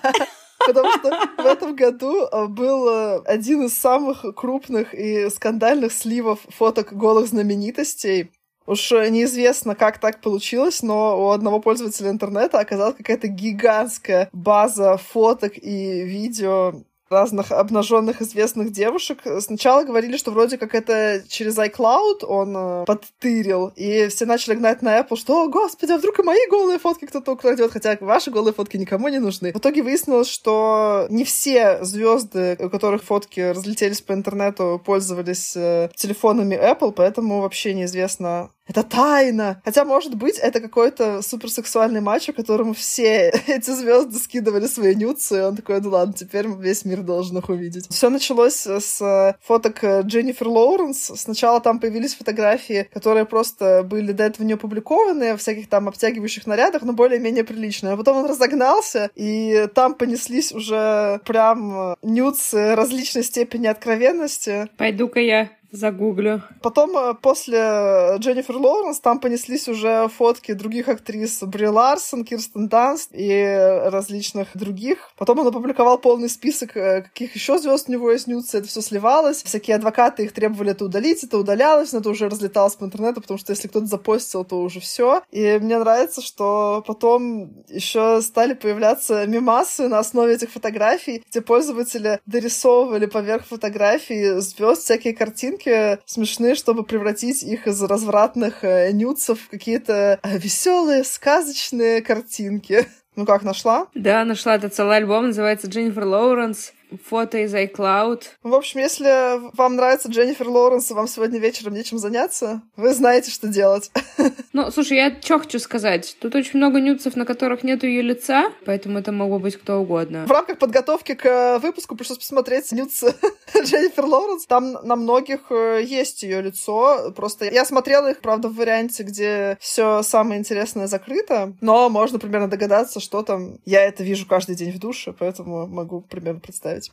Потому 0.66 0.90
что 0.92 1.10
в 1.36 1.44
этом 1.44 1.76
году 1.76 2.24
э, 2.24 2.46
был 2.46 2.88
э, 2.88 3.22
один 3.26 3.66
из 3.66 3.76
самых 3.76 4.24
крупных 4.34 4.94
и 4.94 5.28
скандальных 5.28 5.92
сливов 5.92 6.40
фоток 6.48 6.94
голых 6.94 7.26
знаменитостей. 7.26 8.30
Уж 8.68 8.90
неизвестно, 8.90 9.74
как 9.74 9.98
так 9.98 10.20
получилось, 10.20 10.82
но 10.82 11.18
у 11.18 11.30
одного 11.30 11.58
пользователя 11.58 12.10
интернета 12.10 12.58
оказалась 12.58 12.96
какая-то 12.96 13.26
гигантская 13.28 14.28
база 14.30 14.98
фоток 14.98 15.54
и 15.56 16.02
видео 16.04 16.74
разных 17.10 17.52
обнаженных 17.52 18.20
известных 18.22 18.72
девушек. 18.72 19.20
Сначала 19.40 19.84
говорили, 19.84 20.16
что 20.16 20.30
вроде 20.30 20.58
как 20.58 20.74
это 20.74 21.22
через 21.28 21.56
iCloud 21.56 22.24
он 22.26 22.54
э, 22.56 22.84
подтырил, 22.84 23.72
и 23.76 24.08
все 24.08 24.26
начали 24.26 24.54
гнать 24.54 24.82
на 24.82 25.00
Apple, 25.00 25.16
что, 25.16 25.44
о, 25.44 25.48
господи, 25.48 25.92
а 25.92 25.98
вдруг 25.98 26.18
и 26.18 26.22
мои 26.22 26.46
голые 26.50 26.78
фотки 26.78 27.06
кто-то 27.06 27.32
украдет, 27.32 27.72
хотя 27.72 27.96
ваши 28.00 28.30
голые 28.30 28.52
фотки 28.52 28.76
никому 28.76 29.08
не 29.08 29.18
нужны. 29.18 29.52
В 29.52 29.58
итоге 29.58 29.82
выяснилось, 29.82 30.28
что 30.28 31.06
не 31.10 31.24
все 31.24 31.82
звезды, 31.82 32.56
у 32.60 32.68
которых 32.68 33.02
фотки 33.02 33.40
разлетелись 33.40 34.02
по 34.02 34.12
интернету, 34.12 34.80
пользовались 34.84 35.56
э, 35.56 35.90
телефонами 35.94 36.54
Apple, 36.54 36.92
поэтому 36.92 37.40
вообще 37.40 37.74
неизвестно, 37.74 38.50
это 38.68 38.82
тайна. 38.82 39.60
Хотя, 39.64 39.84
может 39.84 40.14
быть, 40.14 40.38
это 40.38 40.60
какой-то 40.60 41.22
суперсексуальный 41.22 42.00
матч, 42.00 42.28
которому 42.36 42.74
все 42.74 43.30
эти 43.46 43.70
звезды 43.70 44.18
скидывали 44.18 44.66
свои 44.66 44.94
нюцы, 44.94 45.38
и 45.38 45.42
он 45.42 45.56
такой, 45.56 45.80
ну 45.80 45.90
ладно, 45.90 46.14
теперь 46.14 46.46
весь 46.46 46.84
мир 46.84 47.02
должен 47.02 47.38
их 47.38 47.48
увидеть. 47.48 47.88
Все 47.88 48.10
началось 48.10 48.66
с 48.66 49.36
фоток 49.42 49.82
Дженнифер 49.82 50.48
Лоуренс. 50.48 51.12
Сначала 51.16 51.60
там 51.60 51.80
появились 51.80 52.14
фотографии, 52.14 52.88
которые 52.92 53.24
просто 53.24 53.82
были 53.82 54.12
до 54.12 54.24
этого 54.24 54.46
не 54.46 54.52
опубликованы, 54.52 55.34
в 55.34 55.38
всяких 55.38 55.68
там 55.68 55.88
обтягивающих 55.88 56.46
нарядах, 56.46 56.82
но 56.82 56.92
более-менее 56.92 57.44
приличные. 57.44 57.94
А 57.94 57.96
потом 57.96 58.18
он 58.18 58.26
разогнался, 58.26 59.10
и 59.14 59.66
там 59.74 59.94
понеслись 59.94 60.52
уже 60.52 61.20
прям 61.24 61.96
нюцы 62.02 62.74
различной 62.74 63.24
степени 63.24 63.66
откровенности. 63.66 64.68
Пойду-ка 64.76 65.20
я 65.20 65.50
Загуглю. 65.70 66.42
Потом 66.62 66.96
э, 66.96 67.14
после 67.20 68.16
Дженнифер 68.18 68.56
Лоуренс 68.56 69.00
там 69.00 69.20
понеслись 69.20 69.68
уже 69.68 70.08
фотки 70.08 70.52
других 70.52 70.88
актрис 70.88 71.42
Бри 71.42 71.68
Ларсон, 71.68 72.24
Кирстен 72.24 72.68
Данст 72.68 73.10
и 73.12 73.44
различных 73.84 74.56
других. 74.56 75.10
Потом 75.18 75.40
он 75.40 75.48
опубликовал 75.48 75.98
полный 75.98 76.30
список, 76.30 76.74
э, 76.76 77.02
каких 77.02 77.34
еще 77.34 77.58
звезд 77.58 77.88
у 77.88 77.92
него 77.92 78.10
есть 78.10 78.26
нюцы. 78.26 78.58
Это 78.58 78.68
все 78.68 78.80
сливалось. 78.80 79.42
Всякие 79.42 79.76
адвокаты 79.76 80.24
их 80.24 80.32
требовали 80.32 80.70
это 80.70 80.86
удалить, 80.86 81.22
это 81.22 81.36
удалялось, 81.36 81.92
но 81.92 81.98
это 81.98 82.08
уже 82.08 82.30
разлеталось 82.30 82.76
по 82.76 82.84
интернету, 82.84 83.20
потому 83.20 83.36
что 83.36 83.52
если 83.52 83.68
кто-то 83.68 83.86
запостил, 83.86 84.44
то 84.44 84.62
уже 84.62 84.80
все. 84.80 85.22
И 85.30 85.58
мне 85.60 85.78
нравится, 85.78 86.22
что 86.22 86.82
потом 86.86 87.62
еще 87.68 88.22
стали 88.22 88.54
появляться 88.54 89.26
мемасы 89.26 89.88
на 89.88 89.98
основе 89.98 90.34
этих 90.34 90.50
фотографий, 90.50 91.22
где 91.28 91.42
пользователи 91.42 92.20
дорисовывали 92.24 93.04
поверх 93.04 93.46
фотографий 93.46 94.40
звезд 94.40 94.82
всякие 94.82 95.14
картинки 95.14 95.57
смешные, 96.06 96.54
чтобы 96.54 96.84
превратить 96.84 97.42
их 97.42 97.66
из 97.66 97.82
развратных 97.82 98.64
э, 98.64 98.92
нюцев 98.92 99.40
в 99.40 99.48
какие-то 99.48 100.18
э, 100.22 100.38
веселые, 100.38 101.04
сказочные 101.04 102.02
картинки. 102.02 102.86
Ну 103.16 103.26
как, 103.26 103.42
нашла? 103.42 103.88
Да, 103.96 104.24
нашла. 104.24 104.54
Это 104.54 104.68
целый 104.68 104.98
альбом, 104.98 105.26
называется 105.26 105.66
«Дженнифер 105.66 106.04
Лоуренс» 106.04 106.72
фото 107.04 107.38
из 107.38 107.54
iCloud. 107.54 108.22
В 108.42 108.54
общем, 108.54 108.80
если 108.80 109.54
вам 109.56 109.76
нравится 109.76 110.08
Дженнифер 110.08 110.48
Лоуренс, 110.48 110.90
и 110.90 110.94
вам 110.94 111.08
сегодня 111.08 111.38
вечером 111.38 111.74
нечем 111.74 111.98
заняться, 111.98 112.62
вы 112.76 112.94
знаете, 112.94 113.30
что 113.30 113.48
делать. 113.48 113.90
Ну, 114.54 114.70
слушай, 114.72 114.96
я 114.96 115.16
что 115.20 115.38
хочу 115.38 115.60
сказать. 115.60 116.16
Тут 116.20 116.34
очень 116.34 116.58
много 116.58 116.80
нюцев, 116.80 117.14
на 117.14 117.24
которых 117.24 117.62
нет 117.62 117.84
ее 117.84 118.02
лица, 118.02 118.50
поэтому 118.64 118.98
это 118.98 119.12
могло 119.12 119.38
быть 119.38 119.56
кто 119.56 119.76
угодно. 119.76 120.26
В 120.26 120.30
рамках 120.32 120.58
подготовки 120.58 121.14
к 121.14 121.24
э, 121.26 121.58
выпуску 121.58 121.94
пришлось 121.94 122.18
посмотреть 122.18 122.72
нюцы 122.72 123.14
Дженнифер 123.54 124.04
Лоуренс. 124.04 124.46
Там 124.46 124.72
на 124.82 124.96
многих 124.96 125.50
э, 125.50 125.82
есть 125.84 126.24
ее 126.24 126.42
лицо. 126.42 127.12
Просто 127.14 127.44
я 127.44 127.64
смотрела 127.64 128.10
их, 128.10 128.20
правда, 128.20 128.48
в 128.48 128.56
варианте, 128.56 129.04
где 129.04 129.58
все 129.60 130.02
самое 130.02 130.40
интересное 130.40 130.86
закрыто, 130.86 131.52
но 131.60 131.88
можно 131.88 132.18
примерно 132.18 132.48
догадаться, 132.48 133.00
что 133.00 133.22
там. 133.22 133.58
Я 133.64 133.82
это 133.82 134.02
вижу 134.02 134.26
каждый 134.26 134.56
день 134.56 134.72
в 134.72 134.78
душе, 134.78 135.14
поэтому 135.16 135.66
могу 135.66 136.00
примерно 136.00 136.40
представить 136.40 136.77
представить. 136.78 136.90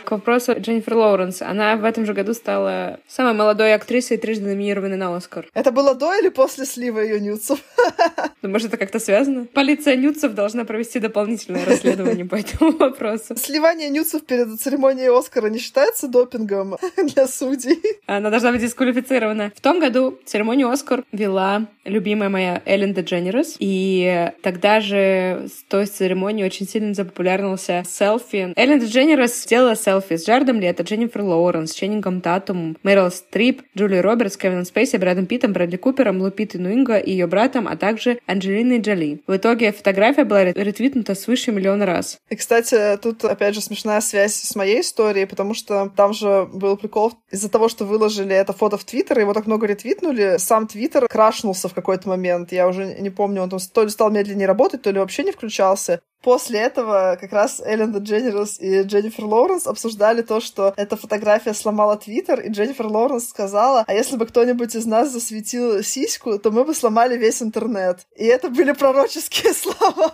К 0.04 0.12
вопросу 0.12 0.54
Дженнифер 0.58 0.96
Лоуренс. 0.96 1.42
Она 1.42 1.76
в 1.76 1.86
этом 1.86 2.06
же 2.06 2.14
году 2.14 2.34
стала 2.34 3.00
самой 3.08 3.34
молодой 3.34 3.74
актрисой, 3.74 4.18
трижды 4.18 4.48
номинированной 4.48 4.98
на 4.98 5.16
Оскар. 5.16 5.48
Это 5.54 5.72
было 5.72 5.96
до 5.96 6.14
или 6.14 6.30
после 6.30 6.66
слива 6.66 7.00
ее 7.00 7.20
нюцев? 7.20 7.60
Ну, 8.42 8.50
может, 8.50 8.68
это 8.68 8.78
как-то 8.78 9.00
связано? 9.00 9.46
Полиция 9.46 9.96
нюцев 9.96 10.34
должна 10.34 10.66
провести 10.66 11.00
дополнительное 11.00 11.64
расследование 11.64 12.26
по 12.26 12.36
этому 12.36 12.72
вопросу. 12.72 13.38
Сливание 13.38 13.88
нюцев 13.88 14.26
перед 14.26 14.60
церемонией 14.60 15.18
Оскара 15.18 15.48
не 15.48 15.60
считается 15.60 16.10
допингом 16.10 16.76
для 16.98 17.28
судей? 17.28 17.80
Она 18.06 18.30
должна 18.30 18.52
быть 18.52 18.60
дисквалифицирована. 18.60 19.54
В 19.56 19.62
том 19.62 19.80
году 19.80 20.20
церемонию 20.26 20.70
Оскар 20.70 21.06
вела 21.14 21.68
любимая 21.86 22.28
моя 22.28 22.62
Эллен 22.66 22.94
Дедженерес, 22.94 23.56
и 23.60 24.32
тогда 24.42 24.82
же 24.82 25.48
с 25.48 25.64
той 25.70 25.86
церемонии 25.86 26.44
очень 26.44 26.68
сильно 26.68 26.94
запопулярился 26.94 27.84
селфи. 27.88 28.52
Эллен 28.58 28.80
Дедженерес 28.80 29.44
сделала 29.44 29.78
селфи 29.78 29.94
селфи 30.04 30.18
с 30.18 30.28
Джаредом 30.28 30.60
Лето, 30.60 30.84
Дженнифер 30.84 31.22
Лоуренс, 31.22 31.74
Ченнингом 31.74 32.22
Татумом, 32.22 32.78
Мэрил 32.84 33.12
Стрип, 33.12 33.62
Джули 33.78 33.98
Робертс, 33.98 34.38
Кевином 34.38 34.66
Спейси, 34.66 34.98
Брэдом 34.98 35.26
Питтом, 35.26 35.54
Брэдли 35.54 35.78
Купером, 35.78 36.22
Лупитой 36.22 36.60
Нуинго 36.60 36.98
и 36.98 37.12
ее 37.12 37.28
братом, 37.28 37.68
а 37.68 37.76
также 37.76 38.20
Анджелиной 38.28 38.80
Джоли. 38.80 39.22
В 39.28 39.36
итоге 39.36 39.72
фотография 39.72 40.26
была 40.26 40.46
ретвитнута 40.46 41.16
свыше 41.16 41.52
миллиона 41.52 41.86
раз. 41.86 42.18
И, 42.30 42.36
кстати, 42.36 42.98
тут, 43.02 43.24
опять 43.24 43.56
же, 43.56 43.62
смешная 43.62 44.02
связь 44.02 44.36
с 44.36 44.56
моей 44.56 44.82
историей, 44.82 45.26
потому 45.26 45.54
что 45.54 45.92
там 45.96 46.14
же 46.14 46.48
был 46.52 46.78
прикол 46.78 47.14
из-за 47.32 47.50
того, 47.50 47.70
что 47.70 47.86
выложили 47.86 48.36
это 48.36 48.54
фото 48.54 48.78
в 48.78 48.84
Твиттер, 48.84 49.20
его 49.20 49.34
так 49.34 49.48
много 49.48 49.68
ретвитнули, 49.68 50.36
сам 50.38 50.68
Твиттер 50.68 51.08
крашнулся 51.08 51.70
в 51.70 51.74
какой-то 51.74 52.10
момент. 52.10 52.52
Я 52.52 52.68
уже 52.68 52.96
не 53.00 53.10
помню, 53.10 53.42
он 53.42 53.50
там 53.50 53.60
то 53.74 53.84
ли 53.84 53.90
стал 53.90 54.12
медленнее 54.12 54.48
работать, 54.48 54.82
то 54.82 54.92
ли 54.92 55.00
вообще 55.00 55.24
не 55.24 55.32
включался. 55.32 56.02
После 56.24 56.60
этого 56.60 57.18
как 57.20 57.34
раз 57.34 57.62
Эллен 57.64 57.98
Дженнерс 57.98 58.58
и 58.58 58.84
Дженнифер 58.84 59.26
Лоуренс 59.26 59.68
обсуждали 59.68 60.22
то, 60.22 60.40
что 60.40 60.74
эта 60.78 60.96
фотография 60.96 61.54
сломала 61.54 61.98
Твиттер, 61.98 62.40
и 62.40 62.50
Дженнифер 62.50 62.88
Лоуренс 62.88 63.28
сказала, 63.28 63.84
а 63.86 63.94
если 63.94 64.16
бы 64.16 64.26
кто-нибудь 64.26 64.74
из 64.74 64.86
нас 64.86 65.12
засветил 65.12 65.84
сиську, 65.84 66.40
то 66.40 66.50
мы 66.50 66.64
бы 66.64 66.74
сломали 66.74 67.18
весь 67.18 67.42
интернет. 67.42 68.08
И 68.16 68.24
это 68.24 68.50
были 68.50 68.72
пророческие 68.72 69.54
слова, 69.54 70.14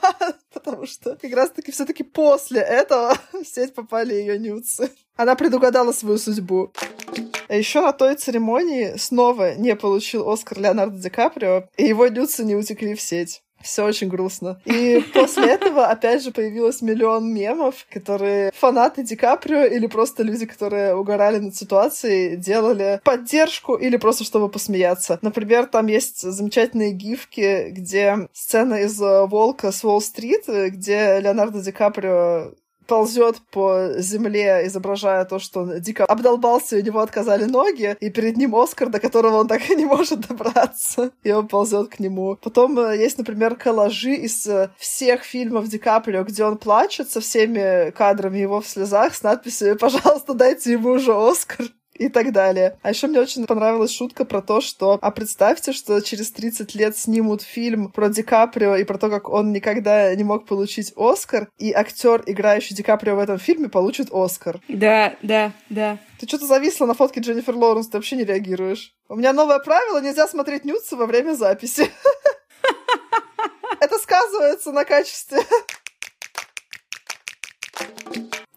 потому 0.51 0.87
что 0.87 1.15
как 1.15 1.31
раз-таки 1.31 1.71
все 1.71 1.85
таки 1.85 2.01
после 2.01 2.61
этого 2.61 3.13
в 3.31 3.45
сеть 3.45 3.75
попали 3.75 4.15
ее 4.15 4.39
нюцы. 4.39 4.89
Она 5.15 5.35
предугадала 5.35 5.91
свою 5.91 6.17
судьбу. 6.17 6.73
А 7.49 7.55
еще 7.55 7.81
на 7.81 7.93
той 7.93 8.15
церемонии 8.15 8.95
снова 8.97 9.53
не 9.55 9.75
получил 9.75 10.27
Оскар 10.27 10.59
Леонардо 10.59 10.97
Ди 10.97 11.09
Каприо, 11.09 11.65
и 11.77 11.85
его 11.85 12.07
нюцы 12.07 12.43
не 12.43 12.55
утекли 12.55 12.95
в 12.95 13.01
сеть. 13.01 13.43
Все 13.61 13.83
очень 13.83 14.07
грустно. 14.07 14.61
И 14.65 15.03
после 15.13 15.47
этого, 15.51 15.87
опять 15.87 16.23
же, 16.23 16.31
появилось 16.31 16.81
миллион 16.81 17.33
мемов, 17.33 17.85
которые 17.89 18.51
фанаты 18.55 19.03
Ди 19.03 19.15
Каприо 19.15 19.65
или 19.65 19.87
просто 19.87 20.23
люди, 20.23 20.45
которые 20.45 20.95
угорали 20.95 21.39
над 21.39 21.55
ситуацией, 21.55 22.35
делали 22.37 23.01
поддержку 23.03 23.75
или 23.75 23.97
просто 23.97 24.23
чтобы 24.23 24.49
посмеяться. 24.49 25.19
Например, 25.21 25.65
там 25.65 25.87
есть 25.87 26.21
замечательные 26.21 26.91
гифки, 26.91 27.69
где 27.69 28.27
сцена 28.33 28.75
из 28.75 28.99
«Волка» 28.99 29.71
с 29.71 29.83
Уолл-стрит, 29.83 30.45
где 30.47 31.19
Леонардо 31.19 31.61
Ди 31.61 31.71
Каприо 31.71 32.53
ползет 32.89 33.37
по 33.51 33.91
земле, 33.97 34.63
изображая 34.65 35.23
то, 35.25 35.39
что 35.39 35.61
он 35.61 35.79
дико 35.79 36.05
обдолбался, 36.05 36.75
у 36.75 36.81
него 36.81 36.99
отказали 36.99 37.45
ноги, 37.45 37.95
и 38.01 38.09
перед 38.09 38.35
ним 38.35 38.55
Оскар, 38.55 38.89
до 38.89 38.99
которого 38.99 39.37
он 39.37 39.47
так 39.47 39.69
и 39.69 39.75
не 39.75 39.85
может 39.85 40.27
добраться, 40.27 41.11
и 41.23 41.31
он 41.31 41.47
ползет 41.47 41.89
к 41.89 41.99
нему. 41.99 42.35
Потом 42.41 42.77
э, 42.79 42.97
есть, 42.97 43.17
например, 43.17 43.55
коллажи 43.55 44.15
из 44.15 44.45
э, 44.47 44.71
всех 44.77 45.23
фильмов 45.23 45.67
Ди 45.67 45.77
Каприо, 45.77 46.23
где 46.23 46.43
он 46.43 46.57
плачет 46.57 47.11
со 47.11 47.21
всеми 47.21 47.91
кадрами 47.91 48.39
его 48.39 48.59
в 48.59 48.67
слезах 48.67 49.13
с 49.13 49.21
надписью 49.23 49.77
«Пожалуйста, 49.77 50.33
дайте 50.33 50.71
ему 50.71 50.89
уже 50.89 51.13
Оскар» 51.13 51.67
и 51.99 52.09
так 52.09 52.31
далее. 52.31 52.79
А 52.81 52.89
еще 52.89 53.07
мне 53.07 53.19
очень 53.19 53.45
понравилась 53.45 53.93
шутка 53.93 54.25
про 54.25 54.41
то, 54.41 54.61
что 54.61 54.97
а 55.01 55.11
представьте, 55.11 55.73
что 55.73 55.99
через 56.01 56.31
30 56.31 56.73
лет 56.75 56.97
снимут 56.97 57.41
фильм 57.41 57.91
про 57.91 58.09
Ди 58.09 58.23
Каприо 58.23 58.75
и 58.75 58.85
про 58.85 58.97
то, 58.97 59.09
как 59.09 59.29
он 59.29 59.51
никогда 59.51 60.15
не 60.15 60.23
мог 60.23 60.47
получить 60.47 60.93
Оскар, 60.95 61.49
и 61.57 61.71
актер, 61.73 62.23
играющий 62.25 62.75
Ди 62.75 62.83
Каприо 62.83 63.15
в 63.15 63.19
этом 63.19 63.37
фильме, 63.37 63.69
получит 63.69 64.09
Оскар. 64.11 64.59
Да, 64.69 65.15
да, 65.21 65.51
да. 65.69 65.99
Ты 66.19 66.27
что-то 66.27 66.47
зависла 66.47 66.85
на 66.85 66.93
фотке 66.93 67.19
Дженнифер 67.19 67.55
Лоуренс, 67.55 67.89
ты 67.89 67.97
вообще 67.97 68.15
не 68.15 68.23
реагируешь. 68.23 68.93
У 69.09 69.15
меня 69.15 69.33
новое 69.33 69.59
правило, 69.59 70.01
нельзя 70.01 70.27
смотреть 70.27 70.65
нюцы 70.65 70.95
во 70.95 71.05
время 71.05 71.33
записи. 71.33 71.89
Это 73.79 73.97
сказывается 73.97 74.71
на 74.71 74.85
качестве. 74.85 75.39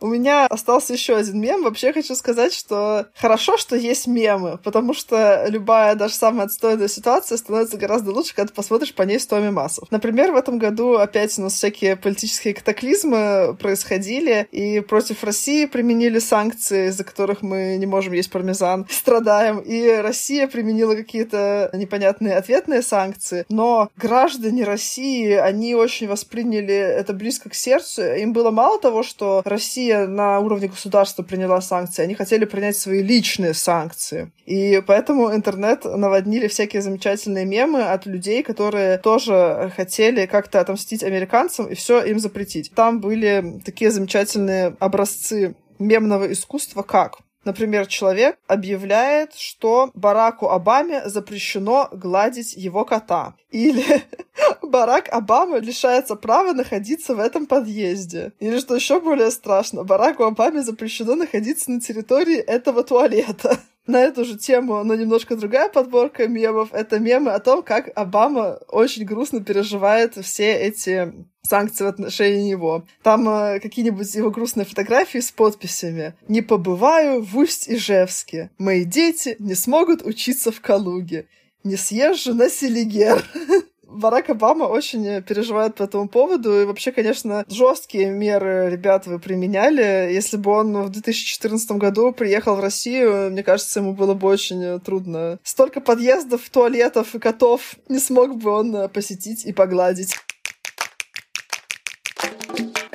У 0.03 0.09
меня 0.09 0.47
остался 0.47 0.95
еще 0.95 1.15
один 1.15 1.41
мем. 1.41 1.63
Вообще 1.63 1.93
хочу 1.93 2.17
сказать, 2.17 2.53
что 2.53 3.07
хорошо, 3.15 3.57
что 3.57 3.77
есть 3.77 4.09
мемы, 4.09 4.59
потому 4.65 4.95
что 4.95 5.47
любая, 5.49 5.95
даже 5.95 6.15
самая 6.15 6.47
отстойная 6.47 6.89
ситуация 6.89 7.39
становится 7.39 7.77
гораздо 7.77 8.11
лучше, 8.11 8.35
когда 8.35 8.49
ты 8.49 8.55
посмотришь 8.55 8.95
по 8.95 9.03
ней 9.03 9.21
100 9.21 9.39
мемасов. 9.39 9.89
Например, 9.93 10.33
в 10.33 10.37
этом 10.37 10.59
году 10.59 10.95
опять 10.95 11.39
у 11.39 11.43
нас 11.43 11.53
всякие 11.53 11.95
политические 11.95 12.55
катаклизмы 12.55 13.57
происходили, 13.61 14.49
и 14.51 14.81
против 14.81 15.23
России 15.23 15.67
применили 15.67 16.19
санкции, 16.19 16.89
из-за 16.89 17.05
которых 17.05 17.43
мы 17.43 17.77
не 17.77 17.87
можем 17.87 18.13
есть 18.15 18.33
пармезан, 18.33 18.89
страдаем, 18.91 19.61
и 19.61 19.89
Россия 19.89 20.49
применила 20.49 20.97
какие-то 20.97 21.71
непонятные 21.75 22.35
ответные 22.35 22.83
санкции, 22.83 23.47
но 23.49 23.89
граждане 23.97 24.65
России, 24.65 25.31
они 25.35 25.77
очень 25.77 26.09
восприняли 26.09 26.75
это 26.75 27.13
близко 27.13 27.51
к 27.51 27.55
сердцу. 27.55 28.03
Им 28.03 28.33
было 28.33 28.51
мало 28.51 28.81
того, 28.81 29.05
что 29.05 29.43
Россия 29.45 29.92
Россия 29.93 30.07
на 30.07 30.41
уровне 30.41 30.69
государства 30.69 31.23
приняла 31.23 31.61
санкции, 31.61 32.03
они 32.03 32.15
хотели 32.15 32.45
принять 32.45 32.77
свои 32.77 33.03
личные 33.03 33.55
санкции. 33.55 34.33
И 34.47 34.83
поэтому 34.87 35.35
интернет 35.35 35.85
наводнили 35.85 36.49
всякие 36.49 36.83
замечательные 36.83 37.45
мемы 37.45 37.83
от 37.83 38.07
людей, 38.07 38.43
которые 38.43 38.99
тоже 38.99 39.73
хотели 39.77 40.27
как-то 40.27 40.61
отомстить 40.61 41.03
американцам 41.03 41.67
и 41.67 41.75
все 41.75 42.03
им 42.03 42.19
запретить. 42.19 42.73
Там 42.75 43.01
были 43.01 43.61
такие 43.65 43.91
замечательные 43.91 44.77
образцы 44.81 45.55
мемного 45.79 46.33
искусства, 46.33 46.83
как 46.83 47.19
Например, 47.45 47.87
человек 47.87 48.39
объявляет, 48.47 49.35
что 49.35 49.91
Бараку 49.95 50.49
Обаме 50.49 51.09
запрещено 51.09 51.89
гладить 51.93 52.55
его 52.55 52.85
кота. 52.85 53.35
Или 53.51 53.85
Барак 54.63 55.09
Обама 55.11 55.59
лишается 55.59 56.15
права 56.15 56.53
находиться 56.53 57.15
в 57.15 57.19
этом 57.19 57.47
подъезде. 57.47 58.33
Или, 58.39 58.59
что 58.59 58.77
еще 58.77 59.01
более 59.01 59.31
страшно, 59.31 59.83
Бараку 59.83 60.23
Обаме 60.25 60.63
запрещено 60.63 61.17
находиться 61.17 61.71
на 61.71 61.81
территории 61.81 62.39
этого 62.39 62.85
туалета. 62.85 63.59
На 63.85 64.01
эту 64.01 64.25
же 64.25 64.39
тему, 64.39 64.85
но 64.85 64.95
немножко 64.95 65.35
другая 65.35 65.69
подборка 65.69 66.29
мемов. 66.29 66.69
Это 66.73 67.01
мемы 67.01 67.33
о 67.33 67.41
том, 67.41 67.65
как 67.65 67.91
Обама 67.97 68.61
очень 68.69 69.05
грустно 69.05 69.43
переживает 69.43 70.15
все 70.15 70.53
эти 70.55 71.13
санкции 71.49 71.85
в 71.85 71.89
отношении 71.89 72.51
него. 72.51 72.85
Там 73.03 73.29
э, 73.29 73.61
какие-нибудь 73.61 74.15
его 74.15 74.31
грустные 74.31 74.65
фотографии 74.65 75.19
с 75.19 75.31
подписями. 75.31 76.15
«Не 76.29 76.41
побываю 76.43 77.23
в 77.23 77.37
Усть-Ижевске. 77.37 78.51
Мои 78.59 78.85
дети 78.85 79.37
не 79.39 79.55
смогут 79.55 80.03
учиться 80.03 80.53
в 80.53 80.61
Калуге. 80.61 81.27
Не 81.65 81.77
съезжу 81.77 82.35
на 82.35 82.49
Селигер». 82.49 83.25
Барак 83.93 84.31
Обама 84.31 84.65
очень 84.65 85.23
переживает 85.23 85.75
по 85.75 85.83
этому 85.83 86.09
поводу. 86.09 86.63
И 86.63 86.65
вообще, 86.65 86.93
конечно, 86.93 87.45
жесткие 87.49 88.11
меры, 88.11 88.71
ребята, 88.71 89.11
вы 89.11 89.19
применяли. 89.19 90.11
Если 90.13 90.39
бы 90.39 90.51
он 90.51 90.85
в 90.85 90.91
2014 90.91 91.73
году 91.73 92.13
приехал 92.13 92.57
в 92.57 92.61
Россию, 92.61 93.31
мне 93.31 93.43
кажется, 93.43 93.81
ему 93.81 93.93
было 93.93 94.15
бы 94.15 94.29
очень 94.29 94.81
трудно. 94.81 95.39
Столько 95.43 95.83
подъездов, 95.83 96.49
туалетов 96.49 97.15
и 97.15 97.19
котов 97.19 97.77
не 97.89 97.99
смог 97.99 98.37
бы 98.37 98.51
он 98.51 98.89
посетить 98.89 99.45
и 99.45 99.53
погладить. 99.53 100.15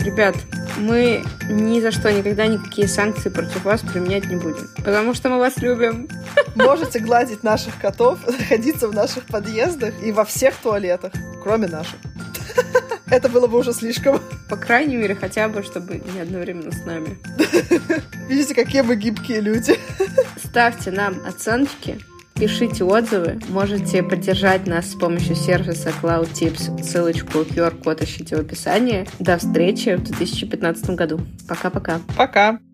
Ребят, 0.07 0.37
мы 0.77 1.21
ни 1.49 1.81
за 1.81 1.91
что 1.91 2.13
никогда 2.13 2.47
никакие 2.47 2.87
санкции 2.87 3.27
против 3.27 3.65
вас 3.65 3.81
применять 3.81 4.29
не 4.29 4.37
будем. 4.37 4.69
Потому 4.77 5.13
что 5.13 5.27
мы 5.27 5.37
вас 5.37 5.57
любим. 5.57 6.07
Можете 6.55 6.99
гладить 6.99 7.43
наших 7.43 7.77
котов, 7.77 8.25
находиться 8.39 8.87
в 8.87 8.95
наших 8.95 9.25
подъездах 9.25 9.93
и 10.01 10.13
во 10.13 10.23
всех 10.23 10.55
туалетах, 10.55 11.11
кроме 11.43 11.67
наших. 11.67 11.97
Это 13.11 13.27
было 13.27 13.47
бы 13.47 13.57
уже 13.57 13.73
слишком. 13.73 14.21
По 14.49 14.55
крайней 14.55 14.95
мере, 14.95 15.13
хотя 15.13 15.49
бы, 15.49 15.61
чтобы 15.61 16.01
не 16.13 16.21
одновременно 16.21 16.71
с 16.71 16.85
нами. 16.85 17.17
Видите, 18.29 18.55
какие 18.55 18.83
мы 18.83 18.95
гибкие 18.95 19.41
люди. 19.41 19.77
Ставьте 20.41 20.89
нам 20.89 21.21
оценки, 21.27 21.99
Пишите 22.39 22.83
отзывы, 22.83 23.39
можете 23.49 24.03
поддержать 24.03 24.67
нас 24.67 24.91
с 24.91 24.95
помощью 24.95 25.35
сервиса 25.35 25.91
Cloud 26.01 26.31
Tips. 26.33 26.83
Ссылочку 26.83 27.39
QR-код 27.39 28.03
ищите 28.03 28.35
в 28.35 28.39
описании. 28.39 29.07
До 29.17 29.37
встречи 29.37 29.95
в 29.95 30.03
2015 30.03 30.91
году. 30.91 31.19
Пока-пока. 31.47 31.99
Пока. 32.15 32.51
-пока. 32.51 32.57
Пока. 32.57 32.66